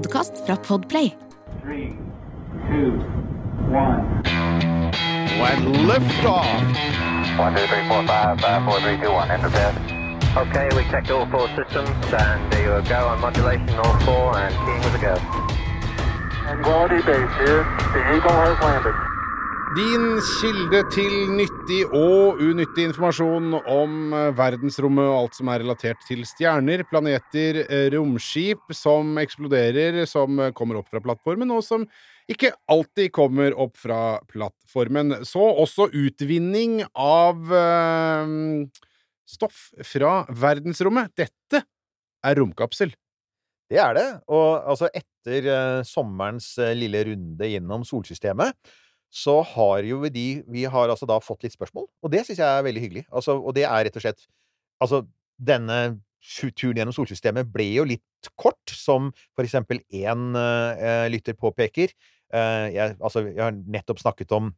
Podkast 0.00 0.32
fra 0.46 0.56
Podplay. 0.56 1.12
Three, 1.62 1.92
two, 2.68 2.92
one. 3.68 4.22
When 5.40 5.58
liftoff. 5.88 6.46
One, 7.38 7.54
two, 7.54 7.66
three, 7.66 7.84
four, 7.88 8.06
five, 8.06 8.40
five, 8.40 8.64
four, 8.64 8.80
three, 8.80 8.96
two, 8.96 9.12
one. 9.12 9.30
Enter 9.30 9.50
bed. 9.50 9.74
Okay, 10.36 10.68
we 10.76 10.84
checked 10.90 11.10
all 11.10 11.26
four 11.26 11.48
systems, 11.48 11.90
and 12.12 12.52
there 12.52 12.80
you 12.80 12.88
go 12.88 13.08
on 13.08 13.20
modulation, 13.20 13.68
all 13.78 13.98
four, 14.00 14.38
and 14.38 14.54
keying 14.64 14.82
with 14.84 14.94
a 14.94 15.02
go. 15.04 15.14
Quality 16.62 17.00
base 17.04 17.34
here. 17.44 17.62
The 17.92 18.00
Eagle 18.16 18.32
has 18.32 18.58
landed. 18.62 19.09
Din 19.70 20.16
kilde 20.26 20.80
til 20.90 21.12
nyttig 21.30 21.84
og 21.94 22.40
unyttig 22.42 22.88
informasjon 22.88 23.52
om 23.70 24.16
eh, 24.18 24.32
verdensrommet 24.34 25.06
og 25.06 25.14
alt 25.14 25.36
som 25.38 25.50
er 25.52 25.62
relatert 25.62 26.00
til 26.08 26.24
stjerner, 26.26 26.82
planeter, 26.90 27.60
eh, 27.68 27.84
romskip 27.94 28.74
som 28.74 29.14
eksploderer, 29.22 30.00
som 30.10 30.42
eh, 30.42 30.50
kommer 30.58 30.80
opp 30.80 30.90
fra 30.90 30.98
plattformen, 31.04 31.54
og 31.54 31.62
som 31.62 31.86
ikke 32.26 32.50
alltid 32.66 33.12
kommer 33.14 33.54
opp 33.54 33.78
fra 33.78 34.18
plattformen. 34.32 35.20
Så 35.22 35.38
også 35.38 35.86
utvinning 35.94 36.80
av 36.90 37.54
øh, 37.54 38.34
stoff 39.22 39.68
fra 39.86 40.24
verdensrommet. 40.34 41.14
Dette 41.14 41.62
er 42.26 42.42
romkapsel. 42.42 42.90
Det 43.70 43.78
er 43.78 43.94
det. 43.94 44.08
Og 44.34 44.66
altså, 44.74 44.90
etter 44.90 45.84
sommerens 45.86 46.56
lille 46.74 47.06
runde 47.06 47.54
gjennom 47.54 47.86
solsystemet, 47.86 48.56
så 49.10 49.40
har 49.42 49.82
jo 49.84 50.04
de 50.06 50.42
Vi 50.46 50.64
har 50.70 50.88
altså 50.88 51.06
da 51.06 51.18
fått 51.20 51.42
litt 51.42 51.56
spørsmål, 51.56 51.88
og 52.02 52.12
det 52.12 52.24
syns 52.26 52.38
jeg 52.38 52.46
er 52.46 52.66
veldig 52.66 52.84
hyggelig. 52.84 53.04
Altså, 53.10 53.36
og 53.38 53.54
det 53.56 53.66
er 53.66 53.84
rett 53.84 53.98
og 53.98 54.06
slett 54.06 54.26
Altså, 54.80 55.02
denne 55.36 56.00
turen 56.56 56.78
gjennom 56.78 56.94
solsystemet 56.94 57.48
ble 57.52 57.66
jo 57.74 57.84
litt 57.84 58.30
kort, 58.40 58.72
som 58.72 59.10
for 59.36 59.44
eksempel 59.44 59.82
én 59.92 60.32
uh, 60.36 61.04
lytter 61.12 61.36
påpeker. 61.36 61.92
Uh, 62.32 62.68
jeg, 62.72 62.96
altså, 62.96 63.26
jeg 63.28 63.42
har 63.42 63.52
nettopp 63.52 64.00
snakket 64.00 64.32
om 64.32 64.48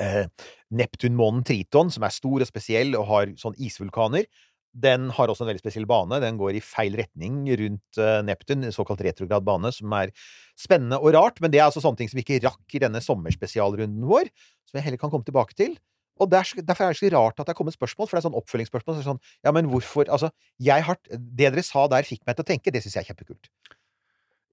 eh, 0.00 0.26
Neptunmånen 0.72 1.44
Triton, 1.44 1.90
som 1.92 2.06
er 2.06 2.14
stor 2.14 2.44
og 2.44 2.48
spesiell 2.48 2.96
og 2.98 3.08
har 3.10 3.34
sånn 3.40 3.58
isvulkaner. 3.60 4.28
Den 4.72 5.10
har 5.12 5.28
også 5.28 5.44
en 5.44 5.50
veldig 5.50 5.60
spesiell 5.60 5.84
bane. 5.88 6.16
Den 6.22 6.38
går 6.40 6.56
i 6.56 6.62
feil 6.64 6.94
retning 6.96 7.42
rundt 7.60 7.98
eh, 8.00 8.22
Neptun, 8.24 8.64
en 8.64 8.72
såkalt 8.72 9.02
retrograd 9.04 9.44
bane, 9.44 9.68
som 9.74 9.92
er 9.98 10.12
spennende 10.58 10.96
og 10.96 11.12
rart. 11.12 11.40
Men 11.44 11.52
det 11.52 11.60
er 11.60 11.66
altså 11.68 11.82
sånne 11.84 12.00
ting 12.00 12.08
som 12.08 12.16
vi 12.16 12.24
ikke 12.24 12.40
rakk 12.46 12.76
i 12.78 12.80
denne 12.80 13.02
sommerspesialrunden 13.04 14.06
vår, 14.08 14.30
som 14.68 14.78
jeg 14.80 14.86
heller 14.88 15.02
kan 15.02 15.12
komme 15.12 15.28
tilbake 15.28 15.56
til. 15.58 15.76
Og 16.20 16.30
der, 16.30 16.44
Derfor 16.62 16.86
er 16.86 16.92
det 16.94 17.00
så 17.00 17.10
rart 17.12 17.40
at 17.40 17.48
det 17.48 17.52
er 17.54 17.58
kommet 17.58 17.76
spørsmål, 17.76 18.08
for 18.08 18.16
det 18.16 18.22
er 18.22 18.28
sånn 18.30 18.40
oppfølgingsspørsmål. 18.40 18.98
Så 18.98 19.06
sånn, 19.10 19.22
ja, 19.44 19.52
men 19.52 19.68
hvorfor 19.72 20.08
Altså, 20.12 20.30
jeg 20.60 20.84
har 20.88 20.96
Det 21.08 21.20
dere 21.40 21.64
sa 21.64 21.86
der, 21.88 22.04
fikk 22.08 22.24
meg 22.26 22.36
til 22.36 22.44
å 22.44 22.50
tenke. 22.52 22.72
Det 22.72 22.82
syns 22.84 22.96
jeg 22.96 23.04
er 23.04 23.12
kjempekult. 23.12 23.48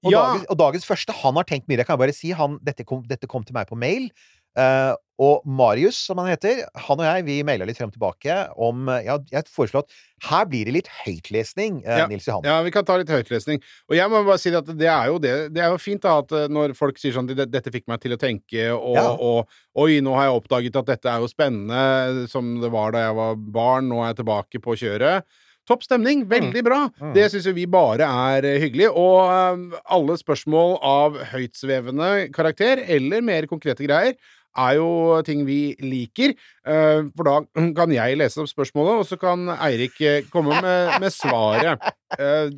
Og, 0.04 0.12
Ja. 0.14 0.22
dagens, 0.24 0.46
og 0.50 0.58
dagens 0.58 0.86
første, 0.88 1.12
han 1.12 1.36
har 1.36 1.44
tenkt 1.44 1.68
mye. 1.68 1.78
Det 1.78 1.86
kan 1.86 1.98
jeg 1.98 2.04
bare 2.08 2.16
si. 2.16 2.32
Han, 2.32 2.58
dette, 2.64 2.86
kom, 2.88 3.04
dette 3.04 3.28
kom 3.28 3.44
til 3.44 3.54
meg 3.54 3.68
på 3.68 3.76
mail. 3.80 4.10
Eh, 4.56 4.96
og 5.20 5.44
Marius, 5.44 5.98
som 6.08 6.20
han 6.22 6.30
heter, 6.32 6.62
han 6.88 7.00
og 7.02 7.04
jeg, 7.04 7.26
vi 7.28 7.34
maila 7.44 7.66
litt 7.68 7.80
frem 7.80 7.90
og 7.92 7.96
tilbake 7.98 8.36
om 8.56 8.88
Ja, 9.04 9.18
jeg 9.34 9.50
foreslår 9.52 9.84
at 9.84 9.98
her 10.30 10.46
blir 10.52 10.68
det 10.68 10.76
litt 10.78 10.90
høytlesning, 11.02 11.82
eh, 11.86 12.00
Ja, 12.02 12.08
Nils 12.08 12.28
Johan. 12.28 12.48
Ja, 12.48 12.62
vi 12.64 12.72
kan 12.76 12.88
ta 12.88 12.96
litt 13.00 13.12
høytlesning. 13.12 13.60
Og 13.90 13.98
jeg 13.98 14.12
må 14.12 14.22
bare 14.28 14.40
si 14.40 14.54
at 14.56 14.72
det 14.80 14.88
er 14.92 15.12
jo 15.12 15.20
det 15.20 15.34
Det 15.56 15.64
er 15.64 15.74
jo 15.74 15.82
fint 15.82 16.04
da 16.04 16.18
at 16.24 16.32
eh, 16.36 16.48
når 16.52 16.76
folk 16.80 17.00
sier 17.00 17.16
sånn 17.16 17.28
Dette 17.30 17.72
fikk 17.72 17.88
meg 17.92 18.00
til 18.04 18.16
å 18.16 18.20
tenke, 18.20 18.70
og, 18.76 18.96
Ja. 18.96 19.12
og 19.12 19.52
Oi, 19.80 20.00
nå 20.04 20.16
har 20.16 20.30
jeg 20.30 20.40
oppdaget 20.40 20.80
at 20.82 20.90
dette 20.96 21.12
er 21.12 21.20
jo 21.24 21.28
spennende, 21.32 22.28
som 22.32 22.56
det 22.60 22.72
var 22.72 22.92
da 22.92 23.06
jeg 23.06 23.16
var 23.16 23.36
barn. 23.60 23.88
Nå 23.88 24.02
er 24.02 24.10
jeg 24.14 24.24
tilbake 24.24 24.60
på 24.64 24.76
kjøret. 24.80 25.24
Topp 25.70 25.84
stemning. 25.86 26.24
Veldig 26.30 26.64
bra. 26.66 26.80
Mm. 26.98 27.12
Det 27.14 27.28
syns 27.30 27.46
jo 27.46 27.54
vi 27.54 27.68
bare 27.70 28.08
er 28.34 28.48
eh, 28.50 28.58
hyggelig. 28.64 28.88
Og 28.98 29.30
eh, 29.30 29.80
alle 29.94 30.16
spørsmål 30.18 30.80
av 30.82 31.20
høytsvevende 31.36 32.10
karakter, 32.34 32.82
eller 32.90 33.22
mer 33.26 33.46
konkrete 33.52 33.86
greier, 33.86 34.16
er 34.58 34.76
jo 34.80 34.90
ting 35.28 35.44
vi 35.48 35.76
liker. 35.84 36.34
Eh, 36.66 37.02
For 37.16 37.28
da 37.28 37.36
kan 37.78 37.94
jeg 37.94 38.18
lese 38.20 38.42
opp 38.42 38.50
spørsmålet, 38.52 39.02
og 39.02 39.08
så 39.10 39.18
kan 39.22 39.50
Eirik 39.58 40.00
eh, 40.02 40.24
komme 40.34 40.58
med, 40.62 40.96
med 41.04 41.14
svaret. 41.14 41.84
Eh, 42.18 42.50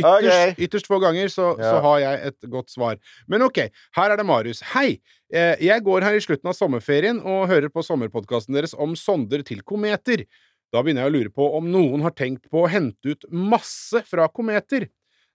Ytterst, 0.00 0.58
ytterst 0.66 0.88
få 0.90 0.98
ganger 1.02 1.30
så, 1.32 1.52
så 1.60 1.76
har 1.84 2.00
jeg 2.02 2.32
et 2.32 2.50
godt 2.50 2.72
svar. 2.74 2.98
Men 3.30 3.44
ok, 3.46 3.66
her 3.98 4.10
er 4.10 4.18
det 4.18 4.26
Marius. 4.26 4.64
Hei! 4.74 4.98
Jeg 5.26 5.82
går 5.82 6.04
her 6.06 6.14
i 6.14 6.20
slutten 6.22 6.46
av 6.46 6.54
sommerferien 6.54 7.16
og 7.18 7.48
hører 7.50 7.66
på 7.74 7.82
sommerpodkasten 7.82 8.54
deres 8.54 8.76
om 8.78 8.92
sonder 8.94 9.42
til 9.42 9.58
kometer. 9.66 10.22
Da 10.70 10.82
begynner 10.82 11.02
jeg 11.06 11.10
å 11.10 11.14
lure 11.16 11.32
på 11.34 11.48
om 11.58 11.66
noen 11.70 12.04
har 12.06 12.14
tenkt 12.14 12.46
på 12.52 12.62
å 12.62 12.70
hente 12.70 13.10
ut 13.14 13.26
masse 13.34 14.02
fra 14.06 14.28
kometer. 14.30 14.86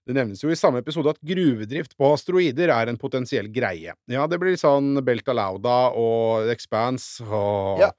Det 0.07 0.15
nevnes 0.17 0.41
jo 0.41 0.49
i 0.49 0.57
samme 0.57 0.79
episode 0.81 1.11
at 1.13 1.19
gruvedrift 1.21 1.93
på 1.99 2.07
asteroider 2.09 2.71
er 2.73 2.89
en 2.89 2.97
potensiell 2.97 3.47
greie. 3.53 3.93
Ja, 4.09 4.23
det 4.27 4.39
blir 4.41 4.57
sånn 4.57 4.95
Belta 5.05 5.35
Lauda 5.37 5.91
og 5.97 6.49
Expanse 6.49 7.21
og 7.27 7.79
Ja. 7.83 7.91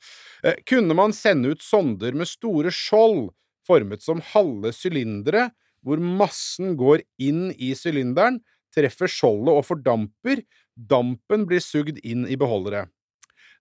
Eh, 0.42 0.58
Kunne 0.66 0.94
man 0.98 1.14
sende 1.14 1.52
ut 1.54 1.62
sonder 1.62 2.12
med 2.12 2.26
store 2.26 2.72
skjold, 2.74 3.30
formet 3.66 4.02
som 4.02 4.20
halve 4.32 4.72
sylindere, 4.74 5.52
hvor 5.86 6.02
massen 6.02 6.74
går 6.76 7.02
inn 7.22 7.52
i 7.54 7.70
sylinderen, 7.78 8.40
treffer 8.74 9.06
skjoldet 9.10 9.54
og 9.54 9.64
fordamper, 9.68 10.42
dampen 10.76 11.46
blir 11.46 11.60
sugd 11.62 11.98
inn 12.02 12.26
i 12.26 12.38
beholdere. 12.40 12.88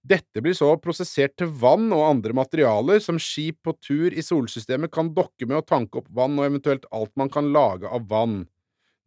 Dette 0.01 0.41
blir 0.41 0.55
så 0.57 0.71
prosessert 0.81 1.35
til 1.37 1.51
vann 1.61 1.91
og 1.93 2.01
andre 2.07 2.33
materialer 2.33 3.01
som 3.03 3.19
skip 3.21 3.59
på 3.67 3.75
tur 3.85 4.09
i 4.17 4.23
solsystemet 4.25 4.89
kan 4.93 5.11
dokke 5.13 5.45
med 5.45 5.59
å 5.59 5.65
tanke 5.65 6.01
opp 6.01 6.07
vann 6.17 6.39
og 6.39 6.47
eventuelt 6.47 6.87
alt 6.91 7.13
man 7.21 7.29
kan 7.29 7.51
lage 7.53 7.89
av 7.89 8.07
vann. 8.09 8.47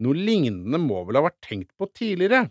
Noe 0.05 0.15
lignende 0.15 0.79
må 0.79 1.03
vel 1.09 1.19
ha 1.19 1.25
vært 1.27 1.41
tenkt 1.43 1.73
på 1.79 1.89
tidligere? 1.91 2.47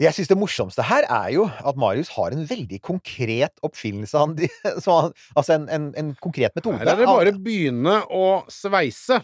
Jeg 0.00 0.16
syns 0.16 0.30
det 0.30 0.38
morsomste 0.40 0.84
her 0.88 1.04
er 1.12 1.32
jo 1.34 1.42
at 1.48 1.76
Marius 1.80 2.12
har 2.14 2.32
en 2.32 2.46
veldig 2.48 2.78
konkret 2.84 3.60
oppfinnelse. 3.66 4.16
Han, 4.20 4.36
så 4.84 4.96
han, 4.96 5.16
altså 5.36 5.58
en, 5.58 5.66
en, 5.72 5.90
en 6.00 6.14
konkret 6.24 6.56
metode. 6.56 6.80
Her 6.80 6.94
er 6.94 7.02
det 7.02 7.08
bare 7.08 7.32
bare 7.32 7.44
begynne 7.44 7.98
å 8.08 8.24
sveise. 8.52 9.20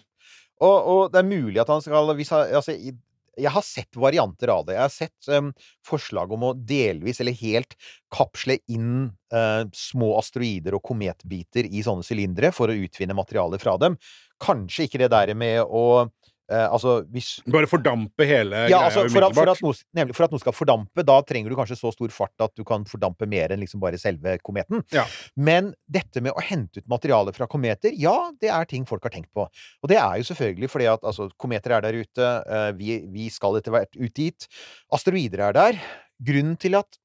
Og, 0.56 0.76
og 0.76 1.00
det 1.12 1.21
er 1.21 1.28
mulig 1.28 1.60
at 1.60 1.69
han 1.72 1.82
skal 1.84 2.12
hvis 2.16 2.32
han, 2.32 2.53
altså, 2.60 2.72
i- 2.76 2.97
Jeg 3.37 3.53
har 3.53 3.65
sett 3.65 3.99
varianter 4.01 4.51
av 4.53 4.65
det. 4.67 4.77
Jeg 4.79 4.85
har 4.85 4.93
sett 4.95 5.29
um, 5.33 5.51
forslag 5.87 6.33
om 6.33 6.49
å 6.49 6.55
delvis 6.57 7.21
eller 7.21 7.37
helt 7.37 7.77
kapsle 8.13 8.59
inn 8.73 9.11
uh, 9.35 9.63
små 9.77 10.15
asteroider 10.21 10.79
og 10.79 10.85
kometbiter 10.89 11.69
i 11.69 11.85
sånne 11.85 12.07
sylindere 12.07 12.53
for 12.57 12.73
å 12.73 12.79
utvinne 12.87 13.17
materiale 13.17 13.61
fra 13.63 13.77
dem. 13.83 13.99
Kanskje 14.43 14.87
ikke 14.89 15.03
det 15.05 15.13
der 15.13 15.35
med 15.37 15.63
å 15.65 16.09
eh, 16.53 16.67
Altså, 16.67 16.99
hvis 17.12 17.37
Bare 17.53 17.69
fordampe 17.71 18.27
hele 18.29 18.67
ja, 18.67 18.81
greia 18.81 18.89
altså, 18.89 19.05
for, 19.12 19.27
at, 19.27 19.37
for, 19.37 19.53
at 19.53 19.62
noe, 19.65 19.79
nemlig, 19.99 20.17
for 20.17 20.27
at 20.27 20.34
noe 20.34 20.43
skal 20.43 20.57
fordampe, 20.57 21.05
da 21.07 21.17
trenger 21.27 21.53
du 21.53 21.57
kanskje 21.59 21.79
så 21.81 21.93
stor 21.95 22.12
fart 22.15 22.47
at 22.47 22.55
du 22.59 22.65
kan 22.67 22.87
fordampe 22.89 23.29
mer 23.31 23.55
enn 23.55 23.62
liksom 23.62 23.83
bare 23.83 24.01
selve 24.01 24.37
kometen. 24.47 24.85
Ja. 24.95 25.06
Men 25.37 25.73
dette 25.91 26.23
med 26.25 26.37
å 26.37 26.45
hente 26.45 26.83
ut 26.83 26.91
materiale 26.93 27.35
fra 27.37 27.49
kometer, 27.51 27.95
ja, 27.97 28.15
det 28.43 28.53
er 28.53 28.71
ting 28.71 28.87
folk 28.89 29.06
har 29.06 29.15
tenkt 29.15 29.33
på. 29.37 29.47
Og 29.47 29.93
det 29.93 30.01
er 30.03 30.21
jo 30.21 30.29
selvfølgelig 30.31 30.73
fordi 30.73 30.91
at 30.93 31.06
altså, 31.06 31.31
kometer 31.41 31.77
er 31.77 31.87
der 31.87 31.99
ute, 31.99 32.31
eh, 32.47 32.70
vi, 32.79 33.00
vi 33.12 33.31
skal 33.32 33.59
etter 33.61 33.75
hvert 33.75 33.97
ut 33.97 34.15
dit. 34.17 34.49
Asteroider 34.94 35.49
er 35.49 35.56
der. 35.56 35.82
Grunnen 36.26 36.56
til 36.61 36.79
at 36.79 37.00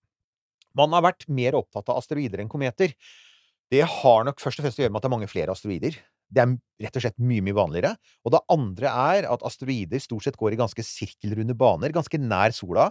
man 0.78 0.94
har 0.96 1.04
vært 1.04 1.28
mer 1.32 1.58
opptatt 1.60 1.90
av 1.92 2.00
asteroider 2.00 2.42
enn 2.42 2.52
kometer, 2.52 2.94
det 3.72 3.84
har 3.88 4.26
nok 4.28 4.42
først 4.44 4.60
og 4.60 4.66
fremst 4.66 4.80
å 4.80 4.84
gjøre 4.84 4.92
med 4.92 5.00
at 5.00 5.06
det 5.06 5.10
er 5.10 5.16
mange 5.16 5.32
flere 5.32 5.54
asteroider. 5.56 5.98
Det 6.32 6.44
er 6.44 6.54
rett 6.86 6.98
og 6.98 7.04
slett 7.04 7.18
mye, 7.20 7.44
mye 7.46 7.58
vanligere. 7.58 7.96
Og 8.26 8.36
det 8.36 8.44
andre 8.54 8.92
er 9.14 9.30
at 9.30 9.44
asteroider 9.48 10.02
stort 10.04 10.26
sett 10.28 10.40
går 10.40 10.56
i 10.56 10.62
ganske 10.62 10.86
sirkelrunde 10.86 11.56
baner, 11.58 11.94
ganske 11.96 12.20
nær 12.22 12.56
sola. 12.56 12.90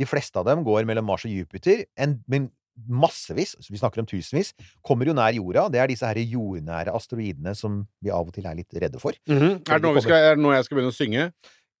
De 0.00 0.08
fleste 0.08 0.40
av 0.40 0.48
dem 0.48 0.64
går 0.66 0.88
mellom 0.88 1.06
Mars 1.08 1.26
og 1.28 1.34
Jupiter, 1.34 1.84
en, 2.00 2.18
men 2.30 2.50
massevis, 2.88 3.56
vi 3.68 3.78
snakker 3.78 4.00
om 4.00 4.08
tusenvis, 4.08 4.52
kommer 4.86 5.08
jo 5.08 5.14
nær 5.16 5.34
jorda. 5.36 5.66
Det 5.72 5.80
er 5.82 5.90
disse 5.90 6.08
her 6.08 6.20
jordnære 6.22 6.94
asteroidene 6.96 7.54
som 7.58 7.82
vi 8.00 8.12
av 8.14 8.28
og 8.28 8.34
til 8.34 8.46
er 8.48 8.56
litt 8.58 8.82
redde 8.82 9.00
for. 9.02 9.16
Det 9.26 9.80
vi 9.96 10.04
skal, 10.04 10.30
er 10.30 10.38
det 10.38 10.44
nå 10.44 10.54
jeg 10.54 10.66
skal 10.68 10.78
begynne 10.78 10.94
å 10.94 10.96
synge? 10.96 11.26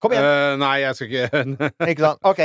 Kom 0.00 0.14
igjen! 0.14 0.24
Uh, 0.24 0.54
nei, 0.60 0.76
jeg 0.80 0.96
skal 0.96 1.10
ikke 1.10 1.56
Ikke 1.92 2.04
sant? 2.06 2.22
Ok. 2.24 2.38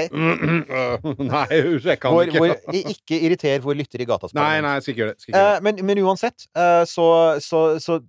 Nei, 1.32 1.46
jeg 1.56 2.00
kan 2.02 2.12
Hvor, 2.12 2.28
ikke. 2.28 2.42
hvor, 2.42 2.80
ikke 2.92 3.20
irriter 3.24 3.62
vår 3.64 3.78
lytter 3.80 4.04
i 4.04 4.08
gata. 4.10 4.28
Nei, 4.36 4.58
nei, 4.66 4.74
jeg 4.76 4.84
skal 4.84 4.94
ikke 4.94 5.02
gjøre 5.04 5.14
det. 5.14 5.22
Ikke 5.24 5.32
gjøre 5.32 5.54
Eh, 5.54 5.62
men, 5.64 5.80
men 5.88 6.02
uansett, 6.04 6.48
uh, 6.60 6.84
så, 6.90 7.08
så, 7.44 7.62
så 7.80 8.02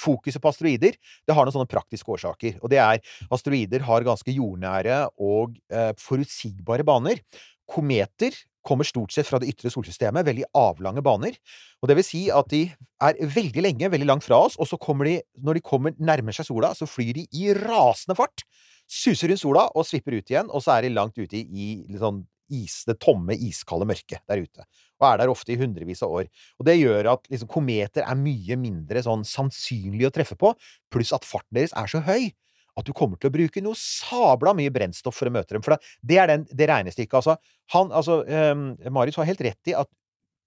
fokuset 0.00 0.42
på 0.42 0.50
asteroider 0.52 0.96
det 0.96 1.34
har 1.36 1.46
noen 1.46 1.54
sånne 1.54 1.70
praktiske 1.70 2.14
årsaker. 2.14 2.60
Og 2.62 2.72
det 2.72 2.80
er 2.82 3.02
asteroider 3.32 3.84
har 3.86 4.06
ganske 4.06 4.34
jordnære 4.34 5.02
og 5.22 5.58
eh, 5.72 5.92
forutsigbare 6.00 6.86
baner. 6.86 7.22
Kometer 7.68 8.36
kommer 8.62 8.86
stort 8.86 9.12
sett 9.12 9.26
fra 9.26 9.40
det 9.42 9.50
ytre 9.50 9.72
solsystemet, 9.74 10.26
veldig 10.26 10.46
avlange 10.58 11.02
baner. 11.04 11.36
Og 11.82 11.90
det 11.90 11.98
vil 11.98 12.06
si 12.06 12.22
at 12.30 12.50
de 12.52 12.64
er 13.02 13.18
veldig 13.34 13.64
lenge, 13.64 13.90
veldig 13.90 14.08
langt 14.08 14.26
fra 14.26 14.38
oss, 14.46 14.56
og 14.60 14.68
så 14.70 14.78
kommer 14.80 15.10
de, 15.10 15.16
når 15.42 15.58
de 15.58 15.64
kommer 15.66 15.96
nærmer 15.98 16.36
seg 16.36 16.46
sola, 16.46 16.70
så 16.78 16.86
flyr 16.86 17.16
de 17.18 17.26
i 17.34 17.50
rasende 17.58 18.16
fart, 18.18 18.46
suser 18.86 19.32
rundt 19.32 19.42
sola 19.42 19.66
og 19.74 19.86
svipper 19.88 20.18
ut 20.18 20.30
igjen, 20.30 20.50
og 20.50 20.62
så 20.62 20.76
er 20.76 20.86
de 20.86 20.94
langt 20.94 21.18
ute 21.18 21.38
i, 21.38 21.72
i 21.88 21.98
sånn 21.98 22.22
is, 22.52 22.82
det 22.88 22.98
tomme, 23.02 23.34
iskalde 23.34 23.88
mørket 23.88 24.22
der 24.28 24.42
ute. 24.44 24.66
Og 25.02 25.08
er 25.08 25.22
der 25.24 25.32
ofte 25.32 25.50
i 25.52 25.58
hundrevis 25.58 26.02
av 26.06 26.14
år. 26.14 26.28
Og 26.62 26.68
det 26.68 26.76
gjør 26.78 27.10
at 27.16 27.26
liksom, 27.32 27.50
kometer 27.50 28.06
er 28.06 28.18
mye 28.20 28.56
mindre 28.60 29.02
sånn 29.02 29.24
sannsynlig 29.26 30.06
å 30.06 30.12
treffe 30.14 30.38
på, 30.38 30.54
pluss 30.94 31.12
at 31.16 31.26
farten 31.26 31.58
deres 31.58 31.74
er 31.74 31.90
så 31.90 32.04
høy 32.06 32.30
at 32.78 32.86
du 32.88 32.92
kommer 32.96 33.18
til 33.20 33.28
å 33.28 33.34
bruke 33.34 33.60
noe 33.60 33.76
sabla 33.76 34.54
mye 34.56 34.72
brennstoff 34.72 35.18
for 35.18 35.28
å 35.28 35.32
møte 35.34 35.52
dem. 35.52 35.64
For 35.64 35.76
det 36.00 36.16
er 36.22 36.30
den, 36.30 36.46
det 36.48 36.70
regnestykket. 36.70 37.18
Altså, 37.18 37.34
han, 37.74 37.90
altså 37.92 38.22
um, 38.24 38.62
Marius 38.96 39.18
har 39.20 39.28
helt 39.28 39.42
rett 39.44 39.68
i 39.72 39.74
at 39.76 39.90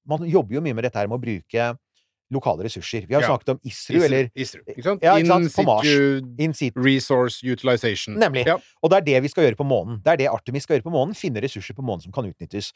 man 0.10 0.25
jobber 0.30 0.58
jo 0.58 0.63
mye 0.66 0.74
med 0.78 0.88
dette 0.88 0.98
her 0.98 1.10
med 1.12 1.19
å 1.19 1.22
bruke 1.22 1.68
lokale 2.34 2.66
ressurser. 2.66 3.06
Vi 3.06 3.13
har 3.13 3.22
Ja. 3.22 3.28
snakket 3.30 3.50
om 3.54 3.60
ISRU, 3.63 4.04
eller 4.04 4.31
Isru, 4.34 4.62
ikke 4.66 4.84
sant? 4.84 5.04
Ja, 5.06 5.13
ikke 5.18 5.28
sant? 5.28 5.54
På 5.54 5.63
Mars. 5.63 5.86
in 6.40 6.54
situ. 6.58 6.80
resource 6.81 7.44
utilization. 7.46 8.18
Nemlig. 8.18 8.48
Ja. 8.48 8.58
Og 8.81 8.90
det 8.90 8.98
er 8.98 9.06
det 9.06 9.22
vi 9.24 9.28
skal 9.30 9.46
gjøre 9.46 9.58
på 9.62 9.68
månen. 9.68 10.01
Det 10.01 10.13
er 10.13 10.18
det 10.18 10.28
Artemis 10.34 10.63
skal 10.66 10.80
gjøre 10.80 10.88
på 10.90 10.96
månen. 10.98 11.13
Finne 11.13 11.42
ressurser 11.46 11.75
på 11.78 11.86
månen 11.86 12.01
som 12.01 12.12
kan 12.12 12.25
utnyttes. 12.25 12.74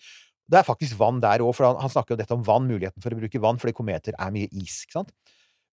Det 0.50 0.60
er 0.60 0.68
faktisk 0.68 0.98
vann 1.00 1.22
der 1.24 1.44
òg, 1.46 1.54
for 1.58 1.70
han, 1.70 1.80
han 1.84 1.92
snakker 1.94 2.16
jo 2.16 2.22
dette 2.22 2.36
om 2.36 2.46
vann, 2.46 2.68
muligheten 2.70 3.04
for 3.04 3.14
å 3.14 3.20
bruke 3.20 3.42
vann, 3.44 3.60
fordi 3.62 3.76
kometer 3.78 4.18
er 4.18 4.34
mye 4.34 4.50
is. 4.50 4.82
ikke 4.86 5.00
sant? 5.00 5.14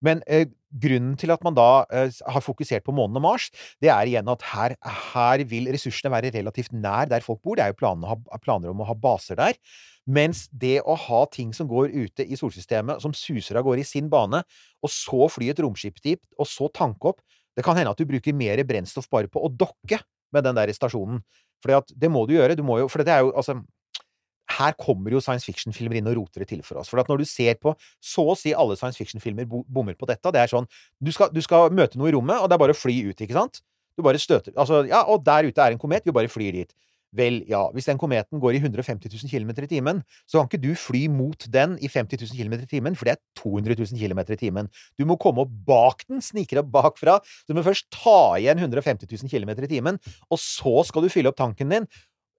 Men 0.04 0.20
eh, 0.28 0.44
grunnen 0.76 1.14
til 1.16 1.32
at 1.32 1.44
man 1.44 1.56
da 1.56 1.86
eh, 1.88 2.12
har 2.12 2.44
fokusert 2.44 2.84
på 2.84 2.94
månen 2.94 3.16
og 3.16 3.24
Mars, 3.24 3.48
det 3.82 3.88
er 3.92 4.10
igjen 4.10 4.28
at 4.28 4.44
her, 4.52 4.76
her 5.12 5.44
vil 5.48 5.70
ressursene 5.72 6.12
være 6.12 6.34
relativt 6.34 6.74
nær 6.76 7.08
der 7.10 7.24
folk 7.24 7.40
bor. 7.42 7.56
Det 7.56 7.64
er 7.64 7.72
jo 7.72 7.78
planer, 7.80 8.18
planer 8.44 8.72
om 8.72 8.82
å 8.84 8.88
ha 8.90 8.96
baser 9.06 9.40
der. 9.40 9.56
Mens 10.06 10.44
det 10.52 10.78
å 10.86 10.94
ha 11.06 11.24
ting 11.32 11.54
som 11.56 11.68
går 11.70 11.90
ute 11.94 12.26
i 12.26 12.38
solsystemet, 12.38 13.00
som 13.02 13.14
suser 13.16 13.58
av 13.58 13.64
gårde 13.66 13.82
i 13.82 13.88
sin 13.88 14.10
bane, 14.12 14.42
og 14.84 14.92
så 14.92 15.26
fly 15.32 15.50
et 15.50 15.62
romskip 15.64 15.98
dit, 16.04 16.20
og 16.38 16.48
så 16.50 16.70
tanke 16.72 17.14
opp 17.14 17.24
Det 17.56 17.64
kan 17.64 17.72
hende 17.72 17.88
at 17.88 17.96
du 17.96 18.04
bruker 18.04 18.34
mer 18.36 18.60
brennstoff 18.68 19.06
bare 19.08 19.30
på 19.32 19.40
å 19.40 19.48
dokke 19.48 19.96
med 20.36 20.44
den 20.44 20.58
der 20.58 20.68
stasjonen. 20.76 21.22
For 21.64 21.80
det 21.88 22.10
må 22.12 22.26
du 22.28 22.34
gjøre. 22.34 22.52
Du 22.52 22.60
må 22.60 22.76
jo, 22.82 22.88
for 22.92 23.00
det 23.00 23.14
er 23.14 23.22
jo 23.24 23.30
altså 23.32 23.54
her 24.58 24.76
kommer 24.80 25.14
jo 25.14 25.22
science 25.22 25.46
fiction-filmer 25.46 26.00
inn 26.00 26.10
og 26.10 26.18
roter 26.20 26.44
det 26.44 26.50
til 26.52 26.64
for 26.66 26.80
oss. 26.80 26.90
For 26.92 27.02
at 27.02 27.10
når 27.10 27.22
du 27.22 27.28
ser 27.28 27.58
på 27.60 27.74
Så 28.00 28.24
å 28.24 28.36
si 28.38 28.54
alle 28.54 28.76
science 28.78 28.98
fiction-filmer 28.98 29.46
bommer 29.46 29.96
på 29.98 30.08
dette. 30.08 30.32
Det 30.32 30.42
er 30.42 30.50
sånn 30.50 30.66
du 31.02 31.12
skal, 31.12 31.30
du 31.32 31.42
skal 31.44 31.72
møte 31.74 31.98
noe 32.00 32.10
i 32.10 32.16
rommet, 32.16 32.40
og 32.40 32.48
det 32.48 32.56
er 32.56 32.62
bare 32.64 32.76
å 32.76 32.78
fly 32.78 32.96
ut, 33.10 33.20
ikke 33.20 33.36
sant? 33.36 33.62
Du 33.96 34.04
bare 34.04 34.20
støter 34.20 34.52
Altså, 34.56 34.84
ja, 34.88 35.04
og 35.08 35.24
der 35.24 35.48
ute 35.48 35.62
er 35.62 35.72
en 35.72 35.80
komet. 35.80 36.04
Vi 36.04 36.14
bare 36.14 36.30
flyr 36.30 36.60
dit. 36.60 36.74
Vel, 37.16 37.38
ja, 37.48 37.62
hvis 37.72 37.86
den 37.88 38.00
kometen 38.00 38.40
går 38.42 38.58
i 38.58 38.60
150 38.60 39.08
000 39.08 39.30
km 39.30 39.52
i 39.62 39.68
timen, 39.70 40.02
så 40.28 40.40
kan 40.40 40.50
ikke 40.50 40.60
du 40.60 40.74
fly 40.76 41.06
mot 41.08 41.46
den 41.52 41.76
i 41.80 41.88
50 41.88 42.20
000 42.26 42.36
km 42.36 42.56
i 42.58 42.68
timen, 42.68 42.98
for 42.98 43.08
det 43.08 43.14
er 43.14 43.22
200 43.40 43.78
000 43.78 44.00
km 44.00 44.20
i 44.34 44.40
timen. 44.40 44.68
Du 44.98 45.06
må 45.08 45.16
komme 45.20 45.46
opp 45.46 45.54
bak 45.68 46.04
den, 46.10 46.20
snike 46.20 46.58
deg 46.58 46.68
bakfra. 46.72 47.20
Så 47.24 47.54
du 47.54 47.56
må 47.56 47.64
først 47.64 47.88
ta 47.94 48.36
igjen 48.40 48.60
150 48.60 49.08
000 49.08 49.32
km 49.32 49.54
i 49.64 49.70
timen, 49.70 50.00
og 50.28 50.42
så 50.42 50.82
skal 50.88 51.06
du 51.06 51.12
fylle 51.12 51.32
opp 51.32 51.40
tanken 51.40 51.72
din. 51.72 51.88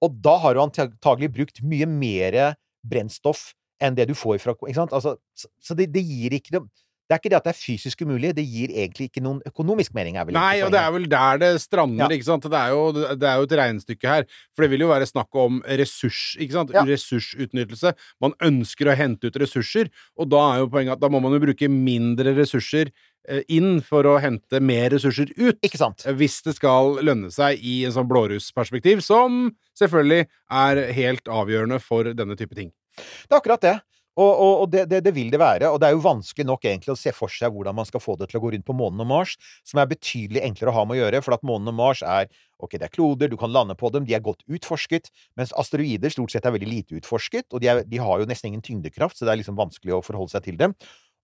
Og 0.05 0.17
da 0.23 0.35
har 0.43 0.55
du 0.55 0.61
antagelig 0.61 1.31
brukt 1.33 1.63
mye 1.65 1.87
mer 1.89 2.37
brennstoff 2.85 3.51
enn 3.81 3.97
det 3.97 4.07
du 4.09 4.15
får 4.17 4.39
fra 4.41 4.55
ikke 4.57 4.77
sant? 4.77 4.93
Altså, 4.93 5.15
så 5.33 5.77
det, 5.77 5.89
det 5.93 6.03
gir 6.05 6.37
ikke 6.37 6.57
noe 6.57 6.69
Det 7.07 7.15
er 7.15 7.19
ikke 7.21 7.29
det 7.31 7.37
at 7.39 7.45
det 7.47 7.51
er 7.53 7.59
fysisk 7.61 8.01
umulig, 8.03 8.33
det 8.35 8.43
gir 8.43 8.67
egentlig 8.75 9.05
ikke 9.07 9.21
noen 9.23 9.37
økonomisk 9.47 9.93
mening. 9.95 10.17
Nei, 10.35 10.59
og 10.65 10.73
det 10.73 10.79
er 10.81 10.91
vel 10.91 11.05
der 11.07 11.37
det 11.39 11.51
strander, 11.63 12.03
Ja. 12.03 12.07
ikke 12.17 12.27
sant. 12.27 12.43
Det 12.43 12.59
er, 12.59 12.73
jo, 12.75 12.91
det 13.15 13.23
er 13.23 13.37
jo 13.39 13.45
et 13.47 13.55
regnestykke 13.61 14.07
her. 14.11 14.25
For 14.53 14.65
det 14.65 14.71
vil 14.73 14.83
jo 14.83 14.89
være 14.91 15.07
snakk 15.07 15.31
om 15.39 15.61
ressurs, 15.63 16.35
ikke 16.37 16.51
sant. 16.57 16.73
Ja. 16.75 16.83
Ressursutnyttelse. 16.83 17.93
Man 18.23 18.33
ønsker 18.43 18.91
å 18.91 18.95
hente 18.99 19.31
ut 19.31 19.39
ressurser, 19.39 19.87
og 20.19 20.29
da 20.33 20.41
er 20.53 20.59
jo 20.65 20.67
poenget 20.73 20.97
at 20.97 21.03
da 21.03 21.09
må 21.13 21.21
man 21.23 21.31
jo 21.37 21.39
bruke 21.47 21.69
mindre 21.71 22.35
ressurser 22.35 22.91
eh, 23.27 23.43
inn 23.55 23.79
for 23.81 24.03
å 24.03 24.17
hente 24.19 24.59
mer 24.59 24.89
ressurser 24.91 25.31
ut. 25.39 25.59
Ikke 25.63 25.79
sant? 25.79 26.03
Eh, 26.05 26.11
Hvis 26.19 26.41
det 26.43 26.57
skal 26.59 26.99
lønne 27.07 27.31
seg 27.31 27.63
i 27.63 27.85
en 27.87 27.95
sånn 27.95 28.07
blårussperspektiv, 28.11 28.99
som 29.05 29.53
selvfølgelig 29.79 30.27
er 30.51 30.83
helt 30.97 31.23
avgjørende 31.31 31.79
for 31.83 32.11
denne 32.17 32.35
type 32.35 32.55
ting. 32.57 32.73
Det 32.97 33.31
er 33.31 33.39
akkurat 33.39 33.61
det. 33.63 33.75
Og, 34.17 34.31
og, 34.31 34.53
og 34.63 34.69
det, 34.73 34.87
det, 34.89 35.03
det 35.05 35.13
vil 35.13 35.29
det 35.33 35.39
være. 35.41 35.69
Og 35.69 35.79
det 35.81 35.89
er 35.89 35.95
jo 35.95 36.03
vanskelig 36.05 36.47
nok 36.49 36.65
egentlig 36.65 36.95
å 36.95 36.99
se 36.99 37.13
for 37.13 37.31
seg 37.31 37.53
hvordan 37.53 37.77
man 37.77 37.87
skal 37.87 38.01
få 38.01 38.15
det 38.17 38.31
til 38.31 38.39
å 38.39 38.43
gå 38.43 38.53
rundt 38.55 38.65
på 38.65 38.75
månen 38.77 39.03
og 39.05 39.09
Mars, 39.11 39.35
som 39.67 39.81
er 39.81 39.89
betydelig 39.91 40.41
enklere 40.47 40.73
å 40.73 40.77
ha 40.79 40.85
med 40.89 40.97
å 40.97 41.01
gjøre, 41.03 41.21
for 41.25 41.37
at 41.37 41.45
månen 41.45 41.73
og 41.73 41.79
Mars 41.79 42.03
er 42.05 42.29
Ok, 42.57 42.71
det 42.81 42.87
er 42.87 42.89
kloder, 42.89 43.29
du 43.29 43.35
kan 43.37 43.51
lande 43.53 43.75
på 43.77 43.91
dem, 43.93 44.01
de 44.07 44.15
er 44.17 44.21
godt 44.25 44.39
utforsket, 44.49 45.11
mens 45.37 45.51
asteroider 45.61 46.09
stort 46.09 46.33
sett 46.33 46.47
er 46.49 46.55
veldig 46.55 46.69
lite 46.71 46.95
utforsket, 46.97 47.45
og 47.53 47.61
de, 47.61 47.69
er, 47.69 47.83
de 47.85 47.99
har 48.01 48.17
jo 48.17 48.25
nesten 48.25 48.49
ingen 48.49 48.63
tyngdekraft, 48.65 49.13
så 49.13 49.27
det 49.27 49.35
er 49.35 49.39
liksom 49.43 49.59
vanskelig 49.59 49.93
å 49.93 49.99
forholde 50.01 50.33
seg 50.33 50.47
til 50.47 50.57
dem. 50.57 50.73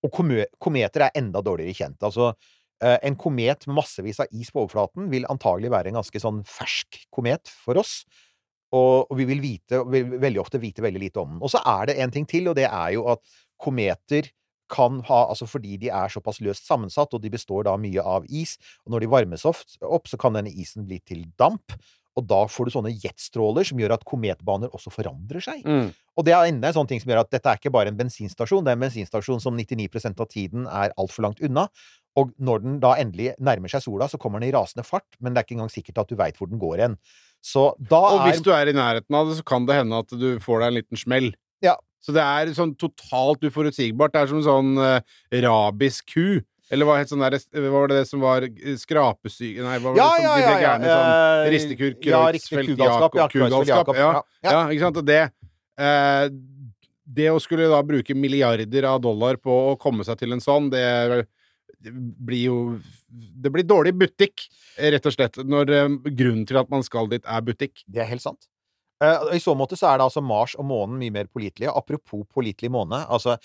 Og 0.06 0.14
kometer 0.62 1.08
er 1.08 1.18
enda 1.18 1.42
dårligere 1.42 1.74
kjent. 1.80 1.98
Altså, 2.06 2.36
eh, 2.86 3.00
en 3.10 3.18
komet 3.18 3.66
med 3.66 3.80
massevis 3.80 4.22
av 4.22 4.30
is 4.30 4.54
på 4.54 4.62
overflaten 4.62 5.10
vil 5.10 5.26
antagelig 5.34 5.74
være 5.74 5.90
en 5.90 5.98
ganske 6.04 6.22
sånn 6.22 6.44
fersk 6.46 7.02
komet 7.10 7.50
for 7.66 7.82
oss. 7.82 8.04
Og, 8.74 9.12
og 9.12 9.18
vi 9.20 9.28
vil 9.30 9.42
vite, 9.44 9.84
vil 9.94 10.16
veldig 10.22 10.42
ofte 10.42 10.62
vite 10.62 10.82
veldig 10.82 11.02
lite 11.04 11.22
om 11.22 11.36
den. 11.36 11.42
Og 11.46 11.52
så 11.54 11.62
er 11.62 11.92
det 11.92 12.00
en 12.02 12.14
ting 12.14 12.26
til, 12.30 12.50
og 12.50 12.58
det 12.58 12.66
er 12.70 12.96
jo 12.96 13.06
at 13.14 13.22
kometer 13.62 14.32
kan 14.74 15.02
ha 15.06 15.26
Altså 15.30 15.46
fordi 15.46 15.76
de 15.78 15.90
er 15.94 16.10
såpass 16.10 16.40
løst 16.42 16.66
sammensatt, 16.66 17.14
og 17.14 17.22
de 17.22 17.30
består 17.30 17.68
da 17.68 17.76
mye 17.78 18.02
av 18.02 18.24
is, 18.30 18.56
og 18.86 18.94
når 18.96 19.04
de 19.04 19.12
varmes 19.12 19.44
opp, 19.46 20.08
så 20.10 20.18
kan 20.18 20.34
denne 20.34 20.50
isen 20.50 20.88
bli 20.88 20.98
til 21.06 21.28
damp. 21.38 21.76
Og 22.18 22.26
da 22.30 22.44
får 22.46 22.70
du 22.70 22.74
sånne 22.76 22.94
jetstråler 22.94 23.66
som 23.66 23.80
gjør 23.82 23.96
at 23.96 24.04
kometbaner 24.06 24.74
også 24.74 24.92
forandrer 24.94 25.42
seg. 25.42 25.64
Og 26.14 26.26
det 26.26 26.36
er 26.36 26.46
enda 26.46 26.70
en 26.70 26.76
sånn 26.78 26.90
ting 26.90 27.02
som 27.02 27.10
gjør 27.10 27.24
at 27.24 27.32
dette 27.34 27.50
er 27.50 27.58
ikke 27.58 27.74
bare 27.74 27.90
en 27.90 27.98
bensinstasjon, 27.98 28.62
det 28.66 28.74
er 28.74 28.78
en 28.78 28.84
bensinstasjon 28.86 29.42
som 29.42 29.58
99% 29.58 30.22
av 30.22 30.30
tiden 30.30 30.68
er 30.70 30.94
altfor 30.94 31.26
langt 31.26 31.42
unna. 31.42 31.68
Og 32.20 32.34
når 32.38 32.62
den 32.64 32.80
da 32.84 32.94
endelig 33.02 33.34
nærmer 33.42 33.72
seg 33.72 33.82
sola, 33.86 34.08
så 34.12 34.20
kommer 34.22 34.42
den 34.42 34.52
i 34.52 34.56
rasende 34.56 34.86
fart, 34.86 35.08
men 35.20 35.34
det 35.34 35.42
er 35.42 35.48
ikke 35.48 35.56
engang 35.58 35.72
sikkert 35.74 36.04
at 36.04 36.12
du 36.12 36.18
veit 36.20 36.38
hvor 36.38 36.50
den 36.52 36.62
går 36.62 36.84
hen. 36.86 36.98
Så 37.44 37.72
da 37.90 38.00
Og 38.00 38.20
er 38.22 38.30
hvis 38.30 38.44
du 38.46 38.52
er 38.56 38.70
i 38.70 38.76
nærheten 38.78 39.18
av 39.18 39.28
det, 39.30 39.40
så 39.40 39.46
kan 39.48 39.66
det 39.68 39.76
hende 39.82 39.98
at 40.06 40.14
du 40.14 40.30
får 40.44 40.62
deg 40.62 40.68
en 40.70 40.78
liten 40.78 41.00
smell. 41.02 41.32
Ja. 41.66 41.76
Så 42.04 42.14
det 42.16 42.24
er 42.24 42.52
sånn 42.56 42.74
totalt 42.80 43.44
uforutsigbart. 43.48 44.14
Det 44.14 44.22
er 44.22 44.30
som 44.32 44.42
en 44.42 44.46
sånn 44.48 44.72
uh, 44.80 45.00
rabisk 45.44 46.14
ku. 46.14 46.42
Eller 46.72 46.88
hva 46.88 46.96
sånn 47.08 47.22
der 47.24 47.36
Hva 47.60 47.72
var 47.74 47.92
det 47.92 47.98
det 48.00 48.08
som 48.10 48.22
var 48.24 48.46
eh, 48.48 48.76
skrapesyke 48.80 49.62
Nei, 49.66 49.76
hva 49.84 49.92
var 49.92 50.00
Ja, 50.00 50.06
det 50.08 50.16
som 50.16 50.24
ja, 50.24 50.32
de 50.34 50.42
ja, 50.42 50.48
ble 50.48 50.54
ja. 50.54 50.64
gærne 50.64 50.90
sånn 50.90 51.12
eh, 51.12 51.50
Ristekur, 51.54 51.92
Ja, 52.08 52.22
riktig. 52.34 52.64
Kugalskap. 52.70 53.18
Ja, 53.20 53.28
Jakob, 53.28 53.68
Jakob. 53.68 54.00
ja. 54.00 54.12
Ja. 54.16 54.50
Ja, 54.50 54.62
ikke 54.72 54.86
sant? 54.86 55.00
Og 55.02 55.08
det 55.10 55.20
eh, 55.78 56.26
Det 57.20 57.28
å 57.34 57.42
skulle 57.44 57.68
da 57.70 57.82
bruke 57.86 58.16
milliarder 58.18 58.88
av 58.90 59.04
dollar 59.04 59.38
på 59.44 59.58
å 59.74 59.76
komme 59.78 60.08
seg 60.08 60.18
til 60.24 60.34
en 60.34 60.42
sånn, 60.44 60.72
det, 60.74 60.84
det 61.12 61.20
blir 61.92 62.46
jo 62.48 62.58
Det 63.10 63.52
blir 63.52 63.68
dårlig 63.68 63.94
butikk, 64.00 64.48
rett 64.80 65.06
og 65.06 65.16
slett, 65.16 65.38
når 65.44 65.76
eh, 65.76 66.00
grunnen 66.10 66.48
til 66.48 66.60
at 66.62 66.72
man 66.72 66.84
skal 66.86 67.10
dit, 67.12 67.24
er 67.26 67.46
butikk. 67.46 67.84
Det 67.86 68.02
er 68.02 68.10
helt 68.10 68.24
sant. 68.24 68.48
Eh, 69.04 69.36
I 69.38 69.42
så 69.44 69.56
måte 69.58 69.78
så 69.80 69.92
er 69.92 70.00
det 70.00 70.08
altså 70.08 70.24
Mars 70.24 70.56
og 70.56 70.68
månen 70.70 71.00
mye 71.02 71.14
mer 71.14 71.30
pålitelige. 71.32 71.74
Apropos 71.74 72.26
pålitelig 72.34 72.72
måne. 72.72 73.04
altså 73.10 73.38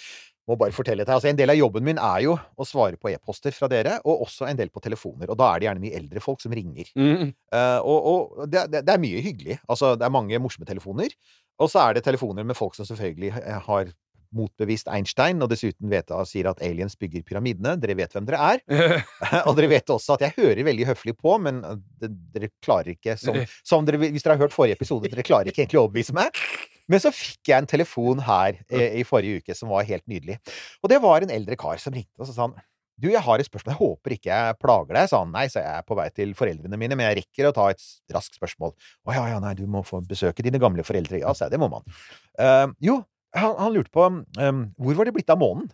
må 0.49 0.57
bare 0.57 0.73
fortelle 0.73 1.05
deg, 1.05 1.13
altså 1.13 1.29
En 1.29 1.39
del 1.39 1.53
av 1.53 1.59
jobben 1.59 1.85
min 1.85 1.99
er 2.01 2.23
jo 2.25 2.35
å 2.57 2.67
svare 2.67 2.97
på 2.97 3.11
e-poster 3.13 3.53
fra 3.53 3.69
dere, 3.69 3.99
og 4.09 4.25
også 4.25 4.49
en 4.49 4.57
del 4.57 4.71
på 4.73 4.81
telefoner. 4.85 5.29
Og 5.29 5.37
da 5.37 5.51
er 5.53 5.61
det 5.61 5.69
gjerne 5.69 5.85
mye 5.85 5.99
eldre 5.99 6.23
folk 6.25 6.41
som 6.41 6.55
ringer. 6.57 6.89
Mm. 6.97 7.35
Uh, 7.53 7.81
og 7.85 8.09
og 8.09 8.49
det, 8.49 8.65
det, 8.73 8.89
er 8.89 9.03
mye 9.03 9.21
hyggelig. 9.25 9.59
Altså, 9.69 9.93
det 9.99 10.07
er 10.07 10.15
mange 10.15 10.41
morsomme 10.41 10.69
telefoner. 10.69 11.13
Og 11.61 11.69
så 11.69 11.83
er 11.85 11.99
det 11.99 12.07
telefoner 12.07 12.47
med 12.49 12.57
folk 12.57 12.79
som 12.79 12.89
selvfølgelig 12.89 13.35
har 13.67 13.93
motbevist 14.35 14.91
Einstein, 14.93 15.41
og 15.45 15.51
dessuten 15.53 15.91
vet, 15.93 16.13
sier 16.29 16.51
at 16.51 16.63
aliens 16.65 16.97
bygger 17.01 17.25
pyramidene. 17.27 17.77
Dere 17.81 17.97
vet 17.99 18.15
hvem 18.15 18.29
dere 18.29 18.55
er. 18.55 18.63
og 19.49 19.55
dere 19.59 19.71
vet 19.73 19.95
også 19.95 20.17
at 20.17 20.27
jeg 20.27 20.37
hører 20.39 20.65
veldig 20.69 20.89
høflig 20.91 21.17
på, 21.19 21.37
men 21.45 21.61
eh, 21.65 21.83
det, 22.03 22.13
dere 22.37 22.53
klarer 22.65 22.95
ikke 22.95 23.19
som, 23.21 23.39
som 23.67 23.87
dere, 23.89 24.01
Hvis 24.07 24.27
dere 24.27 24.37
har 24.37 24.47
hørt 24.47 24.57
forrige 24.57 24.79
episode, 24.79 25.11
dere 25.11 25.27
klarer 25.27 25.53
ikke 25.53 25.65
egentlig 25.65 25.81
å 25.81 25.87
overbevise 25.87 26.17
meg. 26.17 26.43
Men 26.89 27.03
så 27.05 27.13
fikk 27.13 27.51
jeg 27.51 27.63
en 27.63 27.69
telefon 27.69 28.25
her 28.25 28.59
eh, 28.73 29.01
i 29.01 29.05
forrige 29.07 29.43
uke 29.43 29.57
som 29.57 29.73
var 29.73 29.87
helt 29.89 30.07
nydelig. 30.09 30.39
Og 30.83 30.93
det 30.93 31.03
var 31.05 31.25
en 31.25 31.35
eldre 31.35 31.59
kar 31.61 31.81
som 31.83 31.95
ringte, 31.95 32.17
og 32.21 32.29
så 32.29 32.35
sa 32.35 32.49
han 32.49 32.59
du, 32.99 33.07
jeg 33.13 33.23
har 33.23 33.39
et 33.39 33.47
spørsmål. 33.47 33.71
Jeg 33.71 33.79
håper 33.79 34.15
ikke 34.17 34.31
jeg 34.33 34.57
plager 34.59 34.97
deg, 34.97 35.11
sa 35.11 35.21
han. 35.23 35.31
Nei, 35.31 35.45
så 35.53 35.61
jeg 35.63 35.71
er 35.71 35.85
på 35.87 35.95
vei 35.99 36.09
til 36.11 36.33
foreldrene 36.39 36.81
mine, 36.81 36.97
men 36.99 37.07
jeg 37.07 37.21
rekker 37.21 37.47
å 37.47 37.53
ta 37.55 37.69
et 37.71 37.85
raskt 38.15 38.41
spørsmål. 38.41 38.75
Å 39.07 39.15
ja, 39.15 39.23
ja, 39.35 39.37
nei, 39.43 39.53
du 39.59 39.69
må 39.71 39.85
få 39.87 40.01
besøke 40.07 40.43
dine 40.43 40.59
gamle 40.63 40.83
foreldre. 40.87 41.21
Ja, 41.23 41.31
sa 41.31 41.47
jeg, 41.47 41.55
det 41.55 41.63
må 41.63 41.71
man. 41.71 41.87
Uh, 42.35 42.67
jo, 42.83 42.99
han, 43.37 43.55
han 43.59 43.73
lurte 43.75 43.93
på 43.93 44.05
um, 44.09 44.61
hvor 44.79 44.95
var 44.99 45.09
det 45.09 45.15
blitt 45.17 45.31
av 45.33 45.41
månen? 45.41 45.69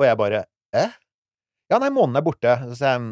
Og 0.00 0.06
jeg 0.08 0.18
bare 0.20 0.44
eh? 0.76 0.92
Ja, 1.72 1.78
nei, 1.80 1.88
månen 1.94 2.16
er 2.18 2.24
borte. 2.26 2.52
Så 2.76 2.84
jeg, 2.84 3.04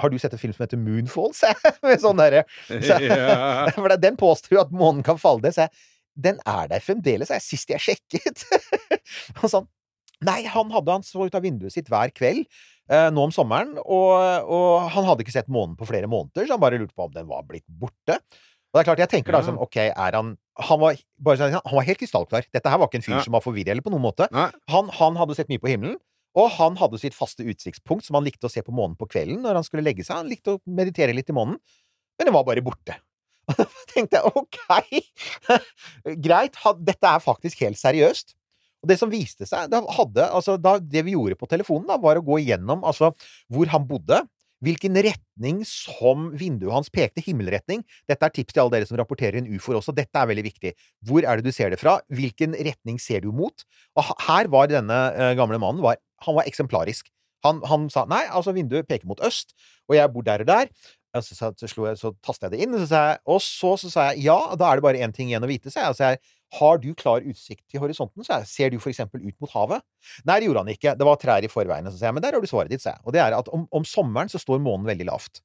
har 0.00 0.10
du 0.12 0.16
sett 0.20 0.34
en 0.36 0.40
film 0.40 0.52
som 0.56 0.64
heter 0.66 0.80
Moonfall? 0.80 1.32
med 1.86 2.02
sånn 2.02 2.20
derre 2.20 2.42
så- 2.68 2.98
Ja. 3.06 3.68
For 3.76 3.94
den 4.00 4.16
påstår 4.20 4.58
jo 4.58 4.62
at 4.64 4.74
månen 4.76 5.04
kan 5.06 5.16
falle 5.20 5.44
ned, 5.46 5.56
så 5.56 5.66
jeg 5.66 5.74
den 6.14 6.36
er 6.46 6.68
der 6.70 6.78
fremdeles, 6.84 7.32
er 7.34 7.40
sist 7.42 7.72
jeg 7.72 7.80
sjekket. 7.82 8.44
Og 9.42 9.48
sånn 9.50 9.64
Nei, 10.24 10.44
han 10.46 10.70
hadde 10.70 10.92
han 10.94 11.02
så 11.04 11.24
ut 11.26 11.34
av 11.36 11.42
vinduet 11.44 11.74
sitt 11.74 11.88
hver 11.90 12.12
kveld 12.14 12.44
eh, 12.86 13.08
nå 13.12 13.24
om 13.26 13.32
sommeren, 13.34 13.74
og, 13.82 14.12
og 14.46 14.86
han 14.94 15.04
hadde 15.08 15.24
ikke 15.24 15.34
sett 15.34 15.50
månen 15.52 15.74
på 15.76 15.88
flere 15.90 16.06
måneder, 16.08 16.46
så 16.46 16.54
han 16.54 16.62
bare 16.62 16.78
lurte 16.80 16.94
på 16.96 17.08
om 17.08 17.12
den 17.12 17.26
var 17.28 17.42
blitt 17.48 17.66
borte. 17.66 18.20
Og 18.22 18.78
det 18.78 18.84
er 18.84 18.88
klart, 18.88 19.02
jeg 19.02 19.10
tenker 19.10 19.34
da 19.36 19.40
Ja. 19.42 19.48
sånn, 19.50 19.58
ok, 19.60 19.76
er 19.90 20.16
han 20.16 20.30
han 20.54 20.78
var, 20.80 20.98
bare 21.18 21.48
han 21.50 21.60
var 21.74 21.86
helt 21.86 21.98
krystallklar. 21.98 22.44
Dette 22.54 22.70
her 22.70 22.78
var 22.78 22.86
ikke 22.90 23.00
en 23.00 23.06
fyr 23.06 23.16
Ja. 23.16 23.22
som 23.26 23.32
var 23.34 23.42
forvirret 23.42 23.72
eller 23.74 23.82
på 23.82 23.90
noen 23.90 24.04
måte. 24.04 24.28
Han, 24.70 24.88
han 24.88 25.16
hadde 25.18 25.34
sett 25.34 25.48
mye 25.50 25.58
på 25.62 25.70
himmelen, 25.72 25.96
og 26.34 26.50
han 26.56 26.76
hadde 26.76 26.98
sitt 26.98 27.14
faste 27.14 27.42
utsiktspunkt 27.46 28.04
som 28.06 28.14
han 28.18 28.24
likte 28.26 28.46
å 28.46 28.50
se 28.52 28.62
på 28.62 28.74
månen 28.74 28.96
på 28.98 29.06
kvelden 29.10 29.42
når 29.42 29.54
han 29.60 29.66
skulle 29.66 29.84
legge 29.86 30.04
seg. 30.06 30.16
Han 30.22 30.30
likte 30.30 30.56
å 30.56 30.60
meditere 30.66 31.14
litt 31.14 31.30
i 31.30 31.36
månen, 31.36 31.58
men 32.18 32.26
den 32.28 32.34
var 32.34 32.46
bare 32.46 32.62
borte. 32.62 32.96
Og 33.50 33.58
da 33.58 33.66
tenkte 33.92 34.18
jeg 34.20 34.32
ok, 34.40 34.56
greit, 36.26 36.56
dette 36.80 37.10
er 37.10 37.22
faktisk 37.22 37.60
helt 37.66 37.78
seriøst. 37.80 38.34
Og 38.84 38.88
det 38.90 38.98
som 39.00 39.08
viste 39.12 39.46
seg, 39.48 39.70
da 39.72 39.80
hadde, 39.96 40.26
altså, 40.28 40.58
da, 40.60 40.76
det 40.78 41.04
vi 41.06 41.14
gjorde 41.14 41.38
på 41.40 41.48
telefonen, 41.48 41.86
da, 41.88 41.96
var 42.00 42.20
å 42.20 42.24
gå 42.24 42.38
igjennom 42.42 42.82
altså, 42.84 43.12
hvor 43.52 43.70
han 43.72 43.86
bodde, 43.88 44.18
hvilken 44.64 44.96
retning 45.04 45.62
som 45.68 46.30
vinduet 46.38 46.72
hans 46.74 46.90
pekte, 46.92 47.22
himmelretning. 47.24 47.82
Dette 48.10 48.28
er 48.28 48.34
tips 48.34 48.54
til 48.54 48.64
alle 48.64 48.78
dere 48.78 48.88
som 48.88 48.98
rapporterer 49.00 49.40
inn 49.40 49.50
ufoer 49.54 49.80
også. 49.80 49.94
Dette 49.96 50.20
er 50.20 50.30
veldig 50.30 50.46
viktig. 50.46 50.74
Hvor 51.06 51.26
er 51.26 51.40
det 51.40 51.46
du 51.46 51.54
ser 51.54 51.74
det 51.74 51.80
fra? 51.82 51.98
Hvilken 52.12 52.56
retning 52.56 53.00
ser 53.02 53.24
du 53.24 53.30
mot? 53.34 53.66
Og 53.98 54.14
her 54.28 54.50
var 54.52 54.70
denne 54.72 55.00
eh, 55.12 55.34
gamle 55.38 55.60
mannen 55.60 55.84
var, 55.84 56.00
han 56.24 56.38
var 56.38 56.48
eksemplarisk. 56.48 57.10
Han, 57.44 57.60
han 57.68 57.88
sa 57.92 58.06
nei, 58.08 58.22
altså 58.32 58.54
vinduet 58.56 58.88
peker 58.88 59.08
mot 59.08 59.20
øst, 59.24 59.52
og 59.90 59.98
jeg 59.98 60.12
bor 60.14 60.24
der 60.24 60.44
og 60.46 60.48
der. 60.48 60.70
Og 61.14 61.22
så, 61.22 61.36
sa- 61.38 61.52
så, 61.54 61.68
jeg, 61.70 61.98
så 62.00 62.10
tastet 62.26 62.48
jeg 62.48 62.54
det 62.56 62.62
inn, 62.66 62.74
og 62.74 62.82
så 62.82 62.88
sa 62.90 63.02
jeg, 63.12 63.20
og 63.30 63.42
så, 63.44 63.90
sa 63.92 64.06
jeg 64.10 64.24
ja, 64.26 64.38
da 64.58 64.70
er 64.72 64.80
det 64.80 64.86
bare 64.86 65.02
én 65.06 65.14
ting 65.14 65.30
igjen 65.30 65.46
å 65.46 65.50
vite. 65.50 65.70
Så 65.70 65.78
jeg, 65.84 65.94
så 65.98 66.08
jeg, 66.10 66.20
har 66.58 66.78
du 66.82 66.88
klar 66.98 67.24
utsikt 67.26 67.64
til 67.70 67.82
horisonten? 67.82 68.26
Så 68.26 68.40
jeg, 68.40 68.48
ser 68.50 68.74
du 68.74 68.78
for 68.82 68.90
eksempel 68.92 69.22
ut 69.22 69.34
mot 69.42 69.50
havet? 69.54 69.82
Nei, 70.26 70.40
det 70.42 70.48
gjorde 70.50 70.64
han 70.64 70.72
ikke. 70.74 70.94
Det 70.98 71.08
var 71.08 71.18
trær 71.22 71.46
i 71.46 71.50
forveien. 71.50 71.90
Så 71.90 71.98
sa 72.00 72.08
jeg, 72.10 72.16
men 72.18 72.24
der 72.26 72.36
har 72.36 72.42
du 72.44 72.50
svaret 72.50 72.74
ditt, 72.74 72.82
sa 72.84 72.96
jeg. 72.96 73.02
Og 73.06 73.14
det 73.16 73.22
er 73.24 73.36
at 73.38 73.50
om, 73.54 73.66
om 73.74 73.86
sommeren 73.88 74.30
så 74.30 74.42
står 74.42 74.62
månen 74.62 74.86
veldig 74.90 75.08
lavt. 75.10 75.42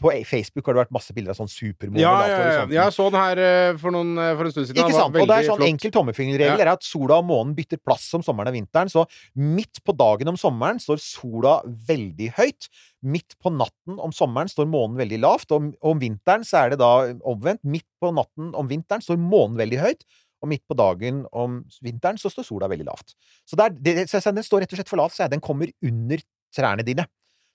På 0.00 0.10
Facebook 0.28 0.66
har 0.66 0.76
det 0.76 0.82
vært 0.84 0.94
masse 0.94 1.14
bilder 1.16 1.34
av 1.34 1.38
sånn 1.38 1.50
supermåne 1.50 2.02
Ja, 2.02 2.14
ja, 2.28 2.38
ja. 2.42 2.64
Jeg 2.72 2.94
så 2.96 3.06
den 3.12 3.20
her 3.20 3.40
eh, 3.42 3.78
for, 3.80 3.94
noen, 3.94 4.12
eh, 4.20 4.32
for 4.38 4.48
en 4.48 4.54
stund 4.54 4.68
siden. 4.68 4.82
Ikke 4.82 4.96
sant? 4.96 5.16
Og 5.16 5.30
det 5.30 5.38
er 5.38 5.48
sånn 5.48 5.60
flott. 5.60 5.70
enkel 5.70 5.94
tommelfingerregel 5.94 6.64
er 6.64 6.72
at 6.72 6.86
sola 6.86 7.20
og 7.22 7.28
månen 7.30 7.54
bytter 7.56 7.80
plass 7.82 8.04
om 8.18 8.24
sommeren 8.26 8.52
og 8.52 8.58
vinteren. 8.58 8.92
Så 8.92 9.06
midt 9.38 9.82
på 9.86 9.94
dagen 9.96 10.32
om 10.32 10.38
sommeren 10.40 10.82
står 10.82 11.00
sola 11.02 11.56
veldig 11.88 12.30
høyt. 12.38 12.70
Midt 13.06 13.36
på 13.42 13.52
natten 13.54 13.98
om 14.02 14.14
sommeren 14.14 14.50
står 14.52 14.68
månen 14.70 15.00
veldig 15.00 15.20
lavt. 15.24 15.52
Og 15.56 15.72
om 15.80 16.02
vinteren 16.02 16.46
så 16.46 16.64
er 16.64 16.74
det 16.74 16.80
da 16.82 16.92
omvendt. 17.26 17.64
Midt 17.66 17.88
på 18.02 18.12
natten 18.16 18.54
om 18.56 18.70
vinteren 18.70 19.04
står 19.04 19.20
månen 19.20 19.58
veldig 19.60 19.82
høyt. 19.82 20.06
Og 20.44 20.50
midt 20.52 20.66
på 20.68 20.76
dagen 20.76 21.24
om 21.34 21.62
vinteren 21.82 22.18
så 22.20 22.30
står 22.32 22.46
sola 22.46 22.68
veldig 22.70 22.86
lavt. 22.86 23.14
Så 23.48 23.58
det 23.58 23.68
er, 23.68 23.76
det, 23.80 23.94
så 24.12 24.20
den 24.30 24.44
står 24.46 24.64
rett 24.64 24.74
og 24.74 24.80
slett 24.80 24.90
for 24.92 25.00
lavt, 25.00 25.16
så. 25.16 25.28
Den 25.32 25.42
kommer 25.44 25.70
under 25.84 26.22
trærne 26.54 26.84
dine. 26.86 27.06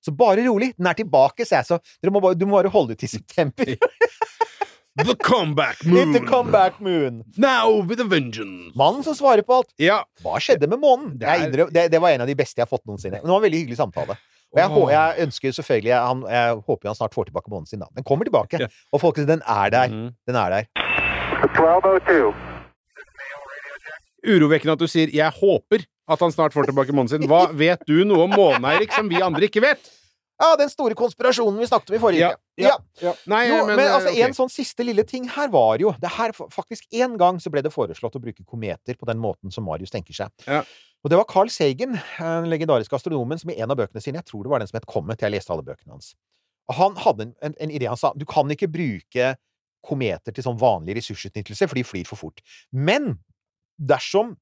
Så 0.02 0.12
bare 0.18 0.44
rolig. 0.48 0.72
Den 0.78 0.88
er 0.90 0.94
tilbake, 0.98 1.46
sa 1.46 1.62
jeg. 1.62 1.66
Så 1.70 1.78
dere 2.02 2.12
må 2.16 2.22
bare, 2.24 2.36
du 2.36 2.46
må 2.50 2.58
bare 2.60 2.70
holde 2.74 2.96
ut 2.98 3.02
til 3.04 3.10
september. 3.10 3.76
The 5.02 5.16
comeback 5.16 5.86
moon! 5.86 6.12
The 6.14 6.20
comeback 6.28 6.82
moon. 6.84 7.22
Now 7.38 7.80
with 7.88 8.02
a 8.02 8.04
vengeance! 8.04 8.74
Mannen 8.76 9.06
som 9.06 9.16
svarer 9.16 9.42
på 9.48 9.62
alt. 9.62 9.70
Ja. 9.80 10.02
Hva 10.22 10.36
skjedde 10.44 10.68
med 10.68 10.82
månen? 10.84 11.14
Det 11.22 11.30
er- 11.32 11.70
det, 11.72 11.86
det 11.94 12.02
var 12.04 12.12
en 12.12 12.22
av 12.26 12.28
de 12.28 12.36
beste 12.36 12.60
jeg 12.60 12.66
har 12.68 12.72
fått 12.74 12.84
noensinne. 12.86 13.22
Men 13.22 13.30
det 13.30 13.32
var 13.32 13.40
en 13.40 13.46
veldig 13.48 13.62
hyggelig 13.64 13.78
samtale. 13.80 14.18
Og 14.52 14.60
jeg, 14.60 14.68
oh. 14.76 14.90
Jeg 14.92 15.24
ønsker 15.24 15.54
selvfølgelig 15.56 15.94
han, 15.96 16.26
jeg 16.28 16.58
håper 16.68 16.90
han 16.92 16.96
snart 17.00 17.14
får 17.16 17.30
tilbake 17.30 17.48
månen 17.54 17.70
sin, 17.72 17.80
da. 17.80 17.88
Den 17.96 18.04
kommer 18.04 18.28
tilbake. 18.28 18.60
Ja. 18.60 18.68
Og 18.92 19.00
folkens, 19.00 19.30
den 19.32 19.42
er 19.48 19.70
der. 19.72 19.88
Mm. 19.96 20.10
Den 20.28 20.36
er 20.36 20.58
der. 20.58 20.68
1202. 21.48 22.34
Urovekkende 24.28 24.76
at 24.76 24.80
du 24.84 24.88
sier 24.92 25.08
'jeg 25.08 25.32
håper' 25.40 25.86
at 26.12 26.22
han 26.24 26.34
snart 26.34 26.54
får 26.56 26.70
tilbake 26.70 26.94
månen 26.96 27.12
sin. 27.14 27.26
Hva 27.30 27.46
vet 27.56 27.84
du 27.88 28.04
noe 28.08 28.28
om 28.28 28.36
månen, 28.36 28.68
Eirik, 28.74 28.94
som 28.96 29.10
vi 29.12 29.22
andre 29.24 29.48
ikke 29.48 29.64
vet? 29.64 29.92
Ja, 30.42 30.56
den 30.58 30.72
store 30.74 30.96
konspirasjonen 30.98 31.60
vi 31.62 31.68
snakket 31.70 31.92
om 31.92 31.96
i 31.96 32.02
forrige 32.02 32.22
Ja, 32.24 32.32
uke. 32.34 32.64
ja, 32.64 32.72
ja. 33.04 33.12
Nei, 33.30 33.44
Jo, 33.52 33.60
men, 33.68 33.76
men 33.78 33.92
altså, 33.94 34.10
okay. 34.10 34.24
en 34.26 34.34
sånn 34.34 34.50
siste 34.50 34.86
lille 34.88 35.04
ting 35.06 35.28
her 35.30 35.52
var 35.54 35.78
jo 35.84 35.92
det 36.02 36.10
her, 36.16 36.34
Faktisk 36.34 36.88
én 36.98 37.14
gang 37.22 37.38
så 37.40 37.52
ble 37.54 37.62
det 37.62 37.70
foreslått 37.74 38.18
å 38.18 38.22
bruke 38.24 38.42
kometer 38.50 38.98
på 38.98 39.06
den 39.06 39.22
måten 39.22 39.54
som 39.54 39.68
Marius 39.70 39.94
tenker 39.94 40.18
seg. 40.18 40.34
Ja. 40.50 40.64
Og 41.06 41.14
det 41.14 41.20
var 41.20 41.30
Carl 41.30 41.50
Sagan, 41.54 41.94
den 42.18 42.50
legendariske 42.50 42.98
astronomen, 42.98 43.38
som 43.42 43.54
i 43.54 43.60
en 43.62 43.70
av 43.74 43.78
bøkene 43.78 44.02
sine 44.02 44.18
Jeg 44.22 44.30
tror 44.32 44.44
det 44.46 44.54
var 44.54 44.62
den 44.62 44.70
som 44.70 44.78
het 44.82 44.90
Comet. 44.90 45.22
Jeg 45.22 45.34
leste 45.34 45.54
alle 45.54 45.66
bøkene 45.66 45.94
hans. 45.94 46.12
Han 46.74 46.98
hadde 47.06 47.30
en, 47.30 47.34
en, 47.46 47.56
en 47.62 47.74
idé. 47.74 47.88
Han 47.90 47.98
sa 48.02 48.14
du 48.18 48.26
kan 48.30 48.50
ikke 48.54 48.70
bruke 48.72 49.36
kometer 49.86 50.34
til 50.34 50.46
sånn 50.46 50.60
vanlig 50.62 50.98
ressursutnyttelse, 51.00 51.68
for 51.70 51.78
de 51.78 51.86
flyr 51.86 52.10
for 52.10 52.18
fort. 52.22 52.42
Men 52.74 53.16
dersom 53.78 54.36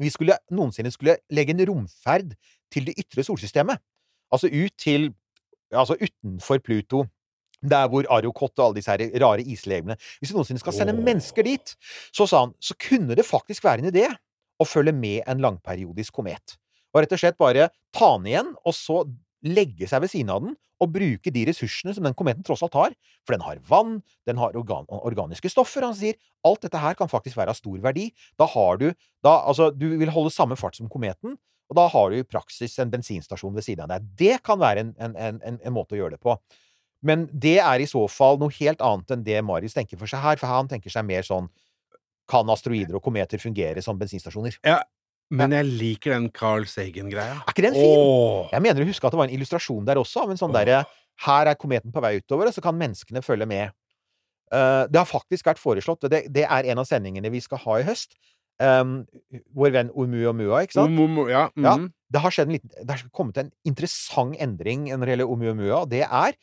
vi 0.00 0.10
skulle, 0.12 0.36
noensinne 0.50 0.92
skulle 0.94 1.18
legge 1.32 1.54
en 1.54 1.64
romferd 1.68 2.34
til 2.72 2.86
det 2.88 2.96
ytre 3.00 3.24
solsystemet, 3.26 3.82
altså 4.32 4.50
ut 4.50 4.76
til 4.78 5.10
Altså 5.70 5.94
utenfor 5.94 6.58
Pluto, 6.58 7.04
der 7.62 7.88
hvor 7.88 8.06
Arrokot 8.10 8.58
og 8.58 8.64
alle 8.64 8.80
disse 8.80 8.90
her 8.90 9.12
rare 9.22 9.42
islegemene 9.42 9.96
Hvis 10.18 10.32
vi 10.32 10.34
noensinne 10.34 10.58
skal 10.58 10.74
sende 10.74 10.96
oh. 10.96 11.02
mennesker 11.04 11.46
dit, 11.46 11.74
så 12.10 12.26
sa 12.26 12.40
han, 12.46 12.54
så 12.60 12.74
kunne 12.88 13.14
det 13.14 13.26
faktisk 13.26 13.64
være 13.64 13.84
en 13.84 13.92
idé 13.92 14.08
å 14.60 14.66
følge 14.66 14.92
med 14.92 15.22
en 15.30 15.40
langperiodisk 15.40 16.18
komet. 16.18 16.56
Og 16.92 17.04
rett 17.04 17.14
og 17.14 17.20
slett 17.22 17.38
bare 17.38 17.68
ta 17.96 18.10
den 18.18 18.26
igjen, 18.32 18.50
og 18.66 18.74
så 18.76 19.04
legge 19.46 19.88
seg 19.88 20.04
ved 20.04 20.12
siden 20.12 20.32
av 20.34 20.42
den 20.44 20.56
og 20.80 20.92
bruke 20.94 21.32
de 21.32 21.42
ressursene 21.48 21.92
som 21.92 22.06
den 22.06 22.16
kometen 22.16 22.44
tross 22.46 22.62
alt 22.64 22.76
har. 22.78 22.94
For 23.26 23.36
den 23.36 23.44
har 23.44 23.60
vann, 23.68 23.98
den 24.28 24.40
har 24.40 24.56
organ 24.56 24.88
organiske 24.88 25.50
stoffer. 25.52 25.84
Han 25.84 25.96
sier 25.96 26.16
alt 26.46 26.64
dette 26.64 26.80
her 26.80 26.96
kan 26.96 27.10
faktisk 27.10 27.36
være 27.36 27.52
av 27.52 27.58
stor 27.58 27.82
verdi. 27.84 28.08
Da 28.40 28.48
har 28.48 28.80
du 28.80 28.88
da, 29.24 29.42
Altså, 29.44 29.70
du 29.70 29.90
vil 30.00 30.12
holde 30.12 30.32
samme 30.32 30.56
fart 30.56 30.78
som 30.78 30.88
kometen, 30.88 31.36
og 31.70 31.76
da 31.78 31.86
har 31.92 32.10
du 32.10 32.18
i 32.18 32.26
praksis 32.26 32.78
en 32.82 32.90
bensinstasjon 32.90 33.54
ved 33.54 33.66
siden 33.66 33.84
av 33.84 33.92
deg. 33.92 34.08
Det 34.18 34.40
kan 34.46 34.58
være 34.60 34.86
en, 34.86 34.94
en, 34.98 35.16
en, 35.16 35.60
en, 35.60 35.74
måte 35.74 35.94
å 35.94 36.00
gjøre 36.00 36.16
det 36.16 36.24
på. 36.24 36.34
Men 37.06 37.28
det 37.32 37.58
er 37.62 37.80
i 37.80 37.88
så 37.88 38.02
fall 38.10 38.40
noe 38.40 38.52
helt 38.58 38.80
annet 38.84 39.14
enn 39.14 39.24
det 39.24 39.38
Marius 39.46 39.76
tenker 39.76 40.00
for 40.00 40.10
seg 40.10 40.24
her, 40.24 40.40
for 40.40 40.50
han 40.50 40.68
tenker 40.68 40.92
seg 40.92 41.06
mer 41.06 41.24
sånn 41.26 41.48
Kan 42.30 42.50
asteroider 42.52 42.94
og 42.94 43.02
kometer 43.02 43.40
fungere 43.42 43.82
som 43.82 43.98
bensinstasjoner? 43.98 44.56
Men 45.30 45.54
jeg 45.54 45.66
liker 45.68 46.14
den 46.16 46.30
Carl 46.34 46.64
Sagen-greia. 46.66 47.36
Er 47.44 47.52
ikke 47.52 47.66
den 47.68 47.76
fin? 47.78 48.00
Åh. 48.00 48.48
Jeg 48.54 48.64
mener 48.64 48.82
å 48.82 48.88
huske 48.88 49.06
at 49.06 49.14
det 49.14 49.20
var 49.20 49.28
en 49.30 49.36
illustrasjon 49.36 49.86
der 49.86 50.00
også, 50.00 50.24
av 50.24 50.32
en 50.32 50.40
sånn 50.40 50.54
derre 50.54 50.82
Her 51.20 51.50
er 51.52 51.58
kometen 51.60 51.92
på 51.92 52.00
vei 52.00 52.16
utover, 52.18 52.48
og 52.48 52.56
så 52.56 52.62
kan 52.64 52.78
menneskene 52.80 53.20
følge 53.22 53.46
med. 53.46 53.74
Uh, 54.50 54.88
det 54.90 54.96
har 54.98 55.06
faktisk 55.06 55.46
vært 55.46 55.60
foreslått, 55.60 56.06
og 56.08 56.10
det, 56.10 56.24
det 56.32 56.46
er 56.48 56.68
en 56.72 56.80
av 56.80 56.88
sendingene 56.88 57.30
vi 57.30 57.42
skal 57.44 57.60
ha 57.62 57.76
i 57.78 57.84
høst. 57.86 58.16
Um, 58.60 59.04
vår 59.56 59.74
venn 59.76 59.90
Oumuamua, 59.92 60.62
ikke 60.64 60.78
sant? 60.78 60.96
Om- 60.98 61.28
ja, 61.28 61.48
Ja. 61.56 61.76
mhm. 61.76 61.92
Det 62.10 62.20
har, 62.20 62.32
skjedd 62.34 62.48
en 62.48 62.56
liten, 62.56 62.70
det 62.74 62.90
har 62.90 63.04
kommet 63.14 63.36
en 63.38 63.52
interessant 63.64 64.34
endring 64.42 64.88
når 64.90 65.04
det 65.06 65.12
gjelder 65.14 65.28
Oumuamua, 65.30 65.76
og 65.84 65.90
det 65.92 66.02
er 66.02 66.34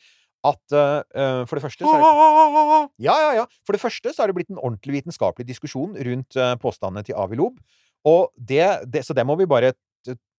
at 0.46 0.72
eh, 0.72 1.42
for 1.50 1.58
det 1.58 1.64
første 1.64 1.82
så 1.82 1.90
er 1.92 2.00
det, 2.00 2.80
ja, 3.08 3.16
ja, 3.20 3.30
ja. 3.40 3.44
For 3.66 3.74
det 3.74 3.82
første 3.82 4.12
så 4.14 4.22
har 4.22 4.30
det 4.30 4.36
blitt 4.38 4.52
en 4.52 4.60
ordentlig 4.62 5.00
vitenskapelig 5.00 5.46
diskusjon 5.48 5.96
rundt 5.98 6.38
uh, 6.38 6.54
påstandene 6.62 7.04
til 7.04 7.18
Avi 7.18 7.36
Lob. 7.40 7.58
Og 8.08 8.32
det, 8.34 8.64
det, 8.88 9.04
så 9.06 9.16
det 9.16 9.26
må 9.28 9.36
vi 9.38 9.48
bare 9.50 9.74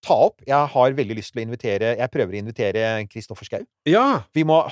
ta 0.06 0.16
opp. 0.30 0.40
Jeg 0.48 0.72
har 0.74 0.96
veldig 0.96 1.18
lyst 1.18 1.34
til 1.34 1.42
å 1.42 1.46
invitere 1.46 1.92
Jeg 2.00 2.12
prøver 2.14 2.36
å 2.36 2.40
invitere 2.40 2.86
Kristoffer 3.12 3.48
Schou. 3.48 3.66
Ja. 3.90 4.24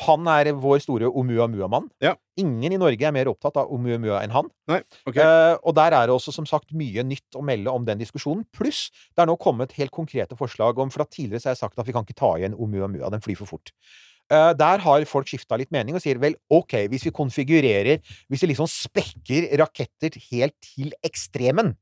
Han 0.08 0.30
er 0.32 0.52
vår 0.56 0.82
store 0.84 1.12
Oumuamua-mann. 1.12 1.90
Ja. 2.04 2.16
Ingen 2.40 2.76
i 2.76 2.80
Norge 2.80 3.08
er 3.08 3.16
mer 3.16 3.32
opptatt 3.32 3.60
av 3.60 3.72
Oumuamua 3.74 4.22
enn 4.24 4.36
han. 4.36 4.52
Nei, 4.72 4.82
ok. 5.10 5.20
Eh, 5.24 5.54
og 5.60 5.76
der 5.78 5.96
er 5.98 6.08
det 6.08 6.16
også 6.16 6.34
som 6.36 6.48
sagt 6.50 6.74
mye 6.78 7.04
nytt 7.08 7.38
å 7.38 7.44
melde 7.46 7.74
om 7.74 7.88
den 7.88 8.02
diskusjonen. 8.02 8.46
Pluss 8.56 8.88
det 9.12 9.24
er 9.24 9.30
nå 9.30 9.38
kommet 9.42 9.76
helt 9.78 9.94
konkrete 9.96 10.38
forslag 10.40 10.80
om 10.80 10.92
For 10.94 11.04
at 11.04 11.12
tidligere 11.14 11.44
så 11.44 11.52
har 11.52 11.58
jeg 11.58 11.66
sagt 11.66 11.80
at 11.80 11.88
vi 11.88 11.96
kan 11.96 12.08
ikke 12.08 12.22
ta 12.22 12.36
igjen 12.40 12.56
Oumuamua. 12.56 13.12
Den 13.14 13.24
flyr 13.24 13.40
for 13.42 13.58
fort. 13.58 13.74
Eh, 14.32 14.54
der 14.60 14.84
har 14.84 15.08
folk 15.08 15.28
skifta 15.30 15.60
litt 15.60 15.72
mening 15.72 15.96
og 15.96 16.04
sier 16.04 16.20
vel, 16.20 16.36
OK, 16.52 16.82
hvis 16.92 17.06
vi 17.08 17.14
konfigurerer 17.16 18.02
Hvis 18.28 18.42
vi 18.44 18.50
liksom 18.52 18.68
spekker 18.68 19.54
raketter 19.62 20.18
helt 20.32 20.56
til 20.64 20.92
ekstremen 21.08 21.76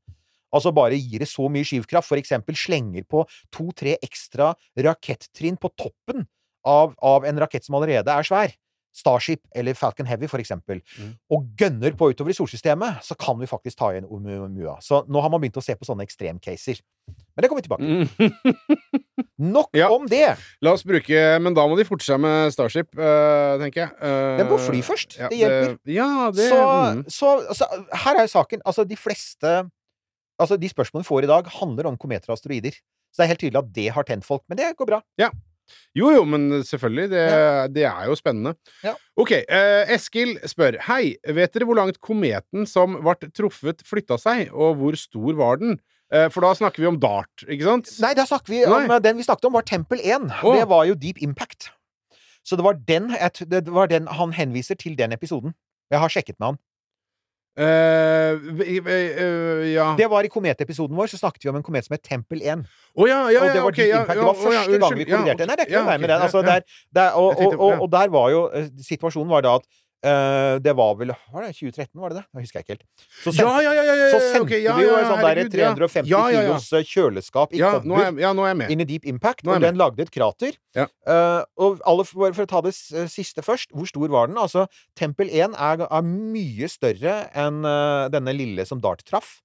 Altså 0.54 0.72
bare 0.74 0.94
gir 0.98 1.18
det 1.24 1.28
så 1.28 1.48
mye 1.50 1.64
skyvkraft, 1.66 2.08
for 2.08 2.16
eksempel 2.20 2.54
slenger 2.56 3.02
på 3.08 3.24
to-tre 3.52 3.96
ekstra 4.02 4.52
rakettrinn 4.78 5.56
på 5.58 5.70
toppen 5.76 6.26
av, 6.66 6.94
av 7.02 7.24
en 7.24 7.38
rakett 7.42 7.64
som 7.66 7.74
allerede 7.78 8.08
er 8.10 8.22
svær. 8.26 8.54
Starship 8.96 9.42
eller 9.54 9.74
Falcon 9.76 10.06
Heavy, 10.08 10.24
for 10.26 10.40
eksempel, 10.40 10.80
Mm. 10.98 11.10
og 11.30 11.50
gønner 11.60 11.92
på 11.92 12.08
utover 12.14 12.30
i 12.32 12.36
solsystemet, 12.38 13.02
så 13.04 13.12
kan 13.18 13.36
vi 13.38 13.44
faktisk 13.44 13.76
ta 13.76 13.90
igjen 13.92 14.06
Oumuamua. 14.08 14.78
Så 14.80 15.02
nå 15.06 15.20
har 15.20 15.28
man 15.28 15.38
begynt 15.42 15.58
å 15.60 15.62
se 15.62 15.74
på 15.76 15.84
sånne 15.84 16.06
ekstremcaser. 16.06 16.80
Men 17.36 17.42
det 17.44 17.50
kommer 17.50 17.60
vi 17.60 17.68
tilbake 17.68 17.84
til. 17.84 18.08
Mm. 18.16 19.36
Nok 19.52 19.68
Ja. 19.76 19.90
om 19.92 20.06
det! 20.08 20.38
La 20.64 20.72
oss 20.72 20.82
bruke 20.82 21.38
Men 21.42 21.52
da 21.54 21.66
må 21.68 21.76
de 21.76 21.84
forte 21.84 22.06
seg 22.08 22.18
med 22.24 22.50
Starship, 22.54 22.88
uh, 22.96 23.58
tenker 23.60 23.82
jeg. 23.84 23.92
Uh, 24.00 24.38
Den 24.40 24.48
må 24.48 24.56
fly 24.64 24.80
først. 24.80 25.18
ja, 25.20 25.28
Det 25.28 25.38
hjelper. 25.42 25.76
ja, 25.92 26.30
det 26.32 26.48
så, 26.48 26.60
mm. 26.96 27.04
så 27.12 27.34
altså, 27.50 27.68
her 27.92 28.16
er 28.16 28.24
jo 28.24 28.32
saken. 28.32 28.62
Altså, 28.64 28.86
de 28.88 28.96
fleste 28.96 29.52
Altså, 30.42 30.58
de 30.60 30.68
spørsmålene 30.68 31.06
vi 31.06 31.08
får 31.08 31.26
i 31.26 31.32
dag, 31.32 31.50
handler 31.60 31.90
om 31.90 31.98
kometer 32.00 32.30
og 32.30 32.36
asteroider. 32.36 32.76
Så 33.12 33.22
det 33.22 33.26
er 33.26 33.32
helt 33.32 33.44
tydelig 33.44 33.62
at 33.62 33.74
det 33.76 33.90
har 33.96 34.06
tent 34.08 34.26
folk. 34.26 34.42
Men 34.48 34.58
det 34.60 34.74
går 34.76 34.90
bra. 34.90 35.02
Jo, 35.96 36.10
jo, 36.14 36.22
men 36.28 36.62
selvfølgelig. 36.66 37.08
Det, 37.10 37.24
det 37.74 37.86
er 37.88 38.06
jo 38.06 38.16
spennende. 38.18 38.54
Ja. 38.84 38.92
Ok, 39.18 39.32
eh, 39.32 39.94
Eskil 39.96 40.36
spør 40.46 40.78
Hei, 40.86 41.16
vet 41.26 41.56
dere 41.56 41.66
hvor 41.66 41.78
langt 41.78 41.98
kometen 42.04 42.68
som 42.70 42.98
ble 43.02 43.30
truffet, 43.34 43.82
flytta 43.86 44.18
seg, 44.20 44.52
og 44.54 44.76
hvor 44.80 44.98
stor 45.00 45.38
var 45.40 45.62
den? 45.62 45.78
Eh, 46.12 46.28
For 46.30 46.44
da 46.44 46.52
snakker 46.54 46.84
vi 46.84 46.90
om 46.90 47.00
dart, 47.02 47.46
ikke 47.48 47.66
sant? 47.66 47.90
Nei, 48.04 48.12
da 48.14 48.26
snakker 48.28 48.52
vi 48.52 48.62
om 48.68 48.86
Nei. 48.86 49.00
Den 49.02 49.18
vi 49.18 49.26
snakket 49.26 49.48
om, 49.48 49.56
var 49.58 49.66
Tempel 49.66 50.02
1. 50.04 50.28
Oh. 50.44 50.54
Det 50.54 50.68
var 50.70 50.86
jo 50.86 50.94
Deep 51.02 51.18
Impact. 51.24 51.72
Så 52.46 52.54
det 52.54 52.62
var 52.62 52.78
den, 52.78 53.10
det 53.50 53.66
var 53.74 53.90
den 53.90 54.06
Han 54.06 54.36
henviser 54.36 54.78
til 54.78 54.94
den 54.98 55.10
episoden. 55.16 55.56
Jeg 55.90 55.98
har 55.98 56.12
sjekket 56.12 56.38
med 56.38 56.52
han. 56.52 56.60
Uh, 57.56 58.60
eh, 58.68 59.72
ja. 59.72 59.94
Det 59.96 60.10
var 60.12 60.26
i 60.26 60.28
kometepisoden 60.28 60.96
vår, 60.96 61.08
så 61.08 61.20
snakket 61.22 61.46
vi 61.46 61.48
om 61.48 61.56
en 61.56 61.62
komet 61.64 61.86
som 61.86 61.94
het 61.96 62.02
Tempel 62.04 62.42
1. 62.44 62.66
Oh, 62.92 63.06
ja, 63.08 63.22
ja, 63.32 63.40
og 63.40 63.54
det 63.54 63.62
var 63.62 63.70
okay, 63.70 63.86
Det 63.88 64.18
var 64.20 64.36
første 64.36 64.80
gang 64.82 64.98
vi 64.98 65.06
kolliderte. 65.08 65.46
Nei, 65.48 65.56
det 65.56 65.64
er 65.64 65.70
ikke 65.70 65.80
noe 65.80 65.88
veien 65.88 66.04
med 66.04 66.12
den. 66.12 66.24
Altså, 66.26 66.42
der, 66.44 66.66
der, 66.92 67.16
og, 67.16 67.40
og, 67.40 67.56
og, 67.56 67.80
og 67.86 67.88
der 67.92 68.12
var 68.12 68.28
jo 68.34 68.42
eh, 68.52 68.68
Situasjonen 68.84 69.32
var 69.32 69.46
da 69.46 69.54
at 69.62 69.64
det 70.04 70.72
var 70.76 70.92
vel 71.00 71.10
Var 71.32 71.46
det 71.46 71.54
2013, 71.56 72.00
var 72.00 72.12
det 72.12 72.18
det? 72.20 72.24
Jeg 72.36 72.44
husker 72.44 72.62
ikke 72.62 72.74
helt. 72.74 72.84
Så, 73.24 73.32
Ja, 73.34 73.54
ja, 73.64 73.72
ja, 73.74 73.82
ja, 73.82 73.94
ja, 73.96 74.08
så 74.12 74.20
sendte 74.20 74.44
okay, 74.44 74.60
ja, 74.62 74.74
vi 74.76 74.84
jo 74.84 74.92
en 74.94 75.06
sånn 75.08 75.22
der 75.22 75.28
herregud, 75.30 75.56
ja. 75.58 75.70
350 75.74 76.10
Ja, 76.10 76.20
ja, 76.30 76.42
ja. 76.42 76.42
kilos 76.44 76.68
eh, 76.76 76.84
kjøleskap 76.86 77.56
i 77.56 77.62
Ja, 77.62 77.70
er, 77.70 77.80
kobber 77.80 78.20
ja, 78.22 78.32
nå 78.36 78.44
er 78.44 78.52
jeg 78.52 78.58
med. 78.60 78.74
inn 78.74 78.84
i 78.84 78.88
Deep 78.92 79.08
Impact, 79.10 79.46
og 79.48 79.64
den 79.64 79.80
lagde 79.80 80.04
et 80.06 80.12
krater. 80.14 80.58
Ja. 80.76 80.86
Uh, 81.08 81.42
og 81.56 81.80
alle, 81.88 82.06
for, 82.06 82.28
å 82.28 82.50
ta 82.50 82.62
det 82.66 82.74
eh, 82.76 83.08
siste 83.10 83.42
først, 83.46 83.72
hvor 83.74 83.88
stor 83.90 84.12
var 84.12 84.30
den? 84.30 84.38
Altså, 84.42 84.66
Tempel 84.98 85.32
1 85.32 85.56
er, 85.56 85.86
er 85.88 86.06
mye 86.06 86.70
større 86.70 87.18
enn 87.34 87.64
uh, 87.66 88.06
denne 88.12 88.36
lille 88.36 88.68
som 88.68 88.82
Dart 88.82 89.02
traff. 89.08 89.38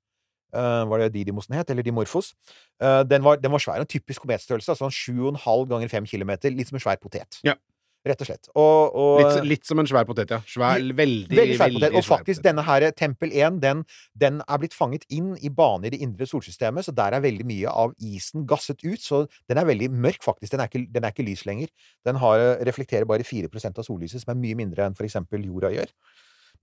Uh, 0.51 0.84
var 0.91 1.00
det 1.00 1.13
Didimosen 1.15 1.55
het, 1.55 1.70
eller 1.72 1.86
Dimorphos? 1.86 2.34
Eh, 2.81 3.01
den, 3.08 3.24
var, 3.24 3.38
den 3.39 3.51
var 3.53 3.62
svær. 3.63 3.79
En 3.79 3.88
typisk 3.88 4.25
kometstørrelse. 4.25 4.74
Altså 4.74 4.89
en 4.89 5.38
7,5 5.38 5.67
ganger 5.70 5.91
5 5.91 6.10
km. 6.10 6.31
Litt 6.50 6.72
som 6.72 6.79
en 6.79 6.84
svær 6.84 7.00
potet. 7.01 7.39
Ja. 7.46 7.55
Rett 8.01 8.22
og 8.24 8.25
slett. 8.25 8.48
Og, 8.58 8.96
og, 8.98 9.20
Litt, 9.22 9.43
litt 9.46 9.67
som 9.70 9.77
en 9.77 9.86
svær 9.86 10.08
potet, 10.10 10.31
ja. 10.34 10.39
Svær, 10.50 10.81
veldig, 10.81 11.36
Veldig 11.38 11.58
svær 11.60 11.74
potet. 11.75 11.98
Og 12.00 12.05
faktisk, 12.08 12.39
potet. 12.39 12.48
denne 12.48 12.63
her 12.65 12.86
Tempel 12.98 13.36
1, 13.38 13.60
den, 13.62 13.84
den 14.17 14.39
er 14.41 14.62
blitt 14.63 14.74
fanget 14.74 15.05
inn 15.13 15.36
i 15.38 15.51
bane 15.53 15.86
i 15.86 15.93
det 15.93 16.00
indre 16.01 16.25
solsystemet, 16.25 16.88
så 16.88 16.96
der 16.98 17.13
er 17.13 17.22
veldig 17.22 17.46
mye 17.46 17.70
av 17.84 17.93
isen 18.01 18.48
gasset 18.50 18.81
ut. 18.81 18.98
Så 19.05 19.22
den 19.51 19.62
er 19.62 19.70
veldig 19.70 19.91
mørk, 19.93 20.25
faktisk. 20.25 20.55
Den 20.55 20.65
er 20.65 20.72
ikke, 20.72 20.88
den 20.89 21.05
er 21.05 21.13
ikke 21.13 21.27
lys 21.29 21.46
lenger. 21.46 21.70
Den 22.08 22.17
har, 22.24 22.48
reflekterer 22.65 23.05
bare 23.10 23.27
4% 23.27 23.84
av 23.84 23.86
sollyset, 23.86 24.25
som 24.25 24.34
er 24.34 24.41
mye 24.48 24.58
mindre 24.63 24.89
enn 24.89 24.98
for 24.98 25.05
eksempel 25.05 25.46
jorda 25.46 25.70
gjør. 25.77 25.93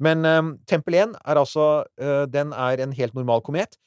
Men 0.02 0.26
eh, 0.26 0.42
Tempel 0.70 0.98
1 0.98 1.16
er 1.22 1.38
altså 1.40 1.68
uh, 1.98 2.24
Den 2.30 2.52
er 2.54 2.82
en 2.82 2.94
helt 2.94 3.14
normal 3.18 3.42
komet. 3.46 3.78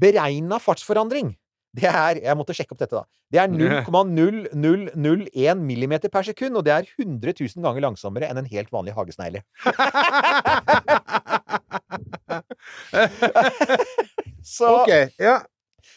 Beregna 0.00 0.60
fartsforandring 0.60 1.34
det 1.76 1.86
er 1.86 2.18
Jeg 2.24 2.36
måtte 2.38 2.54
sjekke 2.56 2.72
opp 2.74 2.80
dette, 2.82 2.96
da. 2.96 3.04
Det 3.30 3.38
er 3.38 3.48
0,0001 3.52 5.60
millimeter 5.62 6.08
per 6.10 6.22
sekund, 6.26 6.56
og 6.58 6.64
det 6.66 6.72
er 6.74 6.82
100 6.98 7.30
000 7.38 7.62
ganger 7.62 7.80
langsommere 7.84 8.26
enn 8.30 8.38
en 8.42 8.50
helt 8.50 8.70
vanlig 8.74 8.92
hagesnegle. 8.96 9.40
så, 14.42 14.82
Ok, 14.82 14.90
ja. 15.20 15.40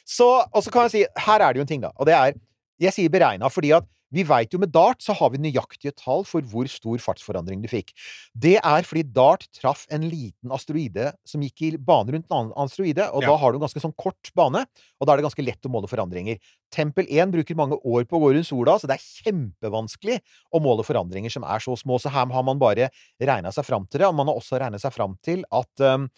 så 0.05 0.45
Og 0.53 0.63
så 0.63 0.71
kan 0.73 0.81
jeg 0.87 0.91
si 0.93 1.05
Her 1.25 1.39
er 1.41 1.53
det 1.53 1.59
jo 1.61 1.65
en 1.65 1.71
ting, 1.73 1.83
da. 1.83 1.91
Og 1.97 2.05
det 2.09 2.15
er 2.17 2.33
Jeg 2.81 2.93
sier 2.95 3.09
beregna 3.13 3.49
fordi 3.53 3.69
at 3.75 3.85
vi 4.13 4.23
veit 4.27 4.53
jo 4.53 4.59
med 4.61 4.71
Dart 4.73 5.01
så 5.03 5.15
har 5.17 5.31
vi 5.33 5.41
nøyaktige 5.41 5.93
tall 5.97 6.23
for 6.29 6.45
hvor 6.47 6.69
stor 6.71 7.01
fartsforandring 7.01 7.63
du 7.63 7.67
fikk. 7.71 7.91
Det 8.37 8.55
er 8.61 8.85
fordi 8.87 9.03
Dart 9.15 9.47
traff 9.57 9.85
en 9.93 10.05
liten 10.07 10.53
asteroide 10.53 11.11
som 11.27 11.41
gikk 11.45 11.65
i 11.65 11.71
bane 11.77 12.13
rundt 12.13 12.29
en 12.29 12.37
annen 12.37 12.53
asteroide, 12.63 13.09
og 13.11 13.23
Ja. 13.23 13.31
da 13.33 13.37
har 13.41 13.51
du 13.51 13.57
en 13.57 13.65
ganske 13.65 13.81
sånn 13.81 13.95
kort 13.97 14.31
bane, 14.37 14.65
og 15.01 15.07
da 15.07 15.13
er 15.13 15.17
det 15.17 15.25
ganske 15.25 15.45
lett 15.45 15.65
å 15.65 15.71
måle 15.73 15.89
forandringer. 15.89 16.37
Tempel 16.73 17.05
1 17.09 17.31
bruker 17.33 17.55
mange 17.57 17.77
år 17.83 18.05
på 18.05 18.17
å 18.17 18.21
gå 18.23 18.33
rundt 18.33 18.47
sola, 18.49 18.77
så 18.79 18.87
det 18.89 18.97
er 18.97 19.07
kjempevanskelig 19.31 20.19
å 20.53 20.61
måle 20.63 20.85
forandringer 20.85 21.31
som 21.33 21.43
er 21.43 21.59
så 21.59 21.75
små. 21.77 21.99
Så 22.01 22.09
her 22.13 22.25
har 22.31 22.43
man 22.43 22.59
bare 22.61 22.89
regna 23.21 23.51
seg 23.51 23.65
fram 23.65 23.85
til 23.89 23.99
det, 24.01 24.07
og 24.07 24.15
man 24.15 24.27
har 24.27 24.35
også 24.39 24.59
regnet 24.61 24.81
seg 24.81 24.93
fram 24.93 25.17
til 25.23 25.43
at 25.51 25.85
um, 25.85 26.09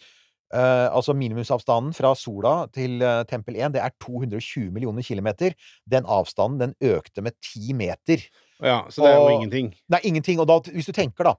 eh, 0.54 0.86
altså 0.90 1.14
minimumsavstanden 1.16 1.94
fra 1.96 2.14
sola 2.18 2.54
til 2.74 3.02
uh, 3.02 3.22
Tempel 3.28 3.56
1, 3.56 3.74
det 3.74 3.82
er 3.82 3.94
220 4.02 4.72
millioner 4.74 5.02
kilometer. 5.02 5.54
Den 5.90 6.06
avstanden, 6.06 6.60
den 6.60 6.92
økte 6.96 7.22
med 7.22 7.32
10 7.42 7.72
meter. 7.72 8.26
ja. 8.62 8.82
Så 8.90 9.02
det 9.04 9.12
er 9.12 9.20
jo 9.20 9.28
ingenting. 9.38 9.74
Nei, 9.88 10.00
ingenting. 10.04 10.40
Og 10.40 10.48
da, 10.48 10.60
hvis 10.72 10.86
du 10.86 10.92
tenker, 10.92 11.24
da 11.24 11.36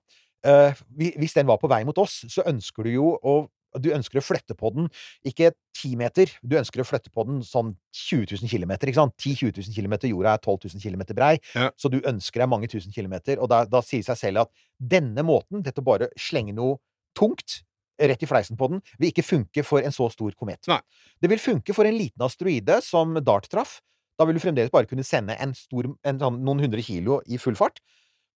uh, 0.48 0.74
Hvis 0.98 1.34
den 1.34 1.48
var 1.48 1.58
på 1.58 1.68
vei 1.72 1.84
mot 1.84 1.98
oss, 1.98 2.26
så 2.30 2.44
ønsker 2.46 2.84
du 2.84 2.90
jo 2.98 3.14
å 3.22 3.46
du 3.78 3.90
ønsker 3.94 4.18
å 4.18 4.24
flytte 4.24 4.56
på 4.58 4.72
den 4.74 4.88
ikke 5.28 5.52
10 5.78 5.98
meter, 6.00 6.32
du 6.42 6.56
ønsker 6.58 6.82
å 6.82 6.88
flytte 6.88 7.12
på 7.14 7.26
den 7.28 7.42
sånn 7.46 7.74
20 7.94 8.40
000 8.42 8.50
km. 8.50 8.74
Ikke 8.80 8.98
sant? 8.98 9.14
10 9.20 9.36
000-20 9.52 9.70
000 9.70 9.76
km, 9.76 9.96
jorda 10.10 10.34
er 10.34 10.42
12 10.42 10.72
000 10.74 10.84
km 10.84 11.04
brei, 11.18 11.34
Ja. 11.54 11.70
så 11.78 11.92
du 11.92 12.00
ønsker 12.00 12.42
deg 12.42 12.50
mange 12.50 12.70
tusen 12.72 12.96
kilometer. 12.96 13.38
Og 13.44 13.52
da, 13.52 13.66
da 13.70 13.84
sier 13.86 14.06
seg 14.08 14.18
selv 14.18 14.46
at 14.46 14.52
denne 14.80 15.22
måten, 15.28 15.62
dette 15.66 15.84
bare 15.86 16.10
slenge 16.18 16.56
noe 16.58 16.80
tungt 17.18 17.62
rett 18.00 18.24
i 18.24 18.30
fleisen 18.30 18.58
på 18.60 18.70
den, 18.72 18.82
vil 19.00 19.12
ikke 19.12 19.26
funke 19.26 19.66
for 19.66 19.84
en 19.84 19.96
så 19.96 20.10
stor 20.14 20.36
komet. 20.38 20.64
Nei. 20.70 20.80
Det 21.22 21.32
vil 21.32 21.42
funke 21.42 21.76
for 21.76 21.90
en 21.90 21.98
liten 21.98 22.26
asteroide 22.26 22.82
som 22.86 23.18
Dart 23.26 23.50
traff. 23.52 23.80
Da 24.18 24.26
vil 24.26 24.38
du 24.38 24.42
fremdeles 24.42 24.74
bare 24.74 24.90
kunne 24.90 25.06
sende 25.06 25.38
en 25.42 25.54
stor, 25.58 25.92
en 26.06 26.20
sånn, 26.22 26.42
noen 26.46 26.66
hundre 26.66 26.82
kilo 26.86 27.22
i 27.30 27.40
full 27.42 27.58
fart. 27.58 27.82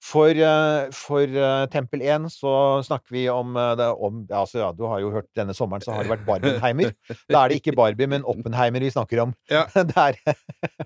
For, 0.02 0.34
eh, 0.34 0.88
for 0.98 1.30
uh, 1.30 1.68
Tempel 1.70 2.02
1 2.02 2.26
så 2.34 2.52
snakker 2.86 3.14
vi 3.14 3.28
om, 3.30 3.54
eh, 3.54 3.74
det, 3.78 3.90
om 4.02 4.24
ja, 4.26 4.40
altså, 4.40 4.58
ja, 4.64 4.72
Du 4.74 4.88
har 4.90 5.02
jo 5.04 5.12
hørt 5.14 5.30
denne 5.38 5.54
sommeren 5.54 5.84
så 5.86 5.94
har 5.94 6.08
det 6.08 6.14
vært 6.16 6.26
Barbenheimer. 6.26 6.96
Da 7.30 7.44
er 7.44 7.52
det 7.52 7.60
ikke 7.62 7.76
Barbie, 7.78 8.10
men 8.10 8.26
Oppenheimer 8.26 8.82
vi 8.82 8.90
snakker 8.90 9.22
om. 9.28 9.36
Ja. 9.52 9.68
Det 9.92 9.94
er 9.98 10.18